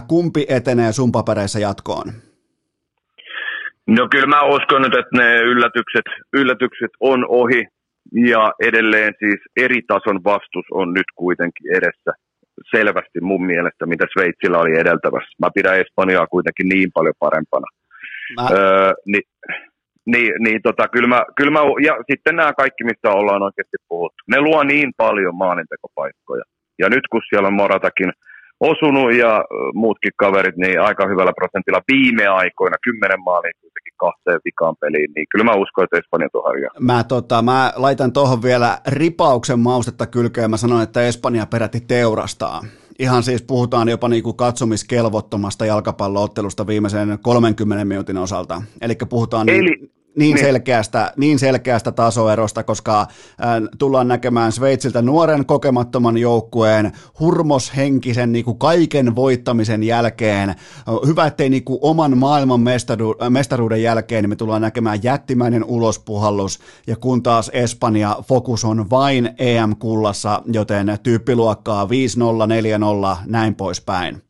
[0.07, 2.13] kumpi etenee sun papereissa jatkoon?
[3.87, 7.67] No kyllä mä uskon nyt, että ne yllätykset, yllätykset on ohi
[8.13, 12.11] ja edelleen siis eri tason vastus on nyt kuitenkin edessä
[12.75, 15.35] selvästi mun mielestä, mitä Sveitsillä oli edeltävässä.
[15.41, 17.67] Mä pidän Espanjaa kuitenkin niin paljon parempana.
[18.35, 19.23] Mä, Öö, niin,
[20.05, 24.23] niin, niin tota, kyllä mä, kyllä mä, ja sitten nämä kaikki, mistä ollaan oikeasti puhuttu,
[24.27, 26.43] ne luo niin paljon maalintekopaikkoja.
[26.79, 28.11] Ja nyt kun siellä on Moratakin
[28.59, 33.51] osunut ja muutkin kaverit, niin aika hyvällä prosentilla viime aikoina, kymmenen maalia
[33.97, 36.71] kahteen vikaan peliin, niin kyllä mä uskon, että Espanja tuo harjaa.
[36.79, 42.61] mä, tota, mä laitan tuohon vielä ripauksen maustetta kylkeen, mä sanon, että Espanja peräti teurastaa.
[42.99, 48.61] Ihan siis puhutaan jopa niinku katsomiskelvottomasta jalkapalloottelusta viimeisen 30 minuutin osalta.
[48.81, 50.37] Elikkä puhutaan niin, Eli- niin, niin.
[50.37, 53.07] selkeästä, niin selkeästä tasoerosta, koska äh,
[53.77, 60.55] tullaan näkemään Sveitsiltä nuoren kokemattoman joukkueen hurmoshenkisen niin kuin kaiken voittamisen jälkeen.
[61.05, 65.63] Hyvä, ettei niin kuin oman maailman mestaru, äh, mestaruuden jälkeen niin me tullaan näkemään jättimäinen
[65.63, 71.87] ulospuhallus, ja kun taas Espanja fokus on vain EM-kullassa, joten tyyppiluokkaa 5-0,
[73.15, 74.25] 4-0, näin poispäin.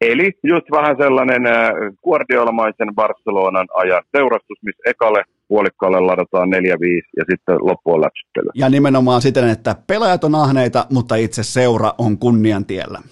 [0.00, 1.70] Eli just vähän sellainen äh,
[2.04, 6.50] Guardiolamaisen Barcelonan ajan teurastus, missä ekalle puolikkaalle ladataan 4-5
[7.16, 8.48] ja sitten loppu on läpsyttely.
[8.54, 12.98] Ja nimenomaan siten, että pelaajat on ahneita, mutta itse seura on kunnian tiellä.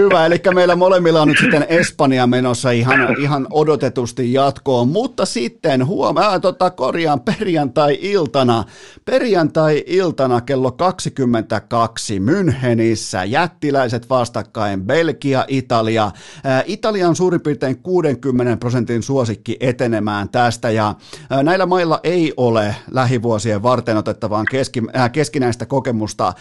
[0.00, 5.86] Hyvä, eli meillä molemmilla on nyt sitten Espanja menossa ihan, ihan odotetusti jatkoon, mutta sitten
[5.86, 8.64] huomaa, tota, korjaan perjantai-iltana,
[9.04, 16.10] perjantai-iltana kello 22 Münchenissä, jättiläiset vastakkain, Belgia, Italia.
[16.44, 20.94] Ää, Italia on suurin piirtein 60 prosentin suosikki etenemään tästä, ja
[21.30, 24.82] ää, näillä mailla ei ole lähivuosien varten otettavaan keski,
[25.12, 26.32] keskinäistä kokemusta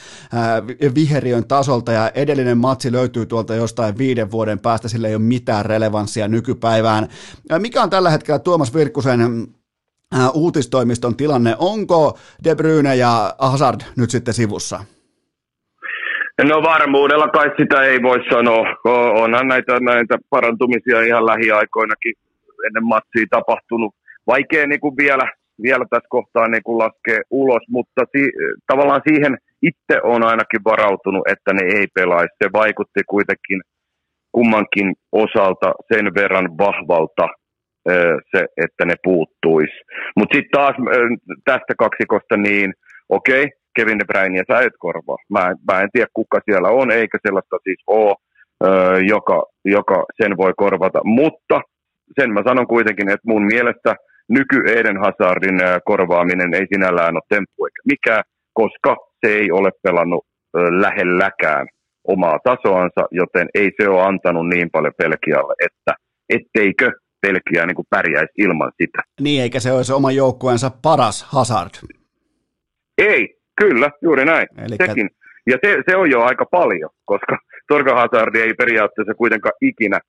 [0.68, 5.24] vi- viheriön tasolta, ja edellinen matsi löytyy tuolta jostain viiden vuoden päästä, sillä ei ole
[5.24, 7.08] mitään relevanssia nykypäivään.
[7.50, 9.20] Ää, Mikä on tällä hetkellä Tuomas Virkkusen
[10.34, 11.56] uutistoimiston tilanne?
[11.60, 14.80] Onko De Bruyne ja Hazard nyt sitten sivussa?
[16.44, 18.66] No varmuudella kai sitä ei voi sanoa.
[19.24, 22.14] Onhan näitä, näitä parantumisia ihan lähiaikoinakin
[22.68, 23.96] ennen matsia tapahtunut.
[24.28, 25.32] Vaikea niin kuin vielä,
[25.62, 28.34] vielä tässä kohtaa niin kuin laskea ulos, mutta si-
[28.68, 32.36] tavallaan siihen itse on ainakin varautunut, että ne ei pelaisi.
[32.44, 33.62] Se vaikutti kuitenkin
[34.32, 37.28] kummankin osalta sen verran vahvalta
[38.32, 39.78] se, että ne puuttuisi.
[40.18, 40.76] Mutta sitten taas
[41.46, 42.74] tästä kaksikosta niin,
[43.10, 45.18] okei, okay, Kevin De Bruyne sä et korvaa.
[45.30, 48.16] Mä, mä en tiedä kuka siellä on, eikä sellaista siis ole,
[49.08, 51.00] joka, joka sen voi korvata.
[51.04, 51.62] Mutta
[52.20, 53.96] sen mä sanon kuitenkin, että mun mielestä
[54.30, 58.96] nyky Eden Hazardin korvaaminen ei sinällään ole temppu eikä mikään, koska
[59.26, 61.68] se ei ole pelannut lähelläkään
[62.08, 65.94] omaa tasoansa, joten ei se ole antanut niin paljon Pelkialle, että
[66.30, 66.92] etteikö
[67.22, 69.02] Pelkiä niin pärjäisi ilman sitä.
[69.22, 71.70] Niin, eikä se ole se oman joukkueensa paras Hazard.
[72.98, 74.48] Ei, kyllä, juuri näin.
[74.58, 75.10] Elikkä- Sekin.
[75.50, 80.00] Ja se, se on jo aika paljon, koska Torga Hazard ei periaatteessa kuitenkaan ikinä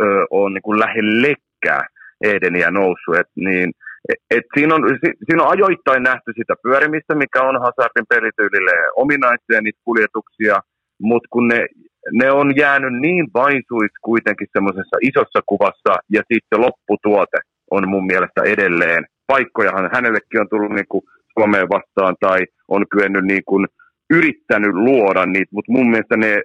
[0.00, 1.84] ö, ole niin kuin lähellekään
[2.24, 3.16] Edeniä noussut.
[3.20, 3.72] Et niin,
[4.30, 9.60] et, siinä, on, si, siinä on ajoittain nähty sitä pyörimistä, mikä on Hazardin pelityylille ominaisia,
[9.60, 10.56] niitä kuljetuksia,
[11.02, 11.66] mutta kun ne,
[12.12, 17.38] ne on jäänyt niin vaisuiksi kuitenkin semmoisessa isossa kuvassa, ja sitten lopputuote
[17.70, 19.04] on mun mielestä edelleen.
[19.26, 21.02] Paikkojahan hänellekin on tullut niin kuin
[21.38, 23.42] Suomeen vastaan tai on kyennyt niin
[24.10, 26.42] yrittänyt luoda niitä, mutta mun mielestä ne eh,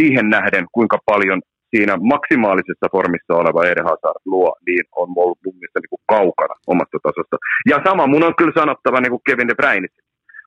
[0.00, 1.40] siihen nähden, kuinka paljon
[1.70, 6.54] siinä maksimaalisessa formissa oleva Eden Hazard luo, niin on ollut mun mielestä niin kuin kaukana
[6.66, 7.36] omasta tasosta.
[7.70, 9.88] Ja sama mun on kyllä sanottava niin kuin Kevin De Bruyne.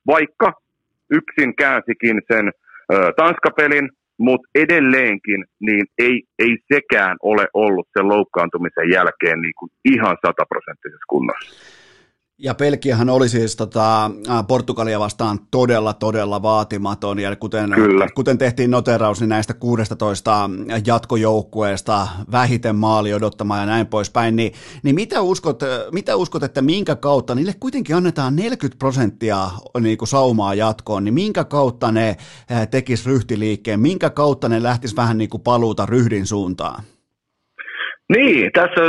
[0.08, 0.54] Vaikka
[1.12, 2.52] yksin käänsikin sen
[2.94, 9.72] ö, Tanskapelin, mutta edelleenkin niin ei, ei sekään ole ollut sen loukkaantumisen jälkeen niin kuin
[9.86, 11.81] ihan sataprosenttisessa kunnossa.
[12.44, 14.12] Ja Pelkiähän oli siis tota,
[14.48, 18.08] Portugalia vastaan todella, todella vaatimaton, ja kuten, Kyllä.
[18.16, 20.50] kuten tehtiin noteraus, niin näistä 16
[20.86, 26.96] jatkojoukkueesta vähiten maali odottamaan ja näin poispäin, niin, niin mitä, uskot, mitä uskot, että minkä
[26.96, 32.18] kautta, niille kuitenkin annetaan 40 prosenttia niin kuin saumaa jatkoon, niin minkä kautta ne
[32.72, 36.84] tekis ryhtiliikkeen, minkä kautta ne lähtis vähän niin kuin paluuta ryhdin suuntaan?
[38.10, 38.82] Niin, tässä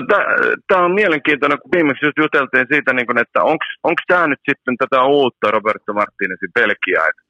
[0.68, 3.42] tämä on mielenkiintoinen, kun viimeksi just juteltiin siitä, niin kun, että
[3.88, 7.22] onko tämä nyt sitten tätä uutta Roberto Martinezin Belgiaa, että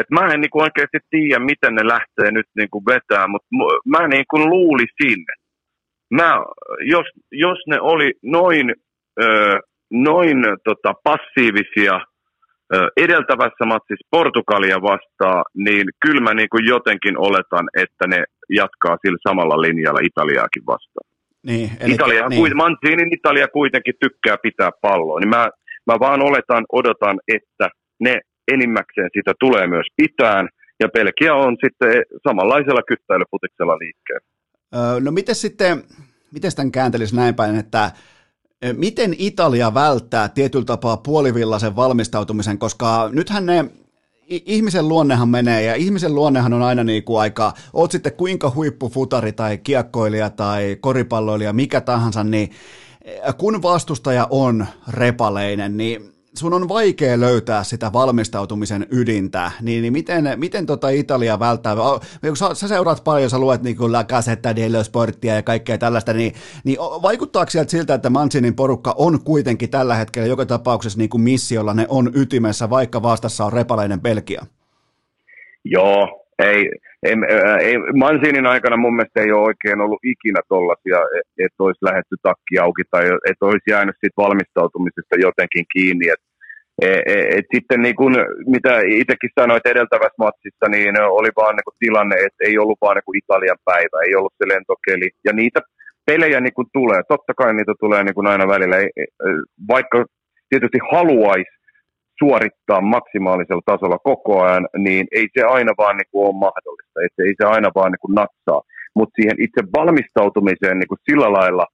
[0.00, 3.48] et mä en niin oikeasti tiedä, miten ne lähtee nyt niin kuin vetää, mutta
[3.86, 5.24] mä niin kuin luulisin,
[6.10, 6.30] mä,
[6.80, 8.74] jos, jos ne oli noin,
[9.22, 9.58] ö,
[9.90, 12.00] noin tota, passiivisia
[12.96, 19.18] edeltävässä matsissa Portugalia vastaan, niin kyllä mä niin kuin jotenkin oletan, että ne jatkaa sillä
[19.28, 21.07] samalla linjalla Italiaakin vastaan.
[21.46, 22.56] Niin, eli, Italia, niin.
[22.56, 25.50] Mancinin Italia kuitenkin tykkää pitää palloa, niin mä,
[25.86, 27.68] mä vaan oletan, odotan, että
[28.00, 28.20] ne
[28.52, 30.48] enimmäkseen sitä tulee myös pitään,
[30.80, 34.26] ja Belgia on sitten samanlaisella kyttäilyfutiksella liikkeellä.
[34.74, 35.82] Öö, no miten sitten,
[36.32, 37.90] miten tämän kääntelisi näin päin, että
[38.76, 43.64] miten Italia välttää tietyllä tapaa puolivillaisen valmistautumisen, koska nythän ne
[44.28, 49.32] ihmisen luonnehan menee ja ihmisen luonnehan on aina niin kuin aika, oot sitten kuinka huippufutari
[49.32, 52.50] tai kiekkoilija tai koripalloilija, mikä tahansa, niin
[53.38, 60.24] kun vastustaja on repaleinen, niin sun on vaikea löytää sitä valmistautumisen ydintä, niin, niin miten,
[60.36, 61.76] miten tota Italia välttää,
[62.26, 65.78] kun sä, sä seuraat paljon, sä luet niin kuin La Gazzetta dello Sportia ja kaikkea
[65.78, 66.32] tällaista, niin,
[66.64, 71.20] niin vaikuttaako sieltä siltä, että Mancinin porukka on kuitenkin tällä hetkellä joka tapauksessa niin kuin
[71.20, 74.46] missiolla, ne on ytimessä, vaikka vastassa on repaleinen Belgia?
[75.64, 76.70] Joo, ei,
[77.02, 77.14] ei,
[77.60, 80.98] ei, Mansinin aikana mun mielestä ei ole oikein ollut ikinä tollaisia,
[81.44, 86.06] että olisi lähetty takki auki tai että olisi jäänyt siitä valmistautumisesta jotenkin kiinni.
[86.14, 86.22] Et,
[86.82, 88.14] et, e, et sitten niin kun,
[88.46, 93.22] mitä itsekin sanoit edeltävässä matsissa, niin oli vaan niin tilanne, että ei ollut vaan niin
[93.24, 95.08] Italian päivä, ei ollut se lentokeli.
[95.24, 95.60] Ja niitä
[96.06, 98.76] pelejä niin tulee, totta kai niitä tulee niin aina välillä,
[99.68, 100.04] vaikka
[100.48, 101.57] tietysti haluaisi
[102.18, 107.22] suorittaa maksimaalisella tasolla koko ajan, niin ei se aina vaan niin kuin ole mahdollista, että
[107.22, 108.62] ei se aina vaan niin kuin natsaa.
[108.96, 111.66] Mutta siihen itse valmistautumiseen niin kuin sillä lailla,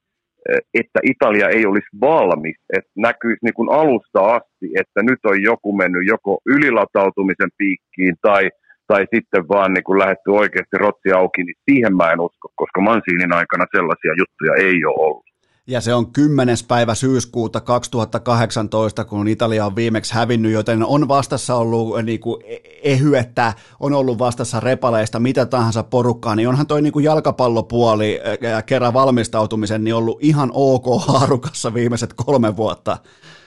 [0.49, 5.43] eh, että Italia ei olisi valmis, että näkyisi niin kuin alusta asti, että nyt on
[5.43, 8.51] joku mennyt joko ylilatautumisen piikkiin tai,
[8.87, 12.81] tai sitten vaan niin kuin lähetty oikeasti rotsi auki, niin siihen mä en usko, koska
[12.81, 15.34] Mansiinin aikana sellaisia juttuja ei ole ollut.
[15.69, 16.57] Ja se on 10.
[16.69, 22.57] päivä syyskuuta 2018, kun Italia on viimeksi hävinnyt, joten on vastassa ollut niin kuin e-,
[22.83, 28.63] ehyettä, on ollut vastassa repaleista, mitä tahansa porukkaa, niin onhan toi niin kuin jalkapallopuoli ja
[28.63, 32.97] kerran valmistautumisen niin ollut ihan ok haarukassa viimeiset kolme vuotta.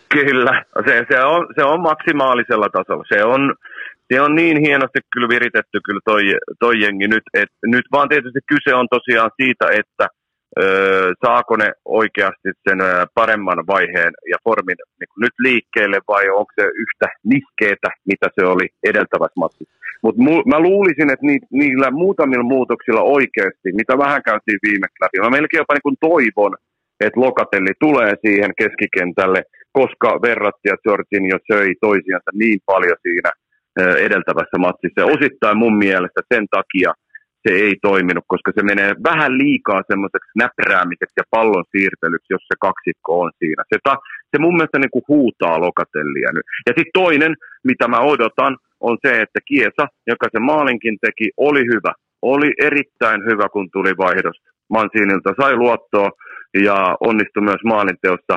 [0.09, 3.03] Kyllä, se, se, on, se on maksimaalisella tasolla.
[3.13, 3.55] Se on,
[4.13, 6.21] se on niin hienosti kyllä viritetty kyllä toi,
[6.59, 10.07] toi jengi nyt, että nyt vaan tietysti kyse on tosiaan siitä, että
[11.25, 12.79] saako ne oikeasti sen
[13.13, 18.67] paremman vaiheen ja formin niin nyt liikkeelle vai onko se yhtä niskeetä, mitä se oli
[18.83, 19.77] edeltävässä matsissa.
[20.03, 25.19] Mutta mu- mä luulisin, että ni- niillä muutamilla muutoksilla oikeasti, mitä vähän käytiin viimeksi läpi,
[25.19, 26.53] mä melkein jopa niin toivon,
[26.99, 30.75] että Lokatelli tulee siihen keskikentälle, koska verratti ja
[31.31, 33.31] jo söi toisiansa niin paljon siinä
[34.07, 35.05] edeltävässä matsissa.
[35.05, 36.93] Osittain mun mielestä sen takia–
[37.47, 42.55] se ei toiminut, koska se menee vähän liikaa semmoiseksi näpräämiseksi ja pallon siirtelyksi, jos se
[42.67, 43.63] kaksikko on siinä.
[43.73, 43.93] Se, ta,
[44.31, 46.45] se mun mielestä niin kuin huutaa lokatellia nyt.
[46.67, 47.33] Ja sitten toinen,
[47.63, 51.93] mitä mä odotan, on se, että Kiesa, joka se maalinkin teki, oli hyvä.
[52.21, 54.49] Oli erittäin hyvä, kun tuli vaihdosta.
[54.69, 56.09] Mansiinilta sai luottoa
[56.63, 58.35] ja onnistui myös maalinteossa.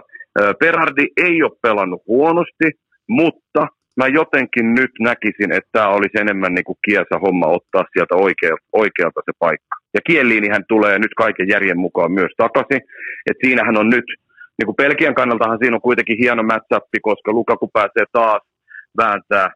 [0.60, 2.68] Perardi ei ole pelannut huonosti,
[3.08, 3.66] mutta
[3.96, 8.64] mä jotenkin nyt näkisin, että tämä olisi enemmän niin kuin kiesa homma ottaa sieltä oikealta,
[8.72, 9.76] oikealta se paikka.
[9.94, 10.00] Ja
[10.52, 12.80] hän tulee nyt kaiken järjen mukaan myös takaisin.
[13.30, 14.04] Et siinähän on nyt,
[14.58, 18.42] niin kuin Pelkian kannaltahan siinä on kuitenkin hieno matchup, koska Lukaku pääsee taas
[18.96, 19.52] vääntää äh,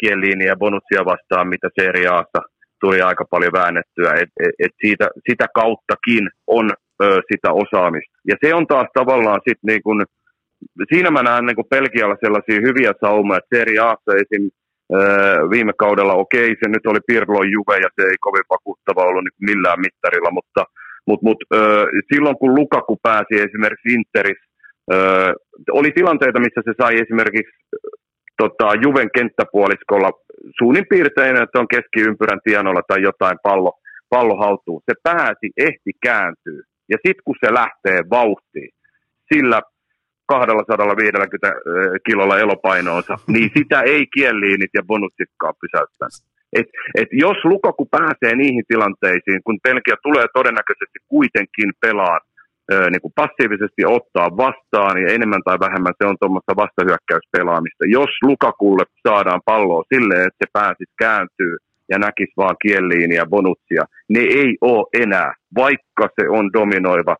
[0.00, 2.40] kieliini ja bonutsia vastaan, mitä Serie Aassa
[2.82, 4.10] tuli aika paljon väännettyä.
[4.22, 6.70] Et, et, et siitä, sitä kauttakin on
[7.02, 8.16] ö, sitä osaamista.
[8.30, 10.02] Ja se on taas tavallaan sitten niin kuin,
[10.92, 14.50] siinä mä näen niin Pelkialla sellaisia hyviä saumoja, Serie Aassa esim.
[15.50, 19.50] viime kaudella, okei, se nyt oli Pirlo Juve ja se ei kovin vakuuttava ollut niin
[19.50, 20.64] millään mittarilla, mutta
[21.06, 21.38] mut, mut,
[22.14, 24.42] silloin kun Lukaku pääsi esimerkiksi Interis,
[25.70, 27.54] oli tilanteita, missä se sai esimerkiksi
[28.36, 30.10] tota, Juven kenttäpuoliskolla
[30.58, 33.72] suunnin piirtein, että on keskiympyrän tienoilla tai jotain pallo,
[34.08, 34.82] pallo haltuun.
[34.90, 36.62] Se pääsi, ehti kääntyy.
[36.88, 38.70] Ja sitten kun se lähtee vauhtiin,
[39.34, 39.60] sillä
[40.32, 41.52] 250
[42.06, 46.22] kilolla elopainoonsa, niin sitä ei kielliinit ja bonussitkaan pysäyttänyt.
[46.58, 46.68] Et,
[47.00, 52.18] et jos Lukaku pääsee niihin tilanteisiin, kun Pelkia tulee todennäköisesti kuitenkin pelaa
[52.90, 57.84] niin kuin passiivisesti ottaa vastaan ja enemmän tai vähemmän se on tuommoista vastahyökkäyspelaamista.
[57.98, 61.56] Jos Lukakulle saadaan palloa silleen, että se pääsisi kääntyy
[61.90, 67.16] ja näkisi vaan kielliin ja bonutsia, ne ei ole enää, vaikka se on dominoiva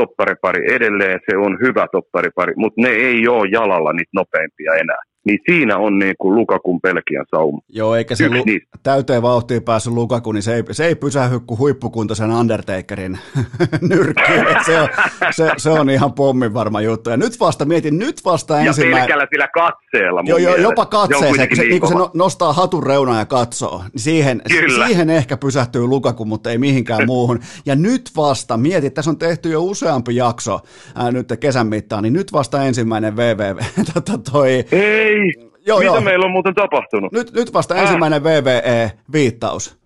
[0.00, 5.38] topparipari edelleen, se on hyvä topparipari, mutta ne ei ole jalalla niitä nopeimpia enää niin
[5.50, 7.58] siinä on niin kuin Lukakun Pelkian sauma.
[7.68, 8.44] Joo, eikä se lu-
[8.82, 13.18] täyteen vauhtiin päässyt Lukaku, niin se ei, se ei pysähy kuin huippukuntoisen Undertakerin
[13.90, 14.46] nyrkkiin.
[14.66, 14.88] Se on,
[15.30, 17.10] se, se on ihan pommin varma juttu.
[17.10, 18.98] Ja nyt vasta, mietin, nyt vasta ensimmäinen...
[18.98, 20.22] Ja pelkällä sillä katseella.
[20.24, 23.26] Joo, jo, jopa katseeseen, kun se, niin, niin kun se no, nostaa hatun reunaa ja
[23.26, 23.78] katsoo.
[23.78, 24.42] Niin siihen,
[24.86, 27.40] siihen ehkä pysähtyy Lukaku, mutta ei mihinkään muuhun.
[27.66, 30.60] Ja nyt vasta, mietit, tässä on tehty jo useampi jakso
[30.94, 33.58] ää, nyt kesän mittaan, niin nyt vasta ensimmäinen VVV.
[33.94, 35.50] tota toi, ei ei!
[35.66, 36.00] Joo, Mitä joo.
[36.00, 37.12] meillä on muuten tapahtunut?
[37.12, 37.80] Nyt, nyt vasta äh.
[37.80, 39.78] ensimmäinen VVE-viittaus.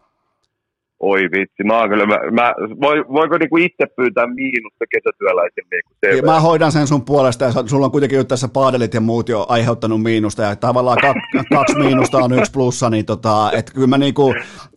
[1.00, 6.22] Oi vitsi, mä kyllä, mä, mä, voi, voiko niinku itse pyytää miinusta kesätyöläisen niin ja
[6.22, 10.02] Mä hoidan sen sun puolesta ja sulla on kuitenkin tässä paadelit ja muut jo aiheuttanut
[10.02, 11.16] miinusta ja tavallaan kak,
[11.54, 14.34] kaksi miinusta on yksi plussa, niin tota, et kyllä, mä niinku,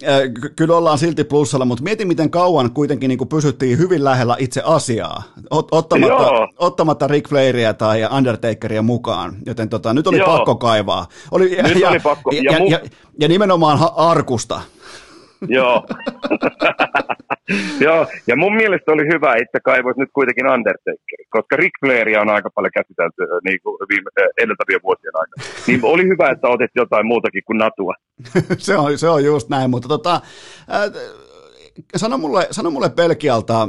[0.07, 0.19] äh,
[0.55, 5.23] kyllä ollaan silti plussalla, mutta mieti miten kauan kuitenkin niinku pysyttiin hyvin lähellä itse asiaa,
[5.49, 10.27] ot, ottamatta, ottamatta Rick Flairia tai Undertakeria mukaan, joten tota, nyt oli Joo.
[10.27, 11.07] pakko kaivaa.
[11.31, 12.31] Oli, nyt ja, oli pakko.
[12.31, 12.79] Ja, ja, ja,
[13.19, 14.61] ja nimenomaan arkusta.
[15.47, 15.83] Joo.
[17.79, 22.29] Joo, ja mun mielestä oli hyvä, että kaivoit nyt kuitenkin Undertaker, koska Rick Flairia on
[22.29, 25.43] aika paljon käsitelty niin kuin viime, edeltävien vuosien aikana.
[25.67, 27.93] Niin oli hyvä, että otit jotain muutakin kuin natua.
[28.57, 30.91] se, on, se on just näin, mutta tota, äh,
[31.95, 33.67] sano, mulle, sano mulle Belgialta,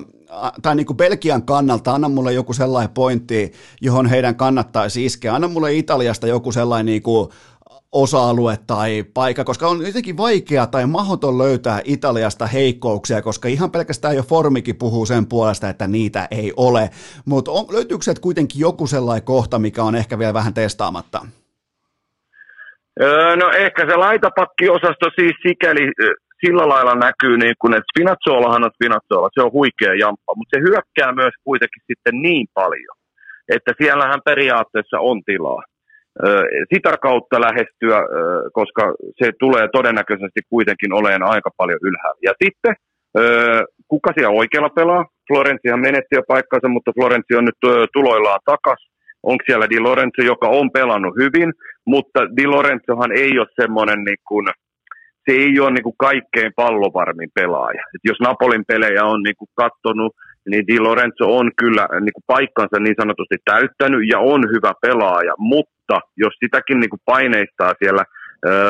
[0.62, 5.34] tai niin kuin Belgian kannalta, anna mulle joku sellainen pointti, johon heidän kannattaisi iskeä.
[5.34, 7.28] Anna mulle Italiasta joku sellainen niin kuin
[7.94, 14.16] osa-alue tai paikka, koska on jotenkin vaikea tai mahdoton löytää Italiasta heikkouksia, koska ihan pelkästään
[14.16, 16.90] jo formikin puhuu sen puolesta, että niitä ei ole.
[17.26, 21.26] Mutta löytyykö sieltä kuitenkin joku sellainen kohta, mikä on ehkä vielä vähän testaamatta?
[23.02, 25.92] Öö, no ehkä se laitapakkiosasto siis sikäli
[26.46, 30.62] sillä lailla näkyy, niin kun, että Spinazzoolahan on Spinazzola, se on huikea jamppa, mutta se
[30.68, 32.96] hyökkää myös kuitenkin sitten niin paljon,
[33.48, 35.62] että siellähän periaatteessa on tilaa
[36.74, 37.98] sitä kautta lähestyä,
[38.52, 42.20] koska se tulee todennäköisesti kuitenkin oleen aika paljon ylhäällä.
[42.22, 42.74] Ja sitten,
[43.88, 45.06] kuka siellä oikealla pelaa?
[45.28, 47.60] Florenzihan menetti jo paikkansa, mutta Florenzi on nyt
[47.92, 48.80] tuloillaan takas.
[49.22, 51.52] Onko siellä Di Lorenzo, joka on pelannut hyvin,
[51.86, 54.46] mutta Di Lorenzohan ei ole semmoinen niin kuin,
[55.24, 57.82] se ei ole niin kuin kaikkein pallovarmin pelaaja.
[57.94, 60.12] Et jos Napolin pelejä on niin kuin katsonut,
[60.50, 65.34] niin Di Lorenzo on kyllä niin kuin paikkansa niin sanotusti täyttänyt ja on hyvä pelaaja,
[65.38, 65.73] mutta
[66.16, 68.04] jos sitäkin niin kuin paineistaa siellä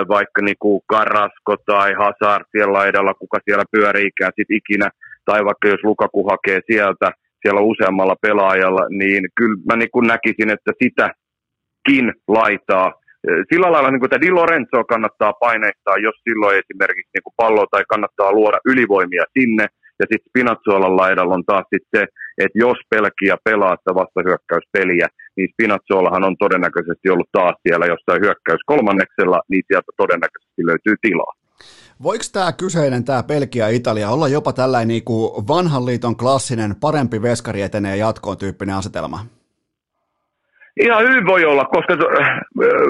[0.09, 4.91] vaikka niin kuin Carrasco tai Hazard siellä laidalla, kuka siellä pyöriikään sit ikinä,
[5.25, 7.13] tai vaikka jos Lukaku hakee sieltä,
[7.43, 12.93] siellä useammalla pelaajalla, niin kyllä mä niin kuin näkisin, että sitäkin laitaa.
[13.53, 17.67] Sillä lailla niin kuin, että Di Lorenzo kannattaa paineistaa, jos silloin esimerkiksi niin kuin pallo
[17.71, 19.67] tai kannattaa luoda ylivoimia sinne,
[20.01, 22.03] ja sitten Spinazzolan laidalla on taas sit se,
[22.45, 25.07] että jos Pelkiä pelaa sitä vastahyökkäyspeliä,
[25.37, 31.33] niin Spinazzolahan on todennäköisesti ollut taas siellä jossain hyökkäys kolmanneksella, niin sieltä todennäköisesti löytyy tilaa.
[32.03, 37.23] Voiko tämä kyseinen, tämä Belgia Italia, olla jopa tällainen niin kuin vanhan liiton klassinen parempi
[37.23, 39.19] veskari etenee jatkoon tyyppinen asetelma?
[40.81, 42.29] Ihan hyvin voi olla, koska äh,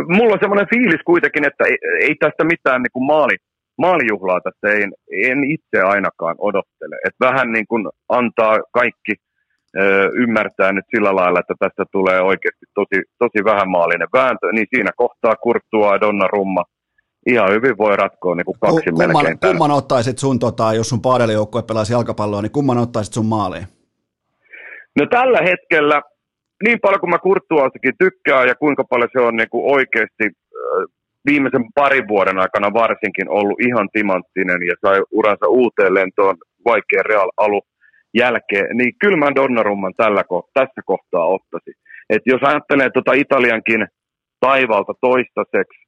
[0.09, 3.37] mulla on semmoinen fiilis kuitenkin, että ei, ei tästä mitään niin kuin maali,
[3.79, 4.83] maalijuhlaa tässä ei,
[5.31, 6.97] en itse ainakaan odottele.
[7.07, 9.13] Et vähän niin kuin antaa kaikki
[10.15, 14.91] ymmärtää nyt sillä lailla, että tästä tulee oikeasti tosi, tosi vähän maallinen vääntö, niin siinä
[14.97, 16.65] kohtaa kurttua Donna Rumma
[17.27, 19.39] ihan hyvin voi ratkoa niin kuin kaksi kumman, melkein.
[19.41, 23.67] Kumman ottaisit sun, tota, jos sun paadelijoukkue pelaisi jalkapalloa, niin kumman ottaisit sun maaliin?
[24.99, 26.03] No tällä hetkellä,
[26.67, 30.25] niin paljon kuin mä Kurttuastakin tykkään ja kuinka paljon se on niin kuin oikeasti
[31.27, 37.31] viimeisen parin vuoden aikana varsinkin ollut ihan timanttinen ja sai uransa uuteen lentoon vaikean Real
[37.37, 37.63] alu
[38.15, 41.75] jälkeen, niin kyllä mä Donnarumman tällä, tässä kohtaa ottaisin.
[42.11, 43.87] Et jos ajattelee tuota Italiankin
[44.41, 45.81] taivalta toistaiseksi,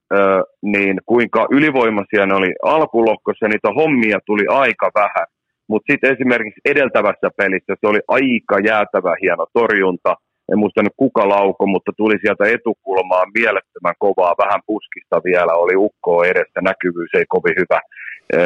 [0.62, 5.26] niin kuinka ylivoimaisia ne oli alkulohkossa, niitä hommia tuli aika vähän.
[5.68, 10.16] Mutta sitten esimerkiksi edeltävässä pelissä se oli aika jäätävä hieno torjunta,
[10.52, 15.76] en muista nyt kuka lauko, mutta tuli sieltä etukulmaa mielettömän kovaa, vähän puskista vielä, oli
[15.76, 17.80] ukko edessä, näkyvyys ei kovin hyvä.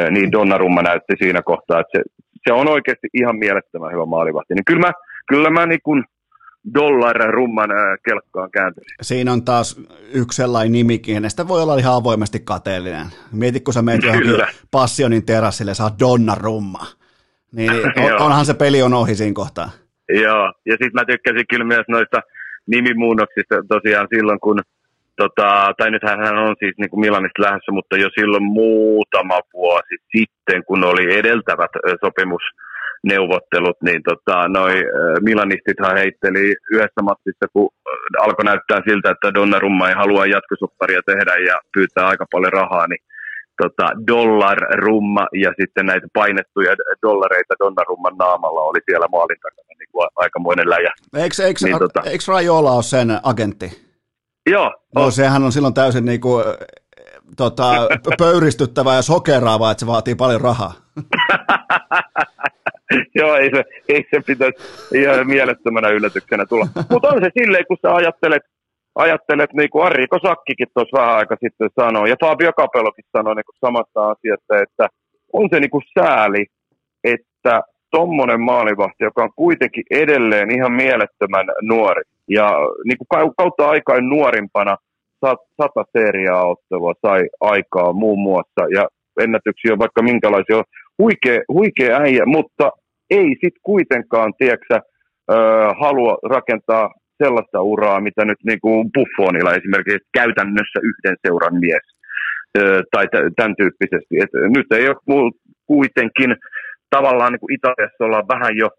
[0.09, 2.03] Niin Donnarumma näytti siinä kohtaa, että se,
[2.47, 4.53] se on oikeasti ihan mielettömän hyvä maalivahti.
[4.53, 4.91] Niin kyllä mä,
[5.27, 6.03] kyllä mä niin kuin
[6.73, 7.69] dollar rumman
[8.09, 8.95] kelkkaan kääntyisin.
[9.01, 9.81] Siinä on taas
[10.13, 13.05] yksi sellainen nimikin, sitä voi olla ihan avoimesti kateellinen.
[13.31, 14.31] Mieti, kun sä meet johonkin
[14.71, 16.85] passionin terassille, saa Donnarumma.
[17.55, 17.71] Niin
[18.05, 19.69] on, onhan se peli on ohi siinä kohtaa.
[20.09, 22.21] Joo, ja sitten mä tykkäsin kyllä myös noista
[22.67, 24.61] nimimuunnoksista tosiaan silloin, kun,
[25.21, 29.95] tota, tai nythän hän on siis niin kuin Milanista lähdössä, mutta jo silloin muutama vuosi
[30.15, 31.73] sitten, kun oli edeltävät
[32.05, 32.45] sopimus
[33.11, 34.73] neuvottelut, niin tota, noi
[35.27, 36.43] Milanistithan heitteli
[36.73, 37.69] yhdessä matsissa, kun
[38.25, 43.03] alkoi näyttää siltä, että Donnarumma ei halua jatkosopparia tehdä ja pyytää aika paljon rahaa, niin
[43.61, 46.71] tota, dollar-rumma ja sitten näitä painettuja
[47.05, 50.91] dollareita Donnarumman naamalla oli siellä maalin takana niin kuin aikamoinen läjä.
[51.23, 53.90] Eikö, eikö, niin, tota, eikö Rajola ole sen agentti?
[54.49, 54.73] Joo.
[54.95, 56.43] No, sehän on silloin täysin niin kuin,
[57.37, 57.71] tota,
[58.23, 60.73] pöyristyttävää ja sokeraavaa, että se vaatii paljon rahaa.
[63.15, 64.55] Joo, ei se, ei se pitäisi
[64.95, 66.67] ihan mielettömänä yllätyksenä tulla.
[66.89, 68.41] Mutta on se silleen, kun sä ajattelet,
[68.95, 73.45] ajattelet niin kuin Ari Kosakkikin tuossa vähän aika sitten sanoi, ja Fabio Capelokin sanoi niin
[73.45, 74.87] kuin samasta asiasta, että
[75.33, 76.45] on se niin kuin sääli,
[77.03, 77.61] että
[77.91, 82.53] tuommoinen maalivahti, joka on kuitenkin edelleen ihan mielettömän nuori, ja
[82.85, 84.77] niin kuin kautta aikaan nuorimpana
[85.61, 88.87] sata seriaa ottelua sai aikaa muun muassa, ja
[89.23, 90.63] ennätyksiä on vaikka minkälaisia,
[90.97, 92.71] huikea, huikea äijä, mutta
[93.09, 94.79] ei sitten kuitenkaan, tiedätkö,
[95.79, 96.93] halua rakentaa
[97.23, 101.85] sellaista uraa, mitä nyt niin kuin Buffonilla esimerkiksi käytännössä yhden seuran mies
[102.91, 103.05] tai
[103.35, 104.19] tämän tyyppisesti.
[104.23, 105.31] Et nyt ei ole
[105.67, 106.35] kuitenkin
[106.95, 108.69] tavallaan niin kuin Italiassa ollaan vähän jo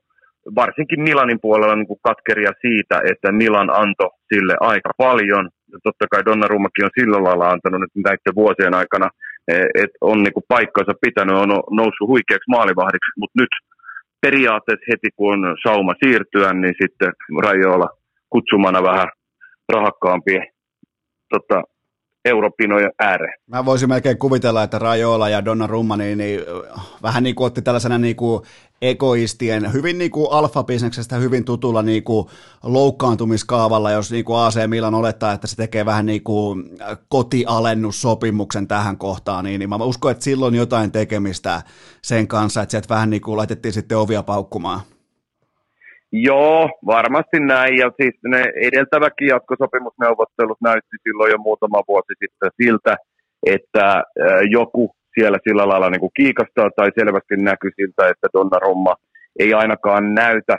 [0.60, 5.44] varsinkin Milanin puolella niin kuin katkeria siitä, että Milan antoi sille aika paljon.
[5.82, 9.08] Totta kai Donnarummakin on sillä lailla antanut nyt näiden vuosien aikana,
[9.48, 11.48] e, että on niin kuin paikkansa pitänyt, on
[11.80, 13.52] noussut huikeaksi maalivahdiksi, mutta nyt
[14.20, 17.12] periaatteessa heti kun on sauma siirtyä, niin sitten
[17.46, 17.88] Rajoilla
[18.30, 19.08] kutsumana vähän
[19.72, 20.42] rahakkaampia
[21.32, 21.62] tota,
[22.24, 23.38] europinojen ääreen.
[23.46, 26.40] Mä voisin melkein kuvitella, että Rajola ja Donnarumma niin, niin,
[27.02, 28.42] vähän niin kuin otti tällaisena niin kuin
[28.82, 32.28] egoistien, hyvin niin kuin alfabisneksestä hyvin tutulla niin kuin
[32.62, 36.64] loukkaantumiskaavalla, jos niin kuin AC Milan olettaa, että se tekee vähän niin kuin
[37.08, 41.62] kotialennussopimuksen tähän kohtaan, niin, niin mä uskon, että silloin jotain tekemistä
[42.02, 44.80] sen kanssa, että sieltä vähän niin kuin laitettiin sitten ovia paukkumaan.
[46.12, 47.76] Joo, varmasti näin.
[47.78, 52.96] Ja siis ne edeltäväkin jatkosopimusneuvottelut näytti silloin jo muutama vuosi sitten siltä,
[53.46, 54.04] että
[54.50, 58.94] joku siellä sillä lailla niin kuin kiikastaa tai selvästi näkyy siltä, että Donnarumma
[59.38, 60.58] ei ainakaan näytä,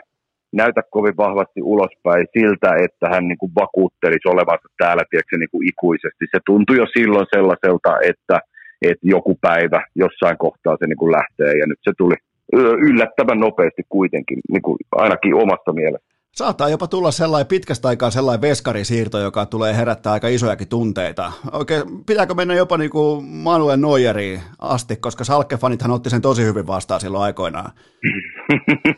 [0.53, 5.67] näytä kovin vahvasti ulospäin siltä, että hän niin kuin vakuuttelisi olevansa täällä tiedätkö, niin kuin
[5.67, 6.25] ikuisesti.
[6.31, 8.39] Se tuntui jo silloin sellaiselta, että,
[8.81, 12.15] että joku päivä jossain kohtaa se niin kuin lähtee ja nyt se tuli
[12.61, 16.13] yllättävän nopeasti kuitenkin, niin kuin ainakin omasta mielestä.
[16.31, 21.31] Saattaa jopa tulla sellainen pitkästä aikaa sellainen veskarisiirto, joka tulee herättää aika isojakin tunteita.
[21.51, 26.67] Oikein, pitääkö mennä jopa niin kuin Manuel Neueriin asti, koska Salkkefanithan otti sen tosi hyvin
[26.67, 27.71] vastaan silloin aikoinaan.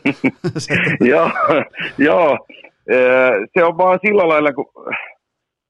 [1.10, 1.30] joo,
[1.98, 2.38] joo,
[3.54, 4.66] se on vaan sillä lailla, kun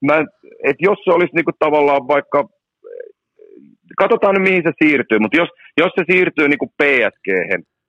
[0.04, 0.24] mä,
[0.64, 2.48] että jos se olisi niin kuin tavallaan vaikka,
[3.98, 5.48] katsotaan nyt mihin se siirtyy, mutta jos,
[5.80, 7.26] jos se siirtyy niin kuin PSG,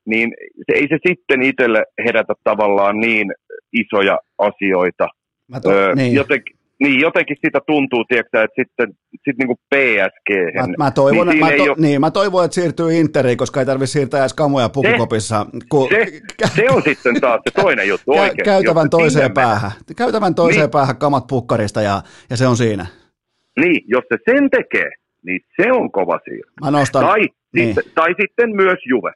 [0.07, 3.33] niin se, ei se sitten itselle herätä tavallaan niin
[3.73, 5.07] isoja asioita.
[5.47, 6.13] Mä to, öö, niin.
[6.13, 8.87] Jotenkin, niin, jotenkin sitä tuntuu, tiedätkö, että sitten
[9.23, 10.29] sit niinku PSG.
[10.55, 11.75] Mä, mä, toivon, niin, mä, to, ole...
[11.77, 15.45] niin, mä toivon, että siirtyy Interiin, koska ei tarvitse siirtää edes kamoja pukukopissa.
[15.51, 15.89] Se, kun...
[15.89, 16.21] se,
[16.55, 18.45] se, on sitten taas se toinen juttu oikein.
[18.45, 19.71] Käytävän toiseen päähän.
[19.97, 20.71] Käytävän toiseen niin.
[20.71, 22.85] päähän kamat pukkarista ja, ja se on siinä.
[23.59, 24.91] Niin, jos se sen tekee,
[25.25, 26.51] niin se on kova siirto.
[26.61, 27.19] Mä nostan, tai,
[27.53, 27.75] niin.
[27.75, 29.11] sitten, tai sitten myös Juve.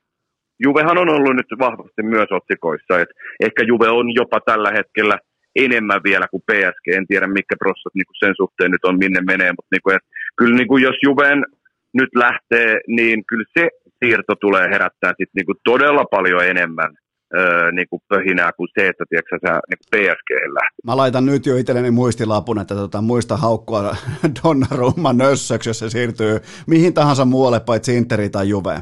[0.66, 3.16] Juvehan on ollut nyt vahvasti myös otsikoissa, että
[3.46, 5.18] ehkä Juve on jopa tällä hetkellä
[5.56, 6.86] enemmän vielä kuin PSG.
[6.88, 10.10] En tiedä, mitkä prossat niin sen suhteen nyt on, minne menee, mutta niin kuin, että
[10.38, 11.46] kyllä niin kuin jos Juven
[11.94, 13.70] nyt lähtee, niin kyllä se
[14.00, 16.92] siirto tulee herättää sit niin kuin todella paljon enemmän
[17.36, 20.82] öö, niin kuin pöhinää kuin se, että tiedätkö, sä niin PSG lähtee.
[20.86, 23.96] Mä laitan nyt jo itselleni muistilapun, että tota, muista haukkua
[24.44, 28.82] Donnarumma nössöksi, jos se siirtyy mihin tahansa muualle paitsi Interi tai Juveen.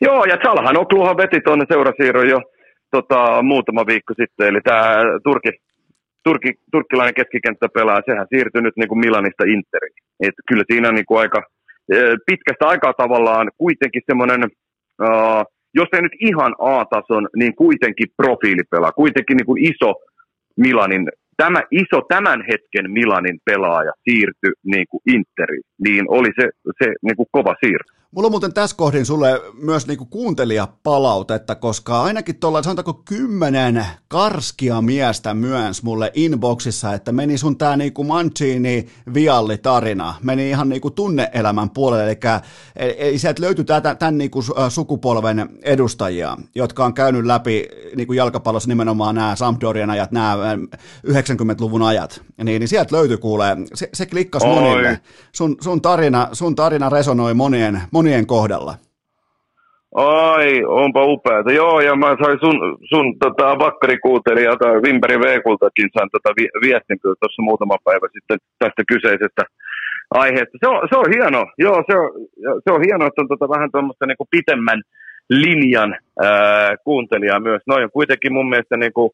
[0.00, 2.40] Joo, ja Salhan Okluhan veti tuonne seurasiirron jo
[2.90, 5.50] tota, muutama viikko sitten, eli tämä Turki,
[6.24, 9.96] Turki, turkkilainen keskikenttä-pelaa, sehän siirtyi nyt niin kuin Milanista Interiin.
[10.20, 11.42] Et kyllä siinä niin kuin aika
[11.92, 11.96] e,
[12.26, 14.40] pitkästä aikaa tavallaan kuitenkin semmoinen,
[15.74, 19.94] jos ei nyt ihan A-tason, niin kuitenkin profiilipelaa, kuitenkin niin kuin iso
[20.56, 26.50] Milanin tämä iso tämän hetken Milanin pelaaja siirtyi niin kuin Interiin, niin oli se,
[26.84, 27.92] se niin kuin kova siirto.
[28.16, 34.80] Mulla on muuten tässä kohdin sulle myös niinku kuuntelijapalautetta, koska ainakin tuolla sanotaanko kymmenen karskia
[34.80, 40.90] miestä myös mulle inboxissa, että meni sun tää niinku Mancini vialli tarina, meni ihan niinku
[40.90, 47.68] tunneelämän puolelle, eli, eli sieltä löytyi tämän, tämän niinku sukupolven edustajia, jotka on käynyt läpi
[47.96, 50.36] niinku jalkapallossa nimenomaan nämä Sampdorian ajat, nämä
[51.06, 55.00] 90-luvun ajat, niin, niin sieltä löytyi kuulee, se, se klikkasi monille,
[55.32, 58.74] sun, sun, tarina, sun tarina resonoi monien, monien kohdalla?
[59.94, 61.52] Ai, onpa upeata.
[61.52, 67.42] Joo, ja mä sain sun, sun tota, vakkarikuuntelijalta Vimperi Veekultakin sain tota, vi, viestin tuossa
[67.42, 69.42] muutama päivä sitten tästä kyseisestä
[70.10, 70.58] aiheesta.
[70.60, 72.08] Se on, se on hieno, joo, se on,
[72.64, 74.80] se on hieno, että on tota, vähän tuommoista niinku pitemmän
[75.30, 77.62] linjan ää, kuuntelijaa myös.
[77.66, 79.12] Noin on kuitenkin mun mielestä niinku,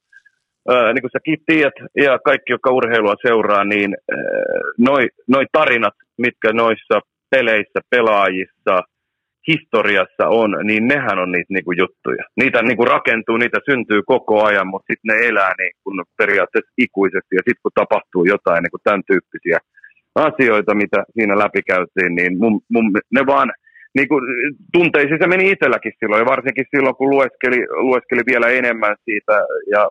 [0.95, 4.19] niin kuin säkin tiedät, ja kaikki, jotka urheilua seuraa, niin ää,
[4.79, 7.01] noi, noi tarinat, mitkä noissa
[7.33, 8.75] peleissä, pelaajissa,
[9.51, 12.25] historiassa on, niin nehän on niitä niinku juttuja.
[12.41, 15.91] Niitä niinku rakentuu, niitä syntyy koko ajan, mutta sitten ne elää niinku
[16.21, 17.33] periaatteessa ikuisesti.
[17.39, 19.59] Ja sitten kun tapahtuu jotain niinku tämän tyyppisiä
[20.15, 22.85] asioita, mitä siinä läpikäytiin, niin mun, mun,
[23.17, 23.53] ne vaan
[23.97, 24.09] niin
[24.73, 29.37] tunteisiin se meni itselläkin silloin, ja varsinkin silloin, kun lueskeli, lueskeli vielä enemmän siitä,
[29.75, 29.89] ja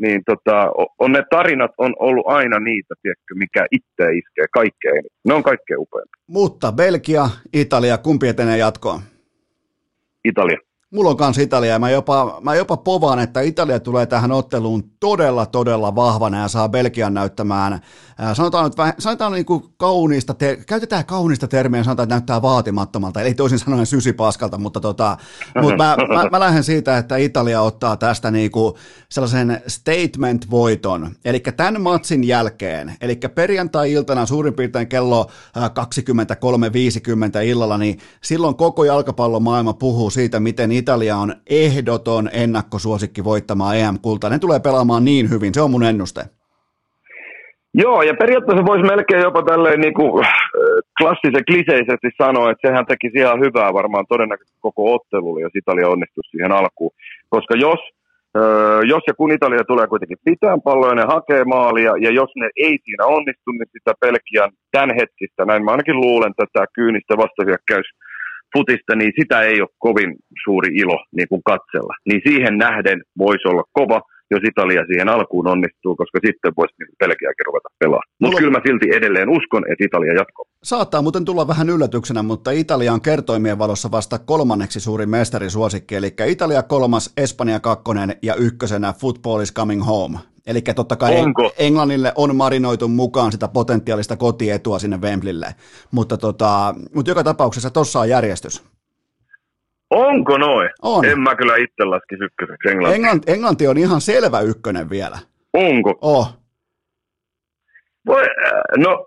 [0.00, 5.04] niin tota, on ne tarinat on ollut aina niitä, tiedätkö, mikä itse iskee kaikkein.
[5.24, 6.22] Ne on kaikkein upeimpia.
[6.26, 9.00] Mutta Belgia, Italia, kumpi etenee jatkoon?
[10.24, 10.58] Italia.
[10.94, 14.90] Mulla on kanssa Italia ja mä jopa, mä jopa povaan, että Italia tulee tähän otteluun
[15.00, 17.80] todella, todella vahvana ja saa Belgian näyttämään,
[18.18, 23.20] ää, sanotaan nyt sanotaan niin kuin kauniista, te, käytetään kaunista termiä sanotaan, että näyttää vaatimattomalta,
[23.20, 25.16] eli toisin sanoen sysipaskalta, mutta tota,
[25.62, 28.74] mut mä, mä, mä, lähden siitä, että Italia ottaa tästä niin kuin
[29.08, 35.62] sellaisen statement-voiton, eli tämän matsin jälkeen, eli perjantai-iltana suurin piirtein kello 23.50
[37.44, 41.30] illalla, niin silloin koko jalkapallomaailma puhuu siitä, miten Italia on
[41.64, 44.30] ehdoton ennakkosuosikki voittamaan EM-kultaa.
[44.30, 46.20] Ne tulee pelaamaan niin hyvin, se on mun ennuste.
[47.82, 50.26] Joo, ja periaatteessa voisi melkein jopa tälleen niin kuin,
[50.98, 56.30] klassisen kliseisesti sanoa, että sehän tekisi ihan hyvää varmaan todennäköisesti koko ottelulle, jos Italia onnistuisi
[56.30, 56.92] siihen alkuun.
[57.34, 57.82] Koska jos,
[58.92, 62.74] jos ja kun Italia tulee kuitenkin pitään palloa, ne hakee maalia, ja jos ne ei
[62.84, 67.88] siinä onnistu, niin sitä Pelkian tämänhetkistä, näin mä ainakin luulen, tätä kyynistä vastahyökkäys
[68.58, 71.94] futista, niin sitä ei ole kovin suuri ilo niin kuin katsella.
[72.08, 76.88] Niin siihen nähden voisi olla kova, jos Italia siihen alkuun onnistuu, koska sitten voisi niin
[76.98, 78.10] pelkiäkin ruveta pelaamaan.
[78.20, 80.44] Mutta kyllä mä silti edelleen uskon, että Italia jatkoo.
[80.62, 86.14] Saattaa muuten tulla vähän yllätyksenä, mutta Italia on kertoimien valossa vasta kolmanneksi suurin mestarisuosikki, eli
[86.26, 90.18] Italia kolmas, Espanja kakkonen ja ykkösenä Football is coming home.
[90.46, 91.52] Eli totta kai Onko?
[91.58, 95.54] Englannille on marinoitu mukaan sitä potentiaalista kotietua sinne Wembleylle,
[95.90, 98.62] mutta, tota, mutta joka tapauksessa tuossa on järjestys.
[99.90, 100.70] Onko noin?
[100.82, 101.04] On.
[101.04, 102.96] En mä kyllä itse laskisi ykköseksi Englanti.
[102.96, 103.32] Englanti.
[103.32, 105.18] Englanti on ihan selvä ykkönen vielä.
[105.52, 105.98] Onko?
[106.00, 106.38] Oh.
[108.06, 109.06] Voi, äh, no,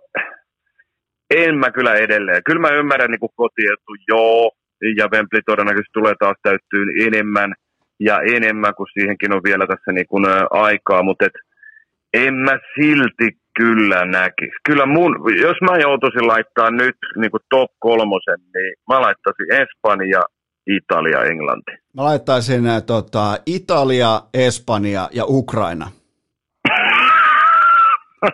[1.36, 2.44] en mä kyllä edelleen.
[2.44, 4.52] Kyllä mä ymmärrän niin kotietu, joo,
[4.98, 7.54] ja Wembley todennäköisesti tulee taas täyttyä enemmän–
[8.00, 11.34] ja enemmän kuin siihenkin on vielä tässä niin kuin, ä, aikaa, mutta et,
[12.14, 14.58] en mä silti kyllä näkisi.
[14.66, 20.22] Kyllä mun, jos mä joutuisin laittaa nyt niin kuin top kolmosen, niin mä laittaisin Espanja,
[20.68, 21.72] Italia, Englanti.
[21.94, 25.92] Mä laittaisin ä, tota, Italia, Espanja ja Ukraina.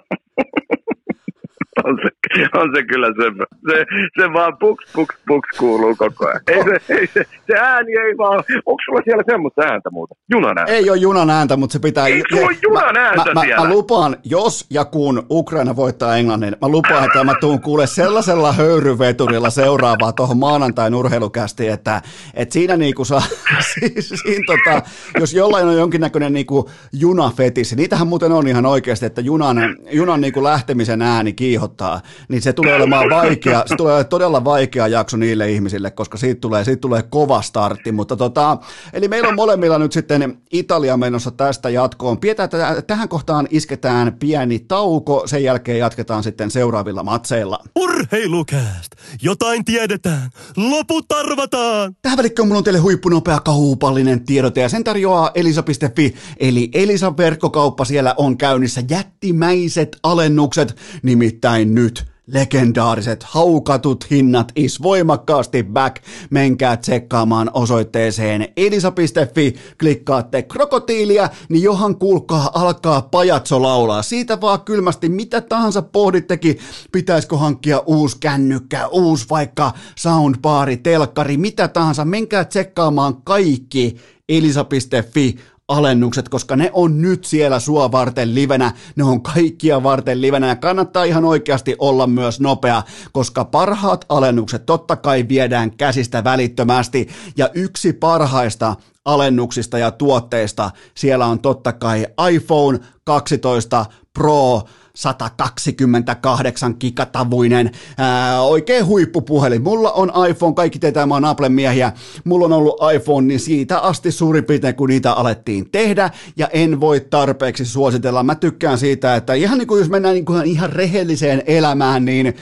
[1.85, 2.09] on se,
[2.61, 3.85] on se kyllä se, se,
[4.21, 6.41] se vaan puks, puks, puks kuuluu koko ajan.
[6.47, 10.15] Ei se, ei se, se ääni ei vaan, onko sulla siellä semmoista ääntä muuta?
[10.31, 10.73] Junan ääntä?
[10.73, 12.07] Ei ole junan ääntä, mutta se pitää...
[12.07, 13.61] Ei sulla ole junan ääntä mä, siellä.
[13.61, 17.87] Mä, mä, lupaan, jos ja kun Ukraina voittaa Englannin, mä lupaan, että mä tuun kuule
[17.87, 22.01] sellaisella höyryveturilla seuraavaa tuohon maanantain urheilukästi, että,
[22.33, 23.23] että siinä niinku saa,
[23.73, 24.81] siis, siinä tota,
[25.19, 29.57] jos jollain on jonkinnäköinen niinku junafetis, niitähän muuten on ihan oikeasti, että junan,
[29.91, 34.87] junan niinku lähtemisen ääni kiihottaa, niin se tulee olemaan vaikea, se tulee olemaan todella vaikea
[34.87, 38.57] jakso niille ihmisille, koska siitä tulee, siitä tulee kova startti, mutta tota,
[38.93, 42.17] eli meillä on molemmilla nyt sitten Italia menossa tästä jatkoon.
[42.17, 42.49] Pidetään,
[42.87, 47.59] tähän kohtaan isketään pieni tauko, sen jälkeen jatketaan sitten seuraavilla matseilla.
[47.75, 48.91] Urheilukääst!
[49.21, 51.95] Jotain tiedetään, loput arvataan!
[52.01, 57.85] Tähän välikköön mulla on teille huippunopea kaupallinen tiedote ja sen tarjoaa elisa.fi, eli Elisa verkkokauppa
[57.85, 66.03] siellä on käynnissä jättimäiset alennukset, nimittäin nyt legendaariset haukatut hinnat is voimakkaasti back.
[66.29, 74.01] Menkää tsekkaamaan osoitteeseen elisa.fi, klikkaatte krokotiilia, niin johan kuulkaa alkaa pajatso laulaa.
[74.01, 76.59] Siitä vaan kylmästi mitä tahansa pohdittekin,
[76.91, 82.05] pitäisikö hankkia uusi kännykkä, uusi vaikka soundbaari, telkkari, mitä tahansa.
[82.05, 83.95] Menkää tsekkaamaan kaikki
[84.29, 85.35] elisa.fi
[85.67, 90.55] alennukset, koska ne on nyt siellä sua varten livenä, ne on kaikkia varten livenä ja
[90.55, 97.09] kannattaa ihan oikeasti olla myös nopea, koska parhaat alennukset totta kai viedään käsistä välittömästi.
[97.37, 98.75] Ja yksi parhaista
[99.05, 104.61] alennuksista ja tuotteista siellä on totta kai iPhone 12 Pro
[104.95, 109.63] 128 gigatavuinen, ää, oikein huippupuhelin.
[109.63, 111.91] Mulla on iPhone, kaikki tietää, mä oon Apple miehiä,
[112.23, 116.79] mulla on ollut iPhone, niin siitä asti suurin piirtein, kun niitä alettiin tehdä, ja en
[116.79, 118.23] voi tarpeeksi suositella.
[118.23, 122.33] Mä tykkään siitä, että ihan niin kuin jos mennään niin kuin ihan rehelliseen elämään, niin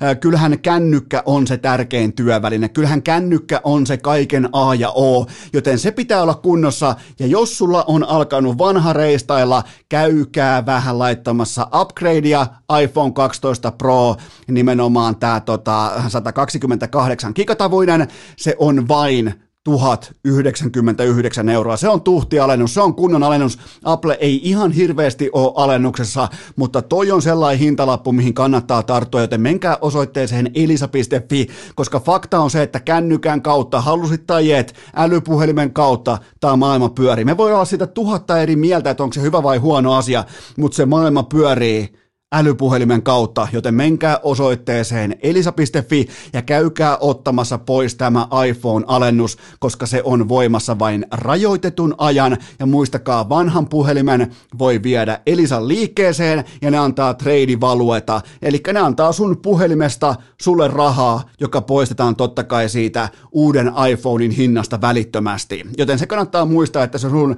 [0.00, 5.26] ää, kyllähän kännykkä on se tärkein työväline, kyllähän kännykkä on se kaiken A ja O,
[5.52, 11.68] joten se pitää olla kunnossa, ja jos sulla on alkanut vanha reistailla, käykää vähän laittamassa
[11.96, 12.46] upgradea
[12.82, 14.16] iPhone 12 Pro,
[14.48, 21.76] nimenomaan tämä tota, 128 gigatavuinen, se on vain 1099 euroa.
[21.76, 23.58] Se on tuhtialennus, se on kunnon alennus.
[23.84, 29.40] Apple ei ihan hirveästi ole alennuksessa, mutta toi on sellainen hintalappu, mihin kannattaa tarttua, joten
[29.40, 36.18] menkää osoitteeseen elisa.fi, koska fakta on se, että kännykän kautta, halusit tai et, älypuhelimen kautta
[36.40, 37.24] tämä maailma pyörii.
[37.24, 40.24] Me voidaan olla siitä tuhatta eri mieltä, että onko se hyvä vai huono asia,
[40.56, 48.28] mutta se maailma pyörii älypuhelimen kautta, joten menkää osoitteeseen elisa.fi ja käykää ottamassa pois tämä
[48.48, 52.36] iPhone-alennus, koska se on voimassa vain rajoitetun ajan.
[52.58, 59.12] Ja muistakaa vanhan puhelimen voi viedä Elisan liikkeeseen ja ne antaa treidivalueta, eli ne antaa
[59.12, 66.06] sun puhelimesta sulle rahaa, joka poistetaan totta kai siitä uuden iPhonein hinnasta välittömästi, joten se
[66.06, 67.36] kannattaa muistaa, että se, sun,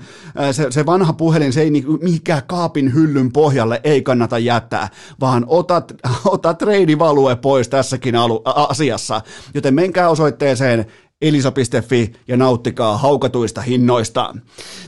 [0.52, 4.77] se, se vanha puhelin, se ei niinku mihinkään kaapin hyllyn pohjalle ei kannata jättää,
[5.20, 5.92] vaan otat,
[6.24, 9.20] otat treidivalue pois tässäkin alu, asiassa.
[9.55, 10.86] Joten menkää osoitteeseen
[11.22, 14.34] elisa.fi ja nauttikaa haukatuista hinnoista.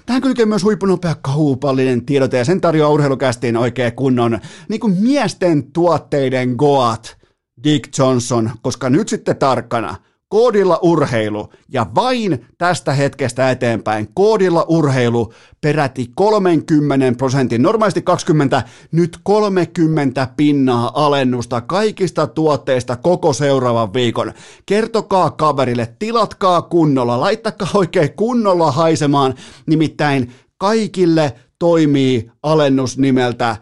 [0.06, 4.38] Tähän kylkee myös huippunopea kaupallinen tiedote ja sen tarjoaa urheilukästiin oikein kunnon
[4.68, 7.16] niin kuin miesten tuotteiden goat
[7.64, 9.96] Dick Johnson, koska nyt sitten tarkkana–
[10.30, 18.62] koodilla urheilu ja vain tästä hetkestä eteenpäin koodilla urheilu peräti 30 prosentin, normaalisti 20,
[18.92, 24.32] nyt 30 pinnaa alennusta kaikista tuotteista koko seuraavan viikon.
[24.66, 29.34] Kertokaa kaverille, tilatkaa kunnolla, laittakaa oikein kunnolla haisemaan,
[29.66, 33.56] nimittäin kaikille toimii alennus nimeltä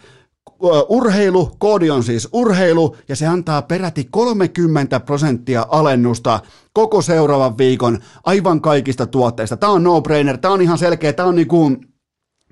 [0.89, 6.41] urheilu, koodi on siis urheilu, ja se antaa peräti 30 prosenttia alennusta
[6.73, 9.57] koko seuraavan viikon aivan kaikista tuotteista.
[9.57, 11.88] Tämä on no-brainer, tämä on ihan selkeä, tämä on niin kuin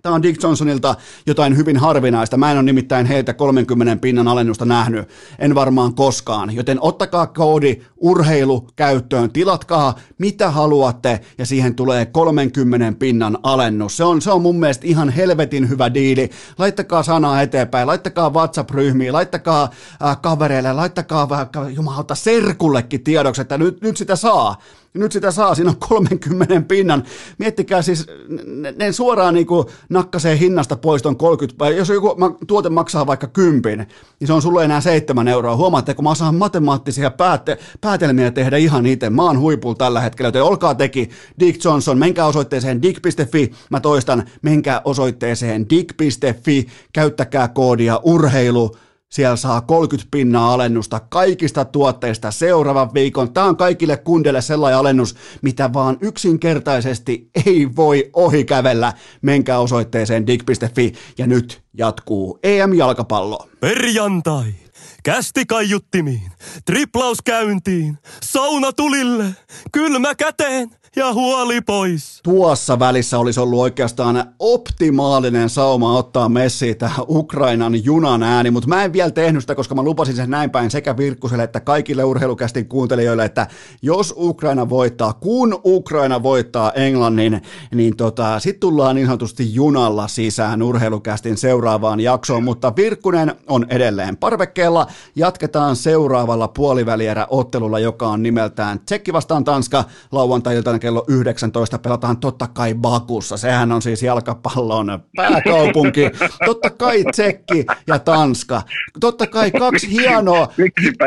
[0.06, 0.94] Tämä on Dick Johnsonilta
[1.26, 2.36] jotain hyvin harvinaista.
[2.36, 5.08] Mä en ole nimittäin heiltä 30 pinnan alennusta nähnyt,
[5.38, 6.54] en varmaan koskaan.
[6.54, 13.96] Joten ottakaa koodi urheilu käyttöön, tilatkaa mitä haluatte ja siihen tulee 30 pinnan alennus.
[13.96, 16.30] Se on, se on mun mielestä ihan helvetin hyvä diili.
[16.58, 19.70] Laittakaa sanaa eteenpäin, laittakaa WhatsApp-ryhmiin, laittakaa
[20.04, 24.56] äh, kavereille, laittakaa vaikka jumalauta serkullekin tiedoksi, että nyt, nyt sitä saa
[24.96, 27.04] nyt sitä saa, siinä on 30 pinnan.
[27.38, 28.06] Miettikää siis,
[28.46, 32.16] ne, ne suoraan niin kuin nakkasee hinnasta pois ton 30, jos joku
[32.46, 33.78] tuote maksaa vaikka kympin,
[34.20, 35.56] niin se on sulle enää 7 euroa.
[35.56, 39.10] Huomaatte, kun mä osaan matemaattisia päätte, päätelmiä tehdä ihan itse.
[39.10, 41.10] Mä oon huipulla tällä hetkellä, joten olkaa teki
[41.40, 48.76] Dick Johnson, menkää osoitteeseen dick.fi, mä toistan, menkää osoitteeseen dick.fi, käyttäkää koodia urheilu,
[49.12, 53.32] siellä saa 30 pinnaa alennusta kaikista tuotteista seuraavan viikon.
[53.32, 58.92] Tämä on kaikille kundeille sellainen alennus, mitä vaan yksinkertaisesti ei voi ohikävellä.
[59.22, 63.48] Menkää osoitteeseen dig.fi ja nyt jatkuu EM-jalkapallo.
[63.60, 64.54] Perjantai.
[65.02, 66.32] Kästi kaiuttimiin,
[66.64, 69.24] triplaus käyntiin, sauna tulille,
[69.72, 72.20] kylmä käteen– ja huoli pois.
[72.22, 78.84] Tuossa välissä olisi ollut oikeastaan optimaalinen sauma ottaa Messi tähän Ukrainan junan ääni, mutta mä
[78.84, 82.68] en vielä tehnyt sitä, koska mä lupasin sen näin päin sekä Virkkuselle että kaikille urheilukästin
[82.68, 83.46] kuuntelijoille, että
[83.82, 87.42] jos Ukraina voittaa, kun Ukraina voittaa Englannin,
[87.74, 94.16] niin tota, sit tullaan niin sanotusti junalla sisään urheilukästin seuraavaan jaksoon, mutta Virkkunen on edelleen
[94.16, 94.86] parvekkeella.
[95.16, 102.46] Jatketaan seuraavalla puolivälierä ottelulla, joka on nimeltään Tsekki vastaan Tanska lauantai-iltana kello 19 pelataan totta
[102.46, 103.36] kai Bakussa.
[103.36, 106.10] Sehän on siis jalkapallon pääkaupunki.
[106.46, 108.62] Totta kai Tsekki ja Tanska.
[109.00, 110.48] Totta kai kaksi hienoa,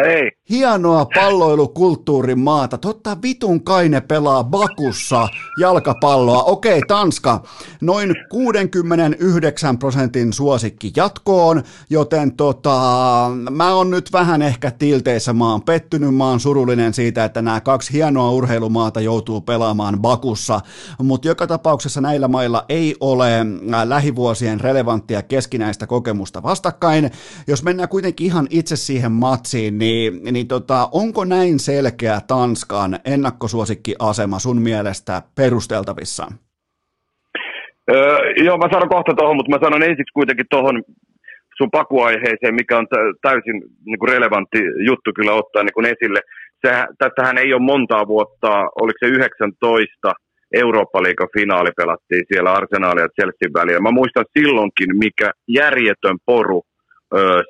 [0.06, 0.32] ei?
[0.50, 2.78] Hienoa palloilukulttuurin maata.
[2.78, 5.28] Totta vitun kai ne pelaa Bakussa
[5.60, 6.44] jalkapalloa.
[6.44, 7.44] Okei, Tanska,
[7.82, 12.80] noin 69 prosentin suosikki jatkoon, joten tota,
[13.52, 17.62] mä oon nyt vähän ehkä tilteissä, mä oon pettynyt, mä oon surullinen siitä, että nämä
[17.62, 20.62] kaksi hienoa urheilumaata joutuu pelaamaan Bakussa,
[21.04, 23.46] mutta joka tapauksessa näillä mailla ei ole äh,
[23.84, 27.12] lähivuosien relevanttia keskinäistä kokemusta vastakkain.
[27.48, 34.40] Jos mennään kuitenkin ihan itse siihen matsiin, niin, niin tota, onko näin selkeä Tanskan ennakkosuosikkiasema
[34.40, 36.26] sun mielestä perusteltavissa?
[37.92, 40.84] Öö, joo, mä sanon kohta tuohon, mutta mä sanon ensiksi kuitenkin tuohon
[41.58, 42.88] sun pakuaiheeseen, mikä on
[43.22, 44.60] täysin niin kuin relevantti
[44.90, 46.22] juttu kyllä ottaa niin kuin esille.
[46.66, 48.50] Sehän, tästähän ei ole montaa vuotta,
[48.82, 50.14] oliko se 19
[50.54, 53.88] Eurooppa-liigan finaali pelattiin siellä Arsenaalia ja Chelsea välillä.
[53.88, 56.62] Mä muistan silloinkin, mikä järjetön poru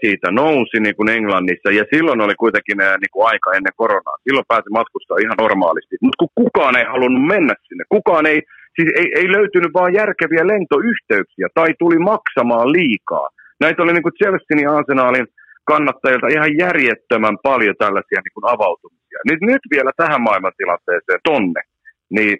[0.02, 4.18] siitä nousi niin kuin Englannissa, ja silloin oli kuitenkin niin kuin aika ennen koronaa.
[4.23, 8.40] Silloin pääsi matkustaa ihan normaalisti, mutta kun kukaan ei halunnut mennä sinne, kukaan ei,
[8.76, 13.27] siis ei, ei löytynyt vaan järkeviä lentoyhteyksiä, tai tuli maksamaan liikaa.
[13.64, 15.27] Näitä oli niin kuin Chelsea ja Arsenalin
[15.72, 19.19] kannattajilta ihan järjettömän paljon tällaisia niin kuin avautumisia.
[19.30, 21.61] Nyt, nyt vielä tähän maailmantilanteeseen tonne,
[22.10, 22.38] niin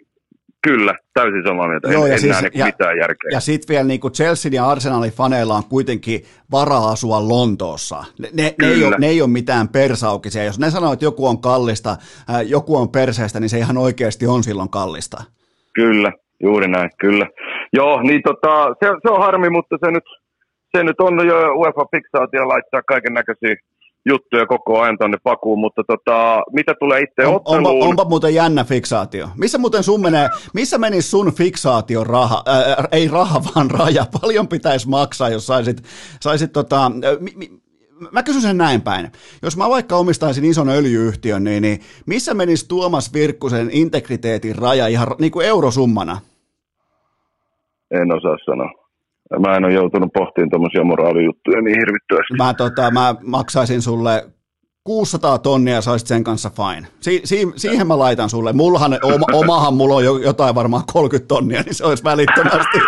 [0.62, 1.92] Kyllä, täysin samaa mieltä.
[1.92, 3.30] Joo, en, ja en siis, näe ja, mitään järkeä.
[3.32, 6.20] Ja sitten vielä niin kuin Chelsea ja Arsenalin faneilla on kuitenkin
[6.50, 8.04] varaa asua Lontoossa.
[8.18, 10.44] Ne, ne, ne, ei ole, ne ei ole mitään persaukisia.
[10.44, 14.26] Jos ne sanoo, että joku on kallista, äh, joku on perseestä, niin se ihan oikeasti
[14.26, 15.24] on silloin kallista.
[15.74, 16.12] Kyllä,
[16.42, 17.26] juuri näin, kyllä.
[17.72, 20.04] Joo, niin tota, se, se on harmi, mutta se nyt,
[20.76, 23.56] se nyt on jo UEFA-fiksaatio laittaa kaiken näköisiä
[24.06, 27.72] juttuja koko ajan tuonne pakuun, mutta tota, mitä tulee itse on, otteluun...
[27.72, 29.28] Onpa, onpa muuten jännä fiksaatio.
[29.36, 34.48] Missä muuten sun menee, missä meni sun fiksaation raha, äh, ei raha vaan raja, paljon
[34.48, 35.82] pitäisi maksaa, jos saisit,
[36.20, 37.60] saisit tota, äh, mi, mi,
[38.12, 39.12] mä kysyn sen näin päin.
[39.42, 45.08] Jos mä vaikka omistaisin ison öljyyhtiön, niin, niin missä menisi Tuomas Virkkusen integriteetin raja ihan
[45.18, 46.20] niin kuin eurosummana?
[47.90, 48.79] En osaa sanoa.
[49.38, 52.34] Mä en ole joutunut pohtimaan tuommoisia moraalijuttuja niin hirvittävästi.
[52.38, 54.26] Mä, tota, mä maksaisin sulle
[54.84, 56.86] 600 tonnia ja saisit sen kanssa fine.
[57.00, 58.52] Si- si- siihen mä laitan sulle.
[58.52, 62.78] Mullahan, oma, omahan mulla on jo, jotain varmaan 30 tonnia, niin se olisi välittömästi.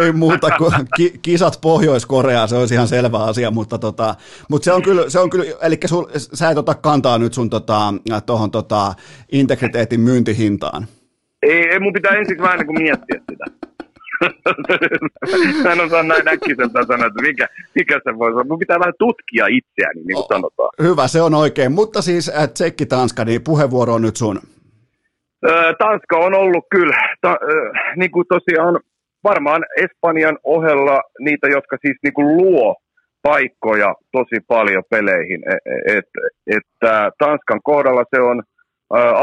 [0.00, 4.14] Ei muuta kuin ki- kisat Pohjois-Koreaa, se olisi ihan selvä asia, mutta, tota,
[4.50, 7.50] mutta se on kyllä, se on kyllä eli sul, sä et ota kantaa nyt sun
[7.50, 7.94] tota,
[8.26, 8.94] tohon, tota,
[9.32, 10.86] integriteetin myyntihintaan.
[11.42, 13.20] Ei, ei mun pitää ensin vähän niin kuin miettiä.
[15.62, 18.44] Mä en osaa näin äkkiseltä sanoa, että mikä, mikä se voi olla.
[18.44, 20.70] Mun pitää vähän tutkia itseäni, niin kuin sanotaan.
[20.82, 21.72] Hyvä, se on oikein.
[21.72, 24.40] Mutta siis äh, Tsekki Tanska, niin puheenvuoro on nyt sun.
[25.78, 27.38] Tanska on ollut kyllä, ta,
[27.96, 28.80] niin kuin tosiaan
[29.24, 32.76] varmaan Espanjan ohella niitä, jotka siis niin kuin luo
[33.22, 35.42] paikkoja tosi paljon peleihin.
[35.48, 36.04] Et, et,
[36.46, 38.42] että Tanskan kohdalla se on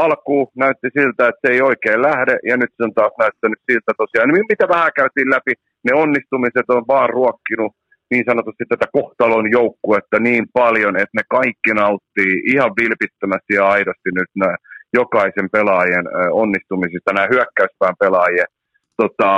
[0.04, 3.92] alku näytti siltä, että se ei oikein lähde, ja nyt se on taas näyttänyt siltä
[3.96, 4.28] tosiaan.
[4.28, 5.52] Niin mitä vähän käytiin läpi,
[5.84, 7.72] ne onnistumiset on vaan ruokkinut
[8.10, 14.10] niin sanotusti tätä kohtalon joukkuetta niin paljon, että ne kaikki nauttii ihan vilpittömästi ja aidosti
[14.14, 14.56] nyt nämä
[14.94, 18.50] jokaisen pelaajan onnistumisista, nämä hyökkäyspään pelaajien
[19.02, 19.30] tota,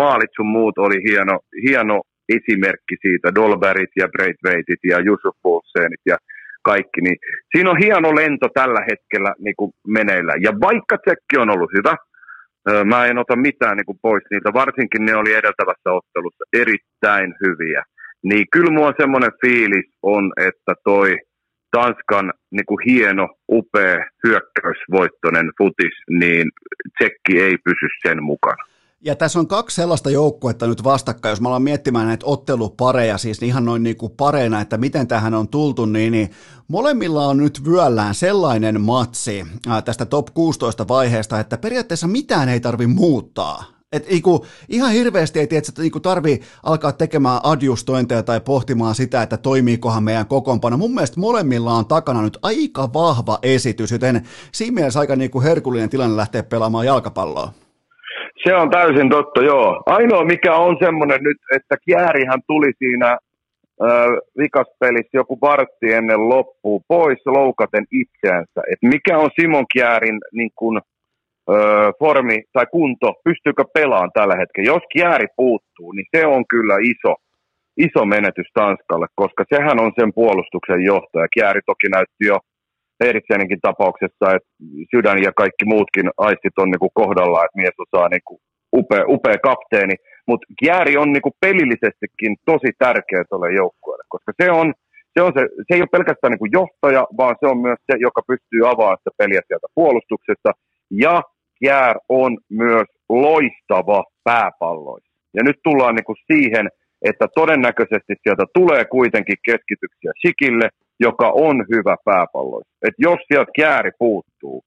[0.00, 1.36] maalit sun muut oli hieno,
[1.66, 1.96] hieno
[2.36, 6.16] esimerkki siitä, Dolberit ja Braithwaitit ja Jusuf Poulsenit ja
[6.62, 7.16] kaikki, niin
[7.52, 10.34] siinä on hieno lento tällä hetkellä niin kuin meneillä.
[10.40, 11.96] Ja vaikka tsekki on ollut hyvä,
[12.84, 17.82] mä en ota mitään niin kuin pois niitä, varsinkin ne oli edeltävässä ottelussa erittäin hyviä.
[18.22, 21.16] Niin kyllä mulla semmoinen fiilis on, että toi
[21.70, 26.50] Tanskan niin kuin hieno, upea, hyökkäysvoittoinen futis, niin
[26.98, 28.69] tsekki ei pysy sen mukana.
[29.04, 33.42] Ja tässä on kaksi sellaista joukkuetta nyt vastakkain, jos me ollaan miettimään näitä ottelupareja, siis
[33.42, 36.30] ihan noin niin kuin pareina, että miten tähän on tultu, niin, niin
[36.68, 42.60] molemmilla on nyt vyöllään sellainen matsi ää, tästä top 16 vaiheesta, että periaatteessa mitään ei
[42.60, 43.64] tarvi muuttaa.
[43.92, 49.22] Et iku, ihan hirveästi ei tiedä, että iku tarvii alkaa tekemään adjustointeja tai pohtimaan sitä,
[49.22, 50.76] että toimiikohan meidän kokoonpano.
[50.76, 55.90] Mun mielestä molemmilla on takana nyt aika vahva esitys, joten siinä mielessä aika niinku herkullinen
[55.90, 57.52] tilanne lähteä pelaamaan jalkapalloa.
[58.44, 59.82] Se on täysin totta, joo.
[59.86, 63.18] Ainoa mikä on semmoinen nyt, että Käärihän tuli siinä
[64.38, 68.60] vikaspelissä joku vartti ennen loppua pois loukaten itseänsä.
[68.72, 74.72] Et mikä on Simon Kjäärin niin kun, äh, formi tai kunto, pystyykö pelaamaan tällä hetkellä.
[74.72, 77.14] Jos Kjääri puuttuu, niin se on kyllä iso,
[77.76, 81.28] iso menetys Tanskalle, koska sehän on sen puolustuksen johtaja.
[81.34, 82.38] Kjääri toki näytti jo
[83.04, 84.50] Erikseninkin tapauksessa, että
[84.90, 88.40] sydän ja kaikki muutkin aistit on niin kuin kohdalla, että mies osaa niin kuin
[88.76, 89.94] upea, upea kapteeni.
[90.28, 94.74] Mutta Jääri on niin kuin pelillisestikin tosi tärkeä tuolle joukkueelle, koska se on,
[95.14, 97.98] se, on se, se ei ole pelkästään niin kuin johtaja, vaan se on myös se,
[98.06, 100.50] joka pystyy avaamaan sitä peliä sieltä puolustuksesta.
[100.90, 101.22] Ja
[101.66, 105.10] Jär on myös loistava pääpalloissa.
[105.36, 106.68] Ja nyt tullaan niin kuin siihen,
[107.10, 110.68] että todennäköisesti sieltä tulee kuitenkin keskityksiä Sikille,
[111.00, 112.62] joka on hyvä pääpallo.
[112.82, 114.62] Et jos sieltä kääri puuttuu,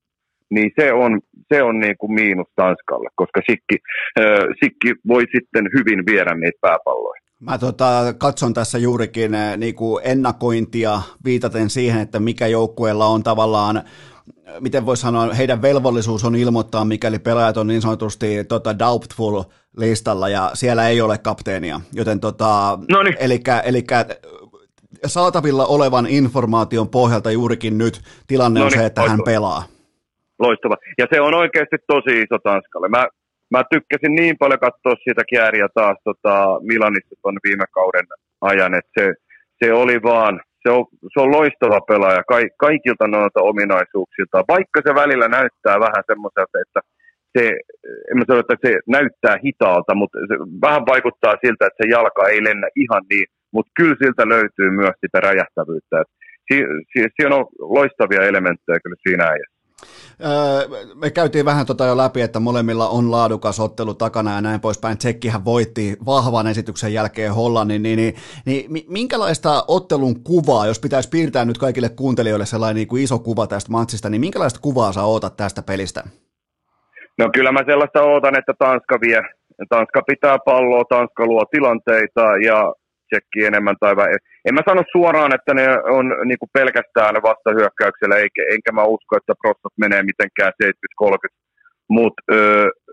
[0.50, 1.20] niin se on,
[1.54, 3.78] se on niin kuin miinus Tanskalle, koska Sikki,
[4.20, 4.26] äh,
[4.64, 7.22] Sikki voi sitten hyvin viedä niitä pääpalloja.
[7.40, 13.84] Mä tota, katson tässä juurikin niin kuin ennakointia viitaten siihen, että mikä joukkueella on tavallaan
[14.60, 19.44] miten voi sanoa, heidän velvollisuus on ilmoittaa, mikäli pelaajat on niin sanotusti tota, doubtful
[19.78, 21.82] listalla ja siellä ei ole kapteenia.
[21.94, 22.80] Joten tota,
[23.66, 23.84] eli
[25.06, 29.18] saatavilla olevan informaation pohjalta juurikin nyt tilanne on se, että loistava.
[29.18, 29.64] hän pelaa.
[30.40, 30.76] Loistava.
[30.98, 32.88] Ja se on oikeasti tosi iso Tanskalle.
[32.88, 33.08] Mä,
[33.52, 38.08] mä tykkäsin niin paljon katsoa sitä kääriä taas tota Milanissa tuon viime kauden
[38.42, 39.14] ajan, että se,
[39.64, 44.96] se oli vaan, se on, se on loistava pelaaja ka, kaikilta noilta ominaisuuksilta, vaikka se
[44.96, 46.80] välillä näyttää vähän semmoiselta, että
[47.38, 47.44] se,
[48.10, 52.28] en mä sano, että se näyttää hitaalta, mutta se vähän vaikuttaa siltä, että se jalka
[52.28, 56.04] ei lennä ihan niin, mutta kyllä siltä löytyy myös sitä räjähtävyyttä.
[56.52, 56.58] Si,
[56.94, 59.54] si, siinä on loistavia elementtejä kyllä siinä äijässä.
[60.96, 64.98] me käytiin vähän tota jo läpi, että molemmilla on laadukas ottelu takana ja näin poispäin.
[64.98, 68.16] Tsekkihän voitti vahvan esityksen jälkeen Hollannin, niin, niin,
[68.46, 73.48] niin minkälaista ottelun kuvaa, jos pitäisi piirtää nyt kaikille kuuntelijoille sellainen niin kuin iso kuva
[73.48, 76.04] tästä matsista, niin minkälaista kuvaa sä ootat tästä pelistä?
[77.18, 79.22] No kyllä mä sellaista ootan, että Tanska vie.
[79.70, 82.74] Tanska pitää palloa, Tanska luo tilanteita ja
[83.14, 84.26] tsekki enemmän tai vähemmän.
[84.46, 85.66] En mä sano suoraan, että ne
[85.98, 91.08] on niin kuin pelkästään vastahyökkäyksellä, eikä, enkä mä usko, että prostat menee mitenkään 70-30,
[91.90, 92.22] mutta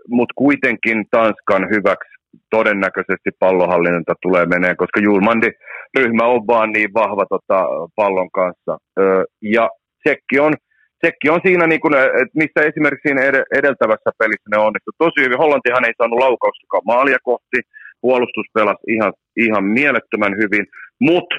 [0.09, 2.11] mut kuitenkin Tanskan hyväksi
[2.49, 5.49] todennäköisesti pallohallinta tulee menee, koska Julmandi
[5.97, 7.59] ryhmä on vaan niin vahva tota,
[7.95, 8.77] pallon kanssa.
[8.99, 9.69] Ö, ja
[10.03, 10.53] Tsekki on
[11.01, 13.21] Tsekki on siinä, niin kuin, että missä esimerkiksi siinä
[13.59, 15.41] edeltävässä pelissä ne onnistui tosi hyvin.
[15.43, 17.57] Hollantihan ei saanut laukausta maalia kohti,
[18.01, 20.65] puolustus pelasi ihan, ihan mielettömän hyvin,
[20.99, 21.35] mutta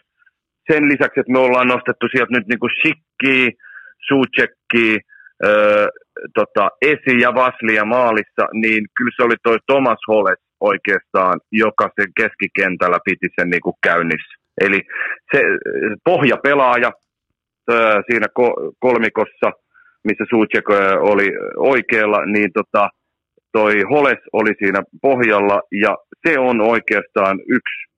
[0.72, 3.50] sen lisäksi, että me ollaan nostettu sieltä nyt niin kuin Shikki,
[4.08, 4.98] Suchekki,
[5.44, 5.86] öö,
[6.34, 12.10] tota, Esi ja Vaslia maalissa, niin kyllä se oli toi Thomas Holes oikeastaan, joka sen
[12.16, 14.34] keskikentällä piti sen niin kuin käynnissä.
[14.60, 14.80] Eli
[15.32, 15.42] se
[16.04, 16.92] pohjapelaaja,
[18.10, 18.26] siinä
[18.80, 19.48] kolmikossa,
[20.04, 20.70] missä Suchek
[21.00, 22.88] oli oikealla, niin tota,
[23.52, 25.96] toi Holes oli siinä pohjalla, ja
[26.26, 27.92] se on oikeastaan yksi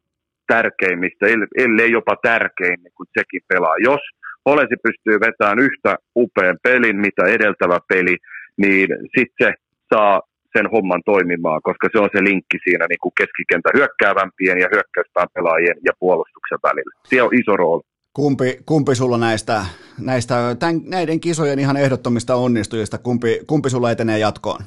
[0.46, 1.26] tärkeimmistä,
[1.58, 3.74] ellei jopa tärkein niin kuin sekin pelaa.
[3.78, 4.00] Jos
[4.46, 8.16] Holesi pystyy vetämään yhtä upean pelin, mitä edeltävä peli,
[8.56, 9.54] niin sitten se
[9.94, 10.20] saa
[10.56, 15.28] sen homman toimimaan, koska se on se linkki siinä niin kuin keskikentä hyökkäävämpien ja hyökkäyspään
[15.34, 16.94] pelaajien ja puolustuksen välillä.
[17.04, 17.82] Se on iso rooli.
[18.12, 19.60] Kumpi, kumpi sulla näistä,
[20.00, 24.60] näistä tämän, näiden kisojen ihan ehdottomista onnistujista, kumpi, kumpi sulla etenee jatkoon?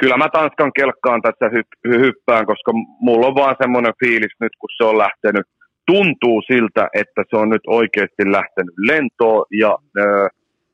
[0.00, 4.68] Kyllä mä Tanskan kelkkaan tässä hy- hyppään, koska mulla on vaan semmoinen fiilis nyt, kun
[4.76, 5.46] se on lähtenyt.
[5.86, 10.26] Tuntuu siltä, että se on nyt oikeasti lähtenyt lentoon ja öö,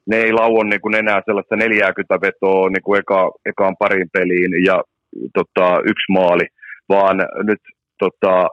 [0.06, 4.82] ne ei lauon niin enää sellaista 40 vetoa niin kuin eka, ekaan parin peliin ja
[5.34, 6.46] tota, yksi maali,
[6.88, 7.62] vaan nyt
[7.98, 8.48] tota,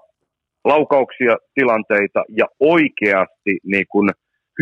[0.66, 4.10] laukauksia, tilanteita ja oikeasti niin kuin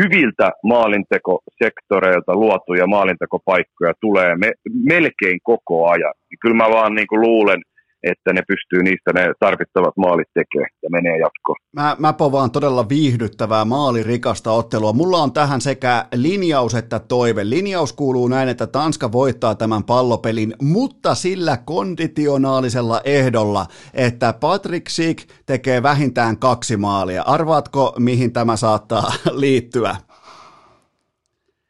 [0.01, 4.51] hyviltä maalintekosektoreilta luotuja maalintekopaikkoja tulee me,
[4.83, 6.13] melkein koko ajan.
[6.41, 7.61] Kyllä mä vaan niin kuin luulen,
[8.03, 11.55] että ne pystyy niistä ne tarvittavat maalit tekemään ja menee jatkoon.
[11.71, 14.93] Mä, mä povaan todella viihdyttävää maalirikasta ottelua.
[14.93, 17.49] Mulla on tähän sekä linjaus että toive.
[17.49, 25.29] Linjaus kuuluu näin, että Tanska voittaa tämän pallopelin, mutta sillä konditionaalisella ehdolla, että Patrick Schick
[25.45, 27.23] tekee vähintään kaksi maalia.
[27.23, 29.95] Arvaatko, mihin tämä saattaa liittyä?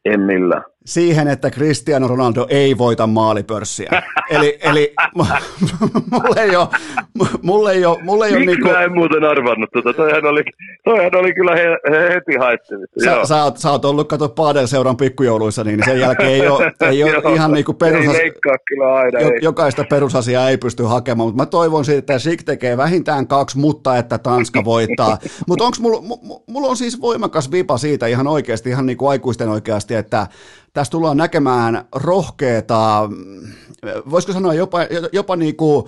[0.04, 4.02] En millään siihen, että Cristiano Ronaldo ei voita maalipörssiä.
[4.30, 4.94] eli, eli
[6.12, 6.68] mulle ei ole,
[7.42, 8.68] mulle ei ole, mulle ei ole niinku...
[8.68, 10.42] en muuten arvannut tuota, toihan oli,
[10.84, 13.00] toihan oli kyllä he, he, heti haettelissa.
[13.04, 17.04] Sä, sä, oot, sä oot ollut, kato Padel-seuran pikkujouluissa, niin sen jälkeen ei ole, ei
[17.04, 18.16] ole ihan niinku perusas...
[18.16, 18.32] Ei
[18.68, 19.38] kyllä aina, jo, ei.
[19.42, 23.98] Jokaista perusasiaa ei pysty hakemaan, mutta mä toivon siitä, että Sik tekee vähintään kaksi, mutta
[23.98, 25.18] että Tanska voittaa.
[25.48, 26.00] mutta onko mulla,
[26.46, 30.26] mulla on siis voimakas vipa siitä ihan oikeasti, ihan niin kuin aikuisten oikeasti, että
[30.74, 33.10] tässä tullaan näkemään rohkeita,
[34.10, 34.78] voisiko sanoa jopa,
[35.12, 35.84] jopa niin kuin,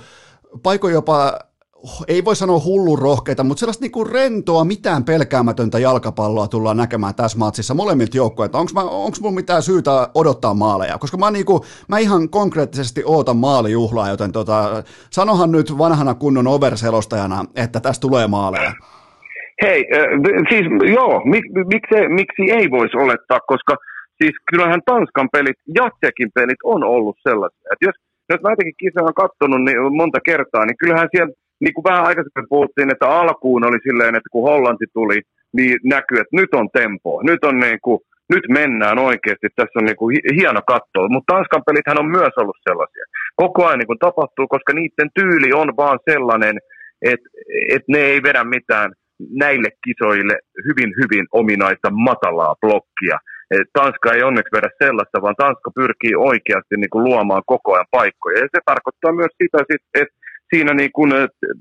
[0.63, 1.39] paiko jopa
[2.09, 7.39] ei voi sanoa hullun rohkeita, mutta sellaista niinku rentoa, mitään pelkäämätöntä jalkapalloa tullaan näkemään tässä
[7.39, 8.59] matsissa molemmilta joukkueilta.
[8.59, 10.99] Onko mulla mitään syytä odottaa maaleja?
[10.99, 17.45] Koska mä, niinku, mä ihan konkreettisesti ootan maalijuhlaa, joten tota, sanohan nyt vanhana kunnon overselostajana,
[17.57, 18.73] että tästä tulee maaleja.
[19.63, 20.07] Hei, äh,
[20.49, 23.77] siis joo, mik, miksi, miksi ei voisi olettaa, koska–
[24.21, 27.69] siis kyllähän Tanskan pelit ja Tsekin pelit on ollut sellaisia.
[27.73, 27.97] Että jos,
[28.33, 31.33] jos näitäkin kisoja on katsonut niin monta kertaa, niin kyllähän siellä,
[31.65, 35.19] niin kuin vähän aikaisemmin puhuttiin, että alkuun oli silleen, että kun Hollanti tuli,
[35.57, 37.99] niin näkyy, että nyt on tempo, nyt on niin kuin,
[38.35, 41.09] nyt mennään oikeasti, tässä on niin kuin hieno katto.
[41.09, 43.05] Mutta Tanskan pelithän on myös ollut sellaisia.
[43.37, 46.57] Koko ajan niin kuin tapahtuu, koska niiden tyyli on vaan sellainen,
[47.03, 47.29] että,
[47.75, 48.93] että ne ei vedä mitään
[49.43, 50.37] näille kisoille
[50.67, 53.19] hyvin, hyvin ominaista matalaa blokkia
[53.51, 57.95] Et Tanska ei onneksi vedä sellaista, vaan Tanska pyrkii oikeasti niin kuin luomaan koko ajan
[57.99, 58.39] paikkoja.
[58.39, 59.59] Ja se tarkoittaa myös sitä,
[60.01, 60.17] että
[60.51, 61.11] siinä niin kuin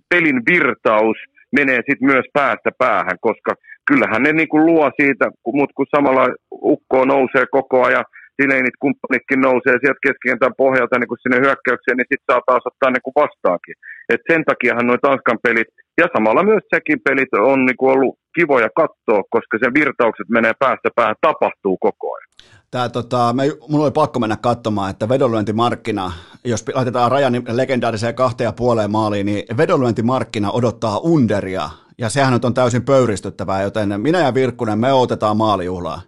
[0.09, 1.17] pelin virtaus
[1.57, 3.51] menee sitten myös päästä päähän, koska
[3.89, 5.25] kyllähän ne niin kuin luo siitä,
[5.59, 8.05] mutta kun samalla ukko nousee koko ajan,
[8.41, 12.91] Sileinit kumppanitkin nousee sieltä keskikentän pohjalta niin kuin sinne hyökkäykseen, niin sitten saa taas ottaa
[12.91, 13.75] niin kuin vastaankin.
[14.13, 18.15] Et sen takiahan nuo Tanskan pelit ja samalla myös sekin pelit on niin kuin ollut
[18.39, 22.29] kivoja katsoa, koska sen virtaukset menee päästä päähän, tapahtuu koko ajan.
[22.71, 26.11] Tää, tota, me, mun oli pakko mennä katsomaan, että vedonlyöntimarkkina,
[26.43, 32.45] jos laitetaan rajan legendaariseen kahteen ja puoleen maaliin, niin vedonlyöntimarkkina odottaa underia, ja sehän nyt
[32.45, 36.01] on täysin pöyristyttävää, joten minä ja Virkkunen, me otetaan maalijuhlaa.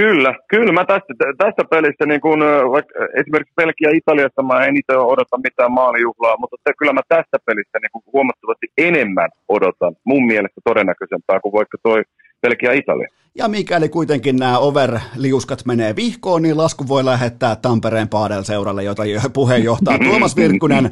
[0.00, 0.72] Kyllä, kyllä.
[0.72, 2.40] Mä tästä, tästä pelistä, niin kun,
[2.74, 7.36] vaikka esimerkiksi Belgia Italiasta, mä en itse odota mitään maalijuhlaa, mutta te, kyllä mä tästä
[7.46, 12.02] pelistä niin huomattavasti enemmän odotan, mun mielestä todennäköisempää kuin vaikka toi
[12.44, 13.08] Belgia Italia.
[13.38, 19.02] Ja mikäli kuitenkin nämä overliuskat menee vihkoon, niin lasku voi lähettää Tampereen Paadel-seuralle, jota
[19.32, 20.90] puheenjohtaa Tuomas Virkkunen,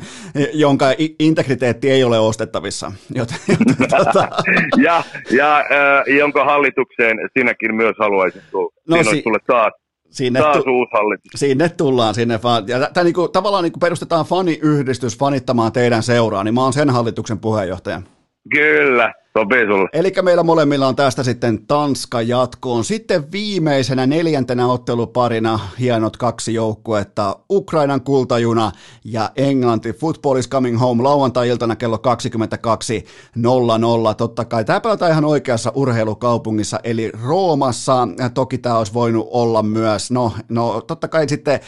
[0.52, 0.86] jonka
[1.18, 2.92] integriteetti ei ole ostettavissa.
[3.14, 4.28] Joten, joten, tuota...
[4.86, 8.72] ja ja äh, jonka hallitukseen sinäkin myös haluaisit tulla.
[8.88, 9.72] No, Siinä si- taas
[10.10, 10.64] Sinne, tu-
[11.34, 12.68] sinne tullaan, sinne vaan.
[12.68, 17.38] Ja tämä niinku, tavallaan niinku perustetaan faniyhdistys fanittamaan teidän seuraa, niin mä oon sen hallituksen
[17.38, 18.02] puheenjohtaja.
[18.50, 19.88] Kyllä, sopii sulle.
[19.92, 22.84] Eli meillä molemmilla on tästä sitten Tanska jatkoon.
[22.84, 28.72] Sitten viimeisenä neljäntenä otteluparina hienot kaksi joukkuetta, Ukrainan kultajuna
[29.04, 29.92] ja Englanti.
[29.92, 32.02] Football is coming home lauantai-iltana kello 22.00.
[34.16, 38.08] Totta kai tämä pelataan ihan oikeassa urheilukaupungissa, eli Roomassa.
[38.34, 41.60] Toki tämä olisi voinut olla myös, no, no totta kai sitten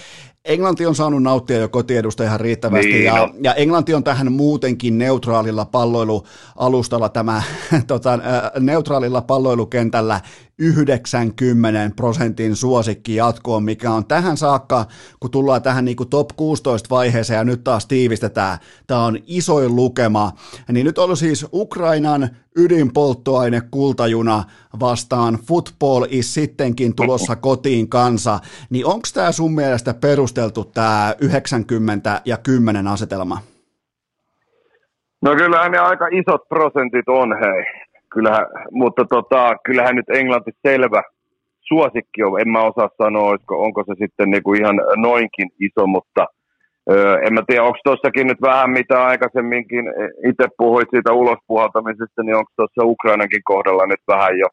[0.45, 3.35] Englanti on saanut nauttia jo kotiedusta ihan riittävästi niin, ja, no.
[3.43, 7.43] ja Englanti on tähän muutenkin neutraalilla palloilualustalla tämä
[7.87, 8.19] tota,
[8.61, 10.21] neutraalilla palloilukentällä
[10.59, 14.85] 90 prosentin suosikki jatkoon, mikä on tähän saakka,
[15.21, 19.77] kun tullaan tähän niin kuin top 16 vaiheeseen ja nyt taas tiivistetään, tämä on isoin
[19.77, 20.33] lukema,
[20.73, 24.45] niin nyt on siis Ukrainan ydinpolttoaine kultajuna
[24.81, 25.39] vastaan.
[25.49, 28.39] Football is sittenkin tulossa kotiin kansa,
[28.71, 33.39] niin onko tämä sun mielestä perusteltu tämä 90 ja 10 asetelma?
[35.23, 37.84] No kyllähän ne aika isot prosentit on, hei
[38.15, 41.03] kyllähän, mutta tota, kyllähän nyt Englanti selvä
[41.69, 42.41] suosikki on.
[42.41, 46.27] En mä osaa sanoa, olisiko, onko se sitten niinku ihan noinkin iso, mutta
[46.91, 49.85] öö, en mä tiedä, onko tuossakin nyt vähän mitä aikaisemminkin
[50.31, 54.49] itse puhuit siitä ulospuhaltamisesta, niin onko tuossa Ukrainankin kohdalla nyt vähän jo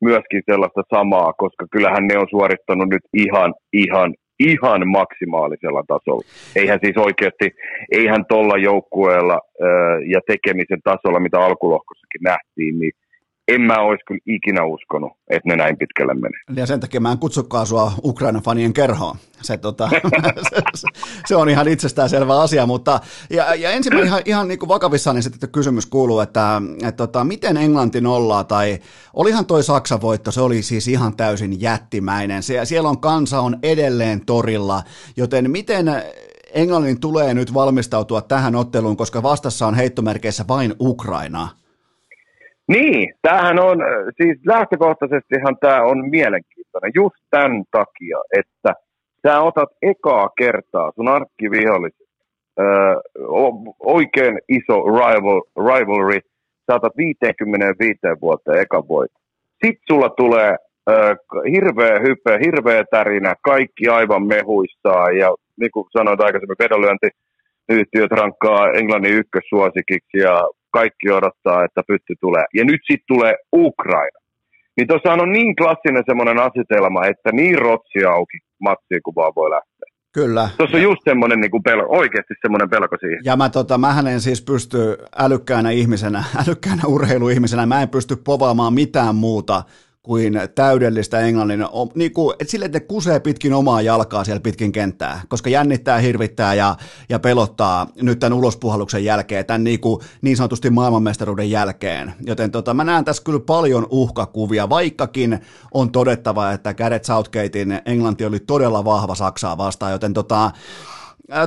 [0.00, 4.14] myöskin sellaista samaa, koska kyllähän ne on suorittanut nyt ihan, ihan,
[4.48, 6.24] ihan maksimaalisella tasolla.
[6.56, 7.50] Eihän siis oikeasti,
[7.92, 9.40] eihän tuolla joukkueella
[10.06, 12.92] ja tekemisen tasolla, mitä alkulohkossakin nähtiin, niin
[13.50, 16.40] en mä olisi kyllä ikinä uskonut, että ne näin pitkälle menee.
[16.56, 19.16] Ja sen takia mä en kutsukaan sua Ukraina fanien kerhoon.
[19.42, 19.90] Se, tota,
[20.74, 20.86] se,
[21.26, 23.00] se, on ihan itsestäänselvä asia, mutta
[23.30, 27.24] ja, ja ensimmäinen ihan, ihan niin kuin vakavissaan niin sitten kysymys kuuluu, että, että tota,
[27.24, 28.78] miten Englanti nollaa, tai
[29.14, 32.42] olihan toi Saksan voitto, se oli siis ihan täysin jättimäinen.
[32.42, 34.82] Se, siellä on kansa on edelleen torilla,
[35.16, 35.86] joten miten
[36.54, 41.59] Englannin tulee nyt valmistautua tähän otteluun, koska vastassa on heittomerkeissä vain Ukraina?
[42.74, 43.88] Niin, tämähän on, äh,
[44.22, 48.74] siis lähtökohtaisestihan tämä on mielenkiintoinen just tämän takia, että
[49.26, 52.08] sä otat ekaa kertaa sun arkkiviholliset
[52.60, 52.94] öö,
[53.80, 56.20] oikein iso rival, rivalry,
[56.66, 59.12] sä otat 55 vuotta eka voit.
[59.64, 60.56] Sitten sulla tulee
[60.90, 61.14] öö,
[61.52, 67.08] hirveä hype, hirveä tärinä, kaikki aivan mehuissaan ja niin kuin sanoit aikaisemmin, vedonlyönti
[67.68, 72.44] yhtiöt rankkaa Englannin ykkössuosikiksi ja kaikki odottaa, että pytty tulee.
[72.54, 74.18] Ja nyt sitten tulee Ukraina.
[74.76, 79.50] Niin tuossa on niin klassinen semmoinen asetelma, että niin rotsi auki matsi kuin vaan voi
[79.50, 79.90] lähteä.
[80.12, 80.48] Kyllä.
[80.56, 83.20] Tuossa on just semmoinen niin pelko, oikeasti semmoinen pelko siihen.
[83.24, 84.78] Ja mä tota, mähän en siis pysty
[85.18, 89.62] älykkäänä ihmisenä, älykkäänä urheiluihmisenä, mä en pysty povaamaan mitään muuta
[90.10, 94.72] kuin täydellistä englannin, niin kuin, että sille, että ne kusee pitkin omaa jalkaa siellä pitkin
[94.72, 96.76] kenttää, koska jännittää, hirvittää ja,
[97.08, 102.12] ja pelottaa nyt tämän ulospuhalluksen jälkeen, tämän niin, kuin, niin sanotusti maailmanmestaruuden jälkeen.
[102.26, 105.38] Joten tota, mä näen tässä kyllä paljon uhkakuvia, vaikkakin
[105.74, 110.50] on todettava, että Gareth Southgatein Englanti oli todella vahva Saksaa vastaan, joten tota,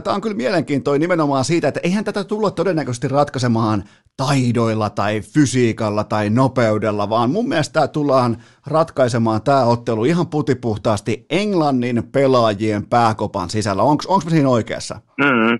[0.03, 3.83] Tämä on kyllä mielenkiintoinen nimenomaan siitä, että eihän tätä tulla todennäköisesti ratkaisemaan
[4.17, 8.37] taidoilla tai fysiikalla tai nopeudella, vaan mun mielestä tullaan
[8.67, 13.83] ratkaisemaan tämä ottelu ihan putipuhtaasti Englannin pelaajien pääkopan sisällä.
[13.83, 14.95] Onko me siinä oikeassa?
[15.17, 15.59] Mm.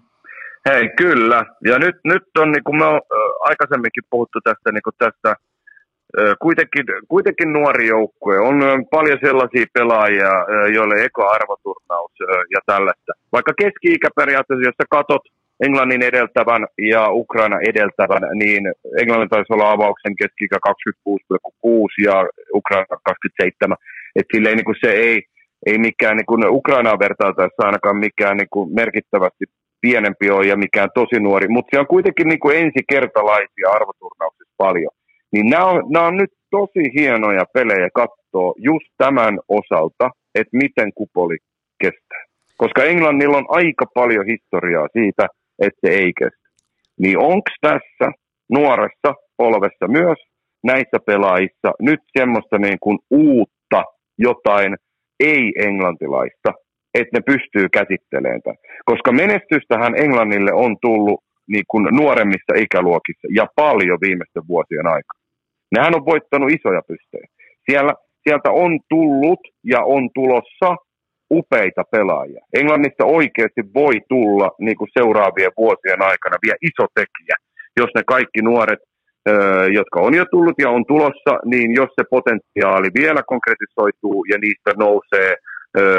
[0.70, 1.46] Hei, kyllä.
[1.66, 3.02] Ja nyt, nyt on, niin kuin me on
[3.40, 5.36] aikaisemminkin puhuttu tästä, niin kuin tästä
[6.42, 8.40] kuitenkin, kuitenkin nuori joukkue.
[8.40, 10.32] On paljon sellaisia pelaajia,
[10.76, 12.12] joille eka arvoturnaus
[12.54, 13.12] ja tällaista.
[13.32, 15.22] Vaikka keski-ikä periaatteessa, jos sä katot
[15.66, 16.64] Englannin edeltävän
[16.94, 18.64] ja Ukraina edeltävän, niin
[19.02, 22.16] Englannin taisi olla avauksen keski 26,6 ja
[22.54, 23.78] Ukraina 27.
[24.16, 25.22] Et silleen niin se ei,
[25.66, 29.46] ei mikään niin kuin Ukrainaa vertailtaessa ainakaan mikään niin kuin merkittävästi
[29.82, 34.94] pienempi ole ja mikään tosi nuori, mutta se on kuitenkin niin kuin ensikertalaisia arvoturnauksissa paljon.
[35.34, 40.94] Niin nämä on, nämä on nyt tosi hienoja pelejä katsoa just tämän osalta, että miten
[40.96, 41.38] kupoli
[41.82, 42.24] kestää.
[42.58, 45.28] Koska Englannilla on aika paljon historiaa siitä,
[45.60, 46.50] että se ei kestä.
[47.00, 48.12] Niin onko tässä
[48.50, 50.18] nuoressa polvessa myös
[50.64, 53.84] näissä pelaajissa nyt semmoista niin kuin uutta
[54.18, 54.76] jotain
[55.20, 56.54] ei-englantilaista,
[56.94, 58.58] että ne pystyy käsittelemään tämän.
[58.86, 65.20] Koska menestystähän Englannille on tullut niin kuin nuoremmissa ikäluokissa ja paljon viimeisten vuosien aikana.
[65.76, 67.28] Nehän on voittanut isoja pystejä.
[67.70, 67.94] Siellä,
[68.24, 70.76] sieltä on tullut ja on tulossa
[71.40, 72.42] upeita pelaajia.
[72.60, 77.36] Englannissa oikeasti voi tulla niin kuin seuraavien vuosien aikana vielä iso tekijä,
[77.80, 78.80] jos ne kaikki nuoret,
[79.74, 84.72] jotka on jo tullut ja on tulossa, niin jos se potentiaali vielä konkretisoituu ja niistä
[84.78, 85.36] nousee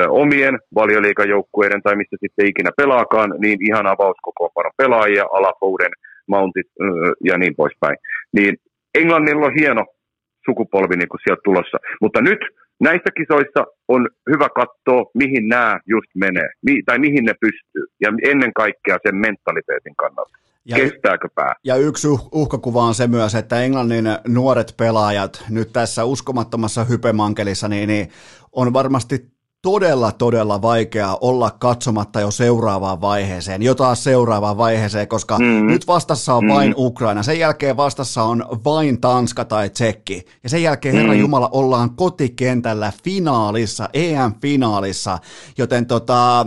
[0.09, 5.93] omien valioliikajoukkueiden tai missä sitten ikinä pelaakaan, niin ihan avauskokoonpano pelaajia, alafouden,
[6.29, 6.67] mountit
[7.25, 7.97] ja niin poispäin.
[8.37, 8.55] Niin
[9.01, 9.85] Englannilla on hieno
[10.47, 11.79] sukupolvi niin kuin sieltä tulossa.
[12.01, 12.39] Mutta nyt
[12.81, 18.13] näissä kisoissa on hyvä katsoa, mihin nämä just menee, mi- tai mihin ne pystyy, ja
[18.25, 20.39] ennen kaikkea sen mentaliteetin kannalta.
[20.67, 21.55] Ja, Kestääkö pää?
[21.65, 27.69] Ja yksi uh- uhkakuva on se myös, että Englannin nuoret pelaajat nyt tässä uskomattomassa hypemankelissa,
[27.69, 28.09] niin, niin
[28.53, 29.34] on varmasti
[29.65, 35.67] todella, todella vaikea olla katsomatta jo seuraavaan vaiheeseen, jo taas seuraavaan vaiheeseen, koska mm.
[35.67, 36.51] nyt vastassa on mm.
[36.51, 41.01] vain Ukraina, sen jälkeen vastassa on vain Tanska tai Tsekki, ja sen jälkeen, mm.
[41.01, 45.19] Herra Jumala, ollaan kotikentällä finaalissa, EM-finaalissa,
[45.59, 46.47] joten tota,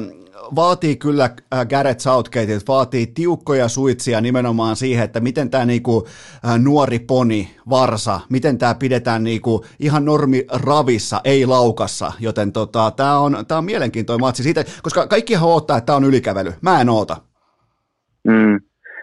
[0.55, 6.07] vaatii kyllä äh, Gareth Southgate, vaatii tiukkoja suitsia nimenomaan siihen, että miten tämä niinku,
[6.45, 12.91] äh, nuori poni, varsa, miten tämä pidetään niinku ihan normi ravissa, ei laukassa, joten tota,
[12.91, 16.53] tämä on, tää on mielenkiintoinen matsi siitä, koska kaikkihan odottaa, että tämä on ylikävely.
[16.61, 17.18] Mä en oota.
[18.27, 18.59] Mm.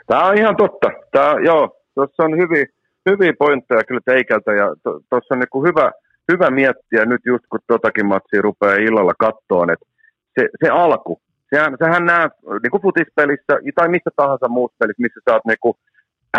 [0.06, 0.90] Tämä on ihan totta.
[1.12, 2.66] Tää, joo, tuossa on hyviä,
[3.10, 5.92] hyviä pointteja kyllä teikältä ja tuossa on niinku hyvä,
[6.32, 9.86] hyvä miettiä nyt just kun totakin matsia rupeaa illalla kattoon, että
[10.34, 11.20] se, se alku,
[11.54, 12.32] sehän, sehän näet
[12.62, 15.76] niin kuin futispelissä tai missä tahansa muussa pelissä, missä sä oot niin kuin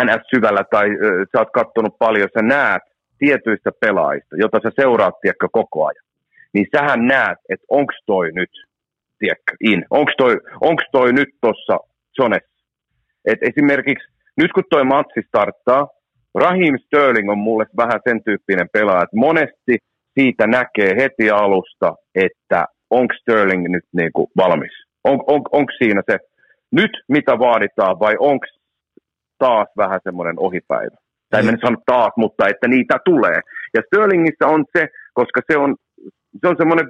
[0.04, 2.82] NS-syvällä tai ö, sä oot kattonut paljon, sä näet
[3.18, 6.04] tietyistä pelaajista, jota sä seuraat tiedätkö, koko ajan.
[6.52, 8.50] Niin sähän näet, että onko toi nyt
[9.18, 11.78] tiedätkö, in, onko toi, onks toi nyt tuossa
[12.20, 12.64] zonessa.
[13.24, 15.88] Et esimerkiksi nyt kun toi matsi starttaa,
[16.34, 19.78] Rahim Sterling on mulle vähän sen tyyppinen pelaaja, että monesti
[20.14, 26.18] siitä näkee heti alusta, että onko Sterling nyt niinku valmis on, on, onko siinä se
[26.72, 28.46] nyt mitä vaaditaan vai onko
[29.38, 30.96] taas vähän semmoinen ohipäivä?
[31.30, 33.40] Tai en sano taas, mutta että niitä tulee.
[33.74, 35.76] Ja Sterlingissä on se, koska se on,
[36.40, 36.88] se on semmoinen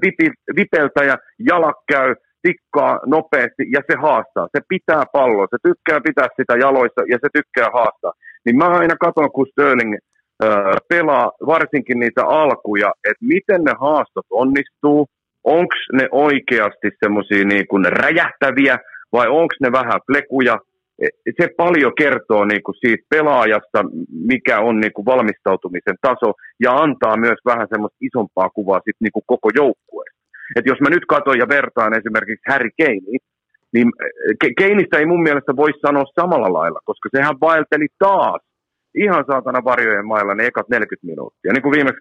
[0.56, 4.48] vipeltäjä, jalat käy, tikkaa nopeasti ja se haastaa.
[4.56, 8.12] Se pitää palloa, se tykkää pitää sitä jaloissa ja se tykkää haastaa.
[8.44, 9.94] Niin mä aina katson, kun Sterling
[10.88, 15.06] pelaa varsinkin niitä alkuja, että miten ne haastot onnistuu,
[15.46, 18.78] onko ne oikeasti semmoisia niin kuin räjähtäviä
[19.12, 20.58] vai onko ne vähän plekuja.
[21.02, 21.06] E,
[21.40, 23.78] se paljon kertoo niin kuin siitä pelaajasta,
[24.32, 29.12] mikä on niin kuin valmistautumisen taso ja antaa myös vähän semmoista isompaa kuvaa sit niin
[29.12, 30.20] kuin koko joukkueesta.
[30.56, 33.20] Et jos mä nyt katson ja vertaan esimerkiksi Harry Kaneen,
[33.74, 33.88] niin
[34.42, 38.42] e, Keinistä ei mun mielestä voi sanoa samalla lailla, koska sehän vaelteli taas
[39.04, 41.52] ihan saatana varjojen mailla ne ekat 40 minuuttia.
[41.52, 42.00] Niin kuin viimeksi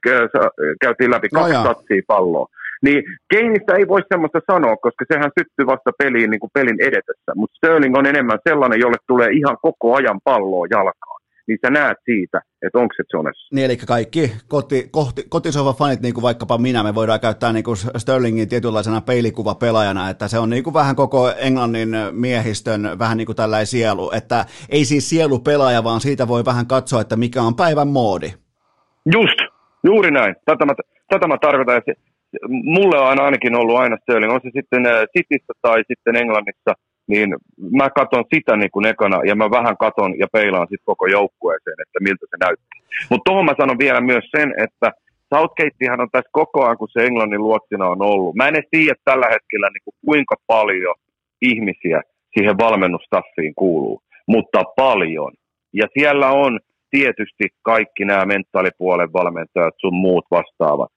[0.82, 2.48] käytiin läpi kaksi no satsia palloa.
[2.82, 3.04] Niin
[3.34, 7.32] Keinistä ei voi semmoista sanoa, koska sehän syttyy vasta peliin niin kuin pelin edetessä.
[7.36, 11.22] Mutta Sterling on enemmän sellainen, jolle tulee ihan koko ajan palloa jalkaan.
[11.48, 13.56] Niin sä näet siitä, että onko se zonessa.
[13.56, 14.90] Niin, eli kaikki koti,
[15.30, 19.02] koti, fanit, niin kuin vaikkapa minä, me voidaan käyttää niin kuin Sterlingin tietynlaisena
[19.60, 24.12] pelaajana, että se on niin kuin vähän koko Englannin miehistön vähän niin kuin tällainen sielu,
[24.12, 28.34] että ei siis sielu pelaaja, vaan siitä voi vähän katsoa, että mikä on päivän moodi.
[29.14, 29.40] Just,
[29.84, 30.36] juuri näin.
[30.46, 30.74] Tätä mä,
[31.10, 31.82] tätä mä tarkoitan.
[32.50, 34.84] Mulle on ainakin ollut aina Sterling, on se sitten
[35.18, 36.74] Cityssä tai sitten Englannissa,
[37.08, 37.36] niin
[37.72, 41.82] mä katson sitä niin kuin ekana ja mä vähän katon ja peilaan sitten koko joukkueeseen,
[41.84, 42.80] että miltä se näyttää.
[43.10, 44.92] Mutta tuohon mä sanon vielä myös sen, että
[45.34, 48.36] Southgatehan on tässä koko ajan, kun se Englannin luotsina on ollut.
[48.36, 50.96] Mä en tiedä tällä hetkellä niin kuin kuinka paljon
[51.42, 52.02] ihmisiä
[52.34, 55.32] siihen valmennustaffiin kuuluu, mutta paljon.
[55.74, 56.60] Ja siellä on
[56.92, 60.92] tietysti kaikki nämä mentaalipuolen valmentajat sun muut vastaavat,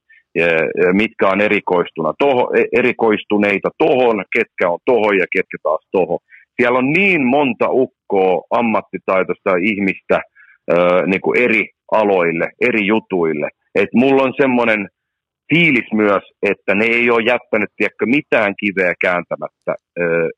[0.92, 6.18] mitkä on erikoistuna toho, e, erikoistuneita tohon, ketkä on tohon ja ketkä taas tohon.
[6.60, 10.20] Siellä on niin monta ukkoa ammattitaitoista ihmistä
[11.06, 13.48] niin kuin eri aloille, eri jutuille.
[13.74, 14.88] Et mulla on semmoinen
[15.54, 19.74] fiilis myös, että ne ei ole jättänyt tiedätkö, mitään kiveä kääntämättä,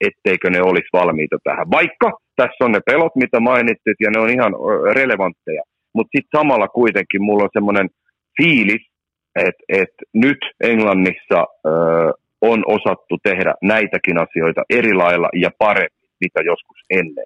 [0.00, 1.70] etteikö ne olisi valmiita tähän.
[1.70, 4.52] Vaikka tässä on ne pelot, mitä mainitsit, ja ne on ihan
[4.94, 5.62] relevantteja.
[5.94, 7.88] Mutta sitten samalla kuitenkin mulla on semmoinen
[8.42, 8.82] fiilis,
[9.36, 11.70] että et nyt Englannissa ö,
[12.40, 17.24] on osattu tehdä näitäkin asioita eri lailla ja paremmin, mitä joskus ennen.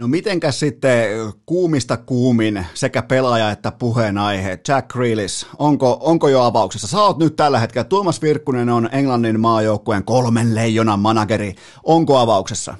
[0.00, 1.08] No mitenkäs sitten
[1.46, 6.88] kuumista kuumin sekä pelaaja että puheenaihe, Jack Grealish, onko, onko jo avauksessa?
[6.88, 11.52] Sä oot nyt tällä hetkellä, Tuomas Virkkunen on Englannin maajoukkueen kolmen leijonan manageri,
[11.84, 12.74] onko avauksessa?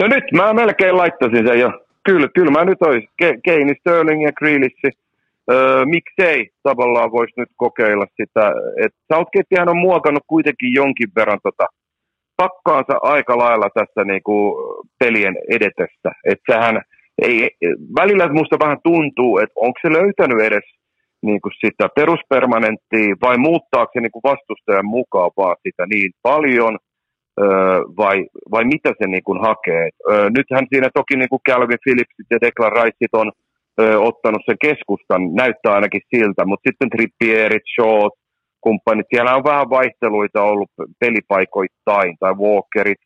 [0.00, 1.70] No nyt mä melkein laittaisin sen jo.
[2.04, 3.08] Kyllä, kyllä mä nyt olisin.
[3.44, 4.74] Keini, Sterling ja Grealish.
[5.50, 8.52] Öö, miksei tavallaan voisi nyt kokeilla sitä.
[8.84, 11.66] Et Southgatehän on muokannut kuitenkin jonkin verran tota
[12.36, 14.56] pakkaansa aika lailla tässä niinku
[14.98, 16.10] pelien edetessä.
[16.24, 16.82] Että sehän
[17.22, 17.50] ei,
[18.00, 20.64] välillä musta vähän tuntuu, että onko se löytänyt edes
[21.22, 26.78] niinku sitä peruspermanenttia vai muuttaako se niinku vastustajan mukaan vaan sitä niin paljon,
[27.96, 29.88] vai, vai mitä se niinku hakee.
[30.10, 33.32] Öö, nythän siinä toki niinku Calvin Phillipsit ja Declan Riceit on
[33.80, 38.08] öö, ottanut sen keskustan, näyttää ainakin siltä, mutta sitten Trippierit, Shaw,
[38.60, 39.06] kumppanit.
[39.10, 43.00] Siellä on vähän vaihteluita ollut pelipaikoittain, tai walkerit,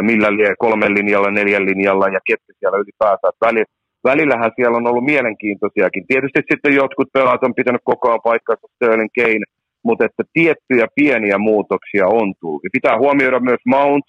[0.00, 3.32] millä lie kolmen linjalla, neljän linjalla ja ketkä siellä ylipäätään.
[3.46, 3.62] Väli,
[4.04, 6.06] välillähän siellä on ollut mielenkiintoisiakin.
[6.06, 9.46] Tietysti sitten jotkut pelaat on pitänyt koko ajan paikkansa Sterling Kane,
[9.84, 12.64] mutta että tiettyjä pieniä muutoksia on tullut.
[12.64, 14.04] Ja pitää huomioida myös Mount.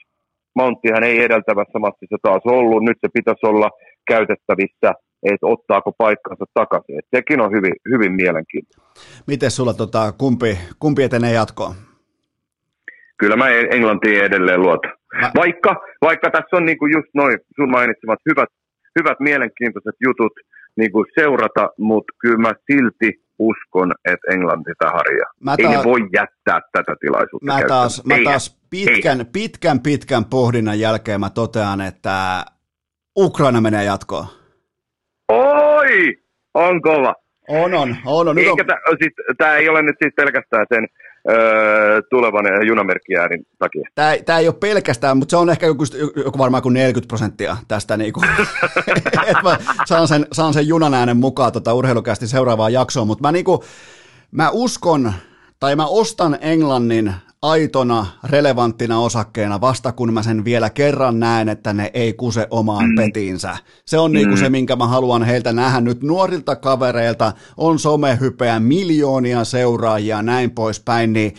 [0.55, 2.83] Mounttihan ei edeltävässä matsissa taas ollut.
[2.83, 3.69] Nyt se pitäisi olla
[4.07, 4.89] käytettävissä
[5.23, 6.99] että ottaako paikkansa takaisin.
[6.99, 8.91] Et sekin on hyvin, hyvin mielenkiintoista.
[9.27, 11.75] Miten sulla tota, kumpi, kumpi etenee jatkoon?
[13.17, 14.93] Kyllä mä Englantiin edelleen luotan.
[15.21, 15.31] Mä...
[15.35, 18.49] Vaikka, vaikka tässä on niinku just noin sun mainitsemat hyvät,
[18.99, 20.33] hyvät mielenkiintoiset jutut
[20.75, 25.31] niinku seurata, mutta kyllä mä silti uskon, että Englanti sitä harjaa.
[25.39, 30.25] Mä taas, Ei ne voi jättää tätä tilaisuutta Mä taas, mä taas pitkän, pitkän, pitkän
[30.25, 32.45] pohdinnan jälkeen mä totean, että
[33.17, 34.42] Ukraina menee jatkoon.
[35.33, 36.17] Oi!
[36.53, 37.15] On kova.
[37.47, 37.95] On, on.
[38.05, 38.37] on, on.
[38.37, 38.97] Eikä on...
[39.01, 40.87] siis, tämä ei ole nyt siis pelkästään sen
[41.29, 43.89] öö, tulevan junamerkkiäärin takia.
[43.95, 45.83] Tämä, tämä ei ole pelkästään, mutta se on ehkä joku,
[46.25, 47.97] joku varmaan kuin 40 prosenttia tästä.
[48.03, 48.25] Niin kuin,
[49.27, 53.31] että mä saan sen, saan sen junan äänen mukaan tota urheilukästi seuraavaan jaksoon, mutta mä,
[53.31, 53.59] niin kuin,
[54.31, 55.13] mä uskon,
[55.59, 61.73] tai mä ostan Englannin aitona, relevanttina osakkeena vasta kun mä sen vielä kerran näen, että
[61.73, 62.95] ne ei kuse omaan mm.
[62.95, 63.57] petiinsä.
[63.85, 64.39] Se on niinku mm.
[64.39, 71.13] se, minkä mä haluan heiltä nähdä nyt nuorilta kavereilta, on somehypeä, miljoonia seuraajia näin poispäin,
[71.13, 71.35] niin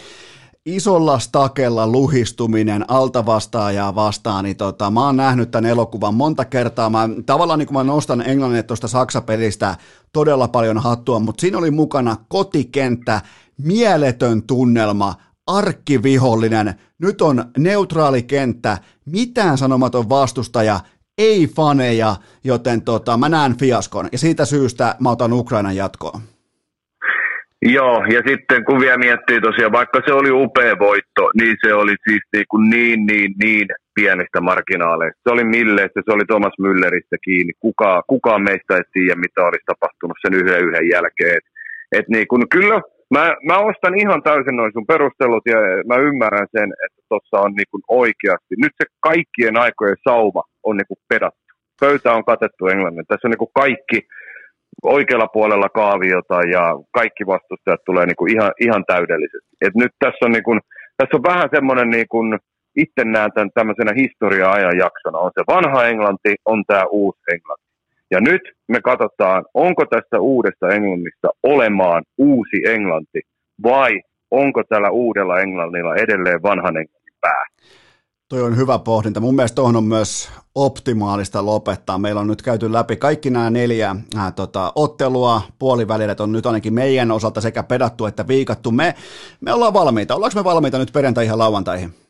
[0.66, 6.90] isolla stakella luhistuminen altavastaajaa vastaan, niin tota, mä oon nähnyt tämän elokuvan monta kertaa.
[6.90, 9.76] Mä, tavallaan niin kuin mä nostan englannin tuosta Saksa-pelistä
[10.12, 13.20] todella paljon hattua, mutta siinä oli mukana kotikenttä,
[13.58, 15.14] mieletön tunnelma,
[15.46, 20.80] arkkivihollinen, nyt on neutraali kenttä, mitään sanomaton vastustaja,
[21.18, 26.20] ei faneja, joten tota, mä näen fiaskon ja siitä syystä mä otan Ukrainan jatkoon.
[27.62, 31.94] Joo, ja sitten kun vielä miettii tosiaan, vaikka se oli upea voitto, niin se oli
[32.08, 35.20] siis niin, kuin niin, niin, niin pienistä marginaaleista.
[35.22, 37.52] Se oli Milleistä, se oli Thomas Mülleristä kiinni.
[37.60, 41.36] Kuka, kukaan meistä ei tiedä, mitä olisi tapahtunut sen yhden yhden jälkeen.
[41.36, 41.44] Et,
[41.98, 42.80] et niin kun, kyllä
[43.14, 45.58] Mä, mä ostan ihan täysin noin sun perustelut ja
[45.90, 51.04] mä ymmärrän sen, että tuossa on niin oikeasti, nyt se kaikkien aikojen sauma on niin
[51.08, 51.40] pedattu.
[51.80, 53.06] Pöytä on katettu Englannin.
[53.08, 53.98] Tässä on niin kaikki
[54.82, 56.64] oikealla puolella kaaviota ja
[56.98, 59.52] kaikki vastustajat tulee niin ihan, ihan täydellisesti.
[59.66, 60.60] Et nyt tässä on, niin kuin,
[60.96, 62.06] tässä on vähän semmoinen, niin
[62.76, 65.18] itse näen tämän tämmöisenä historia-ajan jaksona.
[65.18, 67.63] On se vanha Englanti, on tämä uusi Englanti.
[68.10, 73.20] Ja nyt me katsotaan, onko tästä uudesta Englannista olemaan uusi Englanti
[73.62, 74.00] vai
[74.30, 77.44] onko tällä uudella Englannilla edelleen vanhan Englannin pää.
[78.28, 79.20] Toi on hyvä pohdinta.
[79.20, 81.98] Mun mielestä tuohon on myös optimaalista lopettaa.
[81.98, 86.74] Meillä on nyt käyty läpi kaikki nämä neljä ää, tota, ottelua, puoliväliä on nyt ainakin
[86.74, 88.70] meidän osalta sekä pedattu että viikattu.
[88.70, 88.94] Me,
[89.40, 90.14] me ollaan valmiita.
[90.14, 92.03] Ollaanko me valmiita nyt perjantai ja lauantaihin?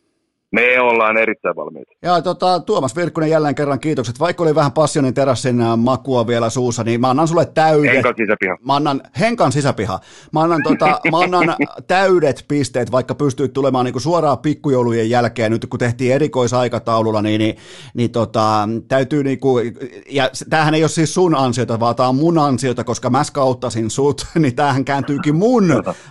[0.54, 1.92] Me ollaan erittäin valmiita.
[2.02, 4.20] Ja tota, Tuomas Virkkunen jälleen kerran kiitokset.
[4.20, 7.94] Vaikka oli vähän passionin terassin äh, makua vielä suussa, niin mä annan sulle täydet.
[7.94, 8.56] Henkan sisäpiha.
[8.66, 10.00] Mä annan, Henkan sisäpiha.
[10.32, 11.56] Mä annan, tota, mä annan
[11.86, 17.56] täydet pisteet, vaikka pystyit tulemaan niin suoraan pikkujoulujen jälkeen, nyt kun tehtiin erikoisaikataululla, niin, niin,
[17.94, 19.78] niin tota, täytyy niin kuin,
[20.10, 23.90] ja tämähän ei ole siis sun ansiota, vaan tämä on mun ansiota, koska mä skauttasin
[23.90, 25.64] sut, niin tämähän kääntyykin mun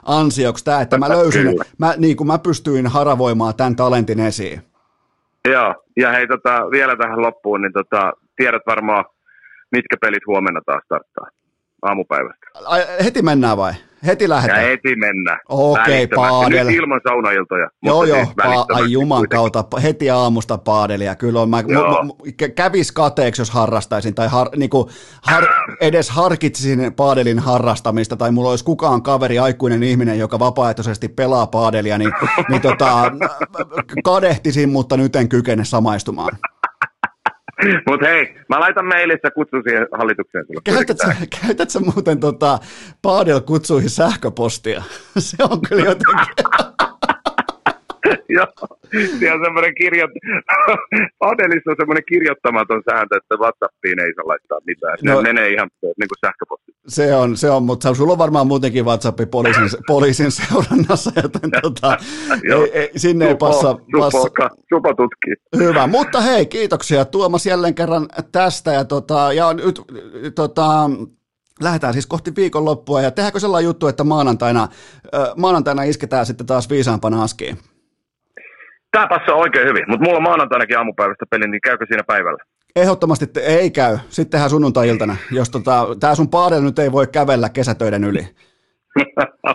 [0.04, 4.62] ansioksi tämä, että mä löysin, mä, niin kuin mä pystyin haravoimaan tämän talentin esiin.
[5.50, 9.06] Joo, ja hei tota, vielä tähän loppuun, niin tota, tiedät varmaan,
[9.72, 11.28] mitkä pelit huomenna taas starttaa
[11.82, 12.46] aamupäivästä.
[12.66, 13.74] Ai, heti mennään vai?
[14.06, 14.64] Heti lähdetään.
[14.64, 15.40] Ja heti mennä.
[15.50, 16.68] Okei, okay, paadel.
[16.68, 17.70] Nyt ilman saunailtoja.
[17.84, 21.16] Joo, joo, siis pa- ai juman kautta, heti aamusta paadelia.
[21.16, 24.90] Kyllä on, mä, m- m- kävis kateeksi, jos harrastaisin, tai har, niinku,
[25.22, 25.48] har,
[25.82, 31.98] edes harkitsisin paadelin harrastamista, tai mulla olisi kukaan kaveri, aikuinen ihminen, joka vapaaehtoisesti pelaa paadelia,
[31.98, 32.12] niin,
[32.50, 33.12] niin tota,
[34.04, 36.38] kadehtisin, mutta nyt en kykene samaistumaan.
[37.90, 40.62] Mutta hei, mä laitan mailissa kutsu siihen hallitukseen sulle.
[40.64, 42.60] Käytätkö, käytätkö muuten tota,
[43.02, 44.84] Paadel kutsuihin sähköpostia?
[45.18, 46.26] Se on kyllä jotenkin...
[49.20, 50.08] Siellä on semmoinen kirjo...
[51.32, 54.98] Adelissa on semmoinen kirjoittamaton sääntö, että WhatsAppiin ei saa laittaa mitään.
[55.00, 56.72] Se no, menee ihan niin kuin sähköposti.
[56.88, 61.98] Se on, se on, mutta sulla on varmaan muutenkin WhatsApp poliisin, poliisin seurannassa, joten tota,
[62.44, 63.78] ei, ei, sinne ei passa.
[64.00, 64.50] passa.
[64.70, 65.36] Supa tutkii.
[65.58, 68.72] Hyvä, mutta hei, kiitoksia Tuomas jälleen kerran tästä.
[68.74, 69.82] Ja, tota, ja nyt
[70.36, 70.90] tota,
[71.62, 74.68] Lähdetään siis kohti viikonloppua ja tehdäänkö sellainen juttu, että maanantaina,
[75.38, 77.58] maanantaina isketään sitten taas viisaampana askiin?
[78.94, 82.44] Tämä passaa oikein hyvin, mutta mulla on maanantainakin aamupäivästä peli, niin käykö siinä päivällä?
[82.76, 83.98] Ehdottomasti te, ei käy.
[84.10, 88.20] Sitten tehdään sunnuntai-iltana, jos tota, tämä sun paadel nyt ei voi kävellä kesätöiden yli.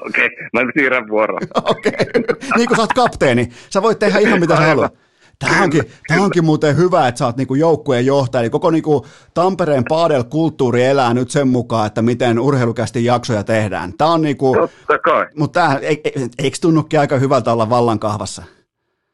[0.07, 1.41] Okei, okay, mä siirrän vuoroon.
[1.65, 2.37] Okei, okay.
[2.57, 4.95] niin kuin sä oot kapteeni, sä voit tehdä ihan mitä sä haluat.
[5.39, 8.43] Tämä onkin, tämä onkin muuten hyvä, että sä oot niinku joukkueen johtaja.
[8.43, 13.93] Eli koko niinku Tampereen paadel-kulttuuri elää nyt sen mukaan, että miten urheilukästi jaksoja tehdään.
[13.99, 15.27] Tämä on niinku, Totta kai.
[15.37, 18.43] Mutta tämä, e, e, eikö tunnukin aika hyvältä olla vallankahvassa?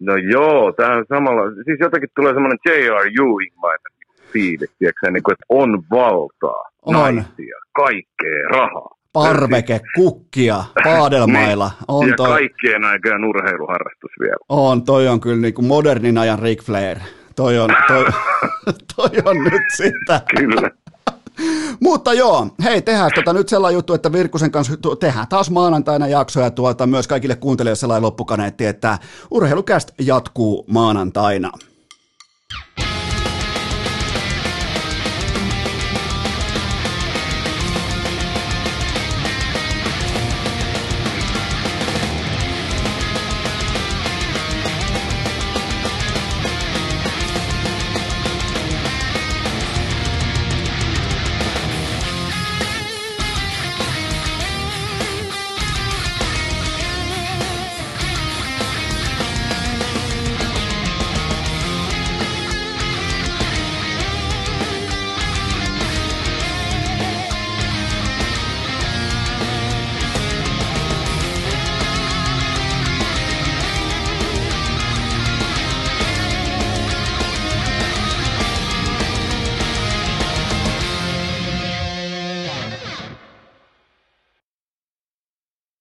[0.01, 3.07] No joo, tähän samalla, siis jotenkin tulee semmoinen J.R.
[3.07, 3.95] Ewing-mainen
[4.33, 6.95] fiilis, tiedätkö, niin kuin, että on valtaa, on.
[6.95, 8.91] naisia, kaikkea, rahaa.
[9.13, 11.67] Parveke, kukkia, paadelmailla.
[11.67, 11.85] Niin.
[11.89, 14.37] On ja toi, kaikkien aikojen urheiluharrastus vielä.
[14.49, 16.99] On, toi on kyllä niin kuin modernin ajan Ric Flair.
[17.37, 18.05] Toi on, toi,
[18.97, 20.21] toi on nyt sitä.
[20.37, 20.71] Kyllä.
[21.81, 26.51] Mutta joo, hei, tehdään tota nyt sellainen juttu, että Virkkusen kanssa tehdään taas maanantaina jaksoja
[26.51, 28.99] tuolta myös kaikille kuuntelijoille sellainen loppukaneetti, että
[29.31, 31.51] urheilukäst jatkuu maanantaina.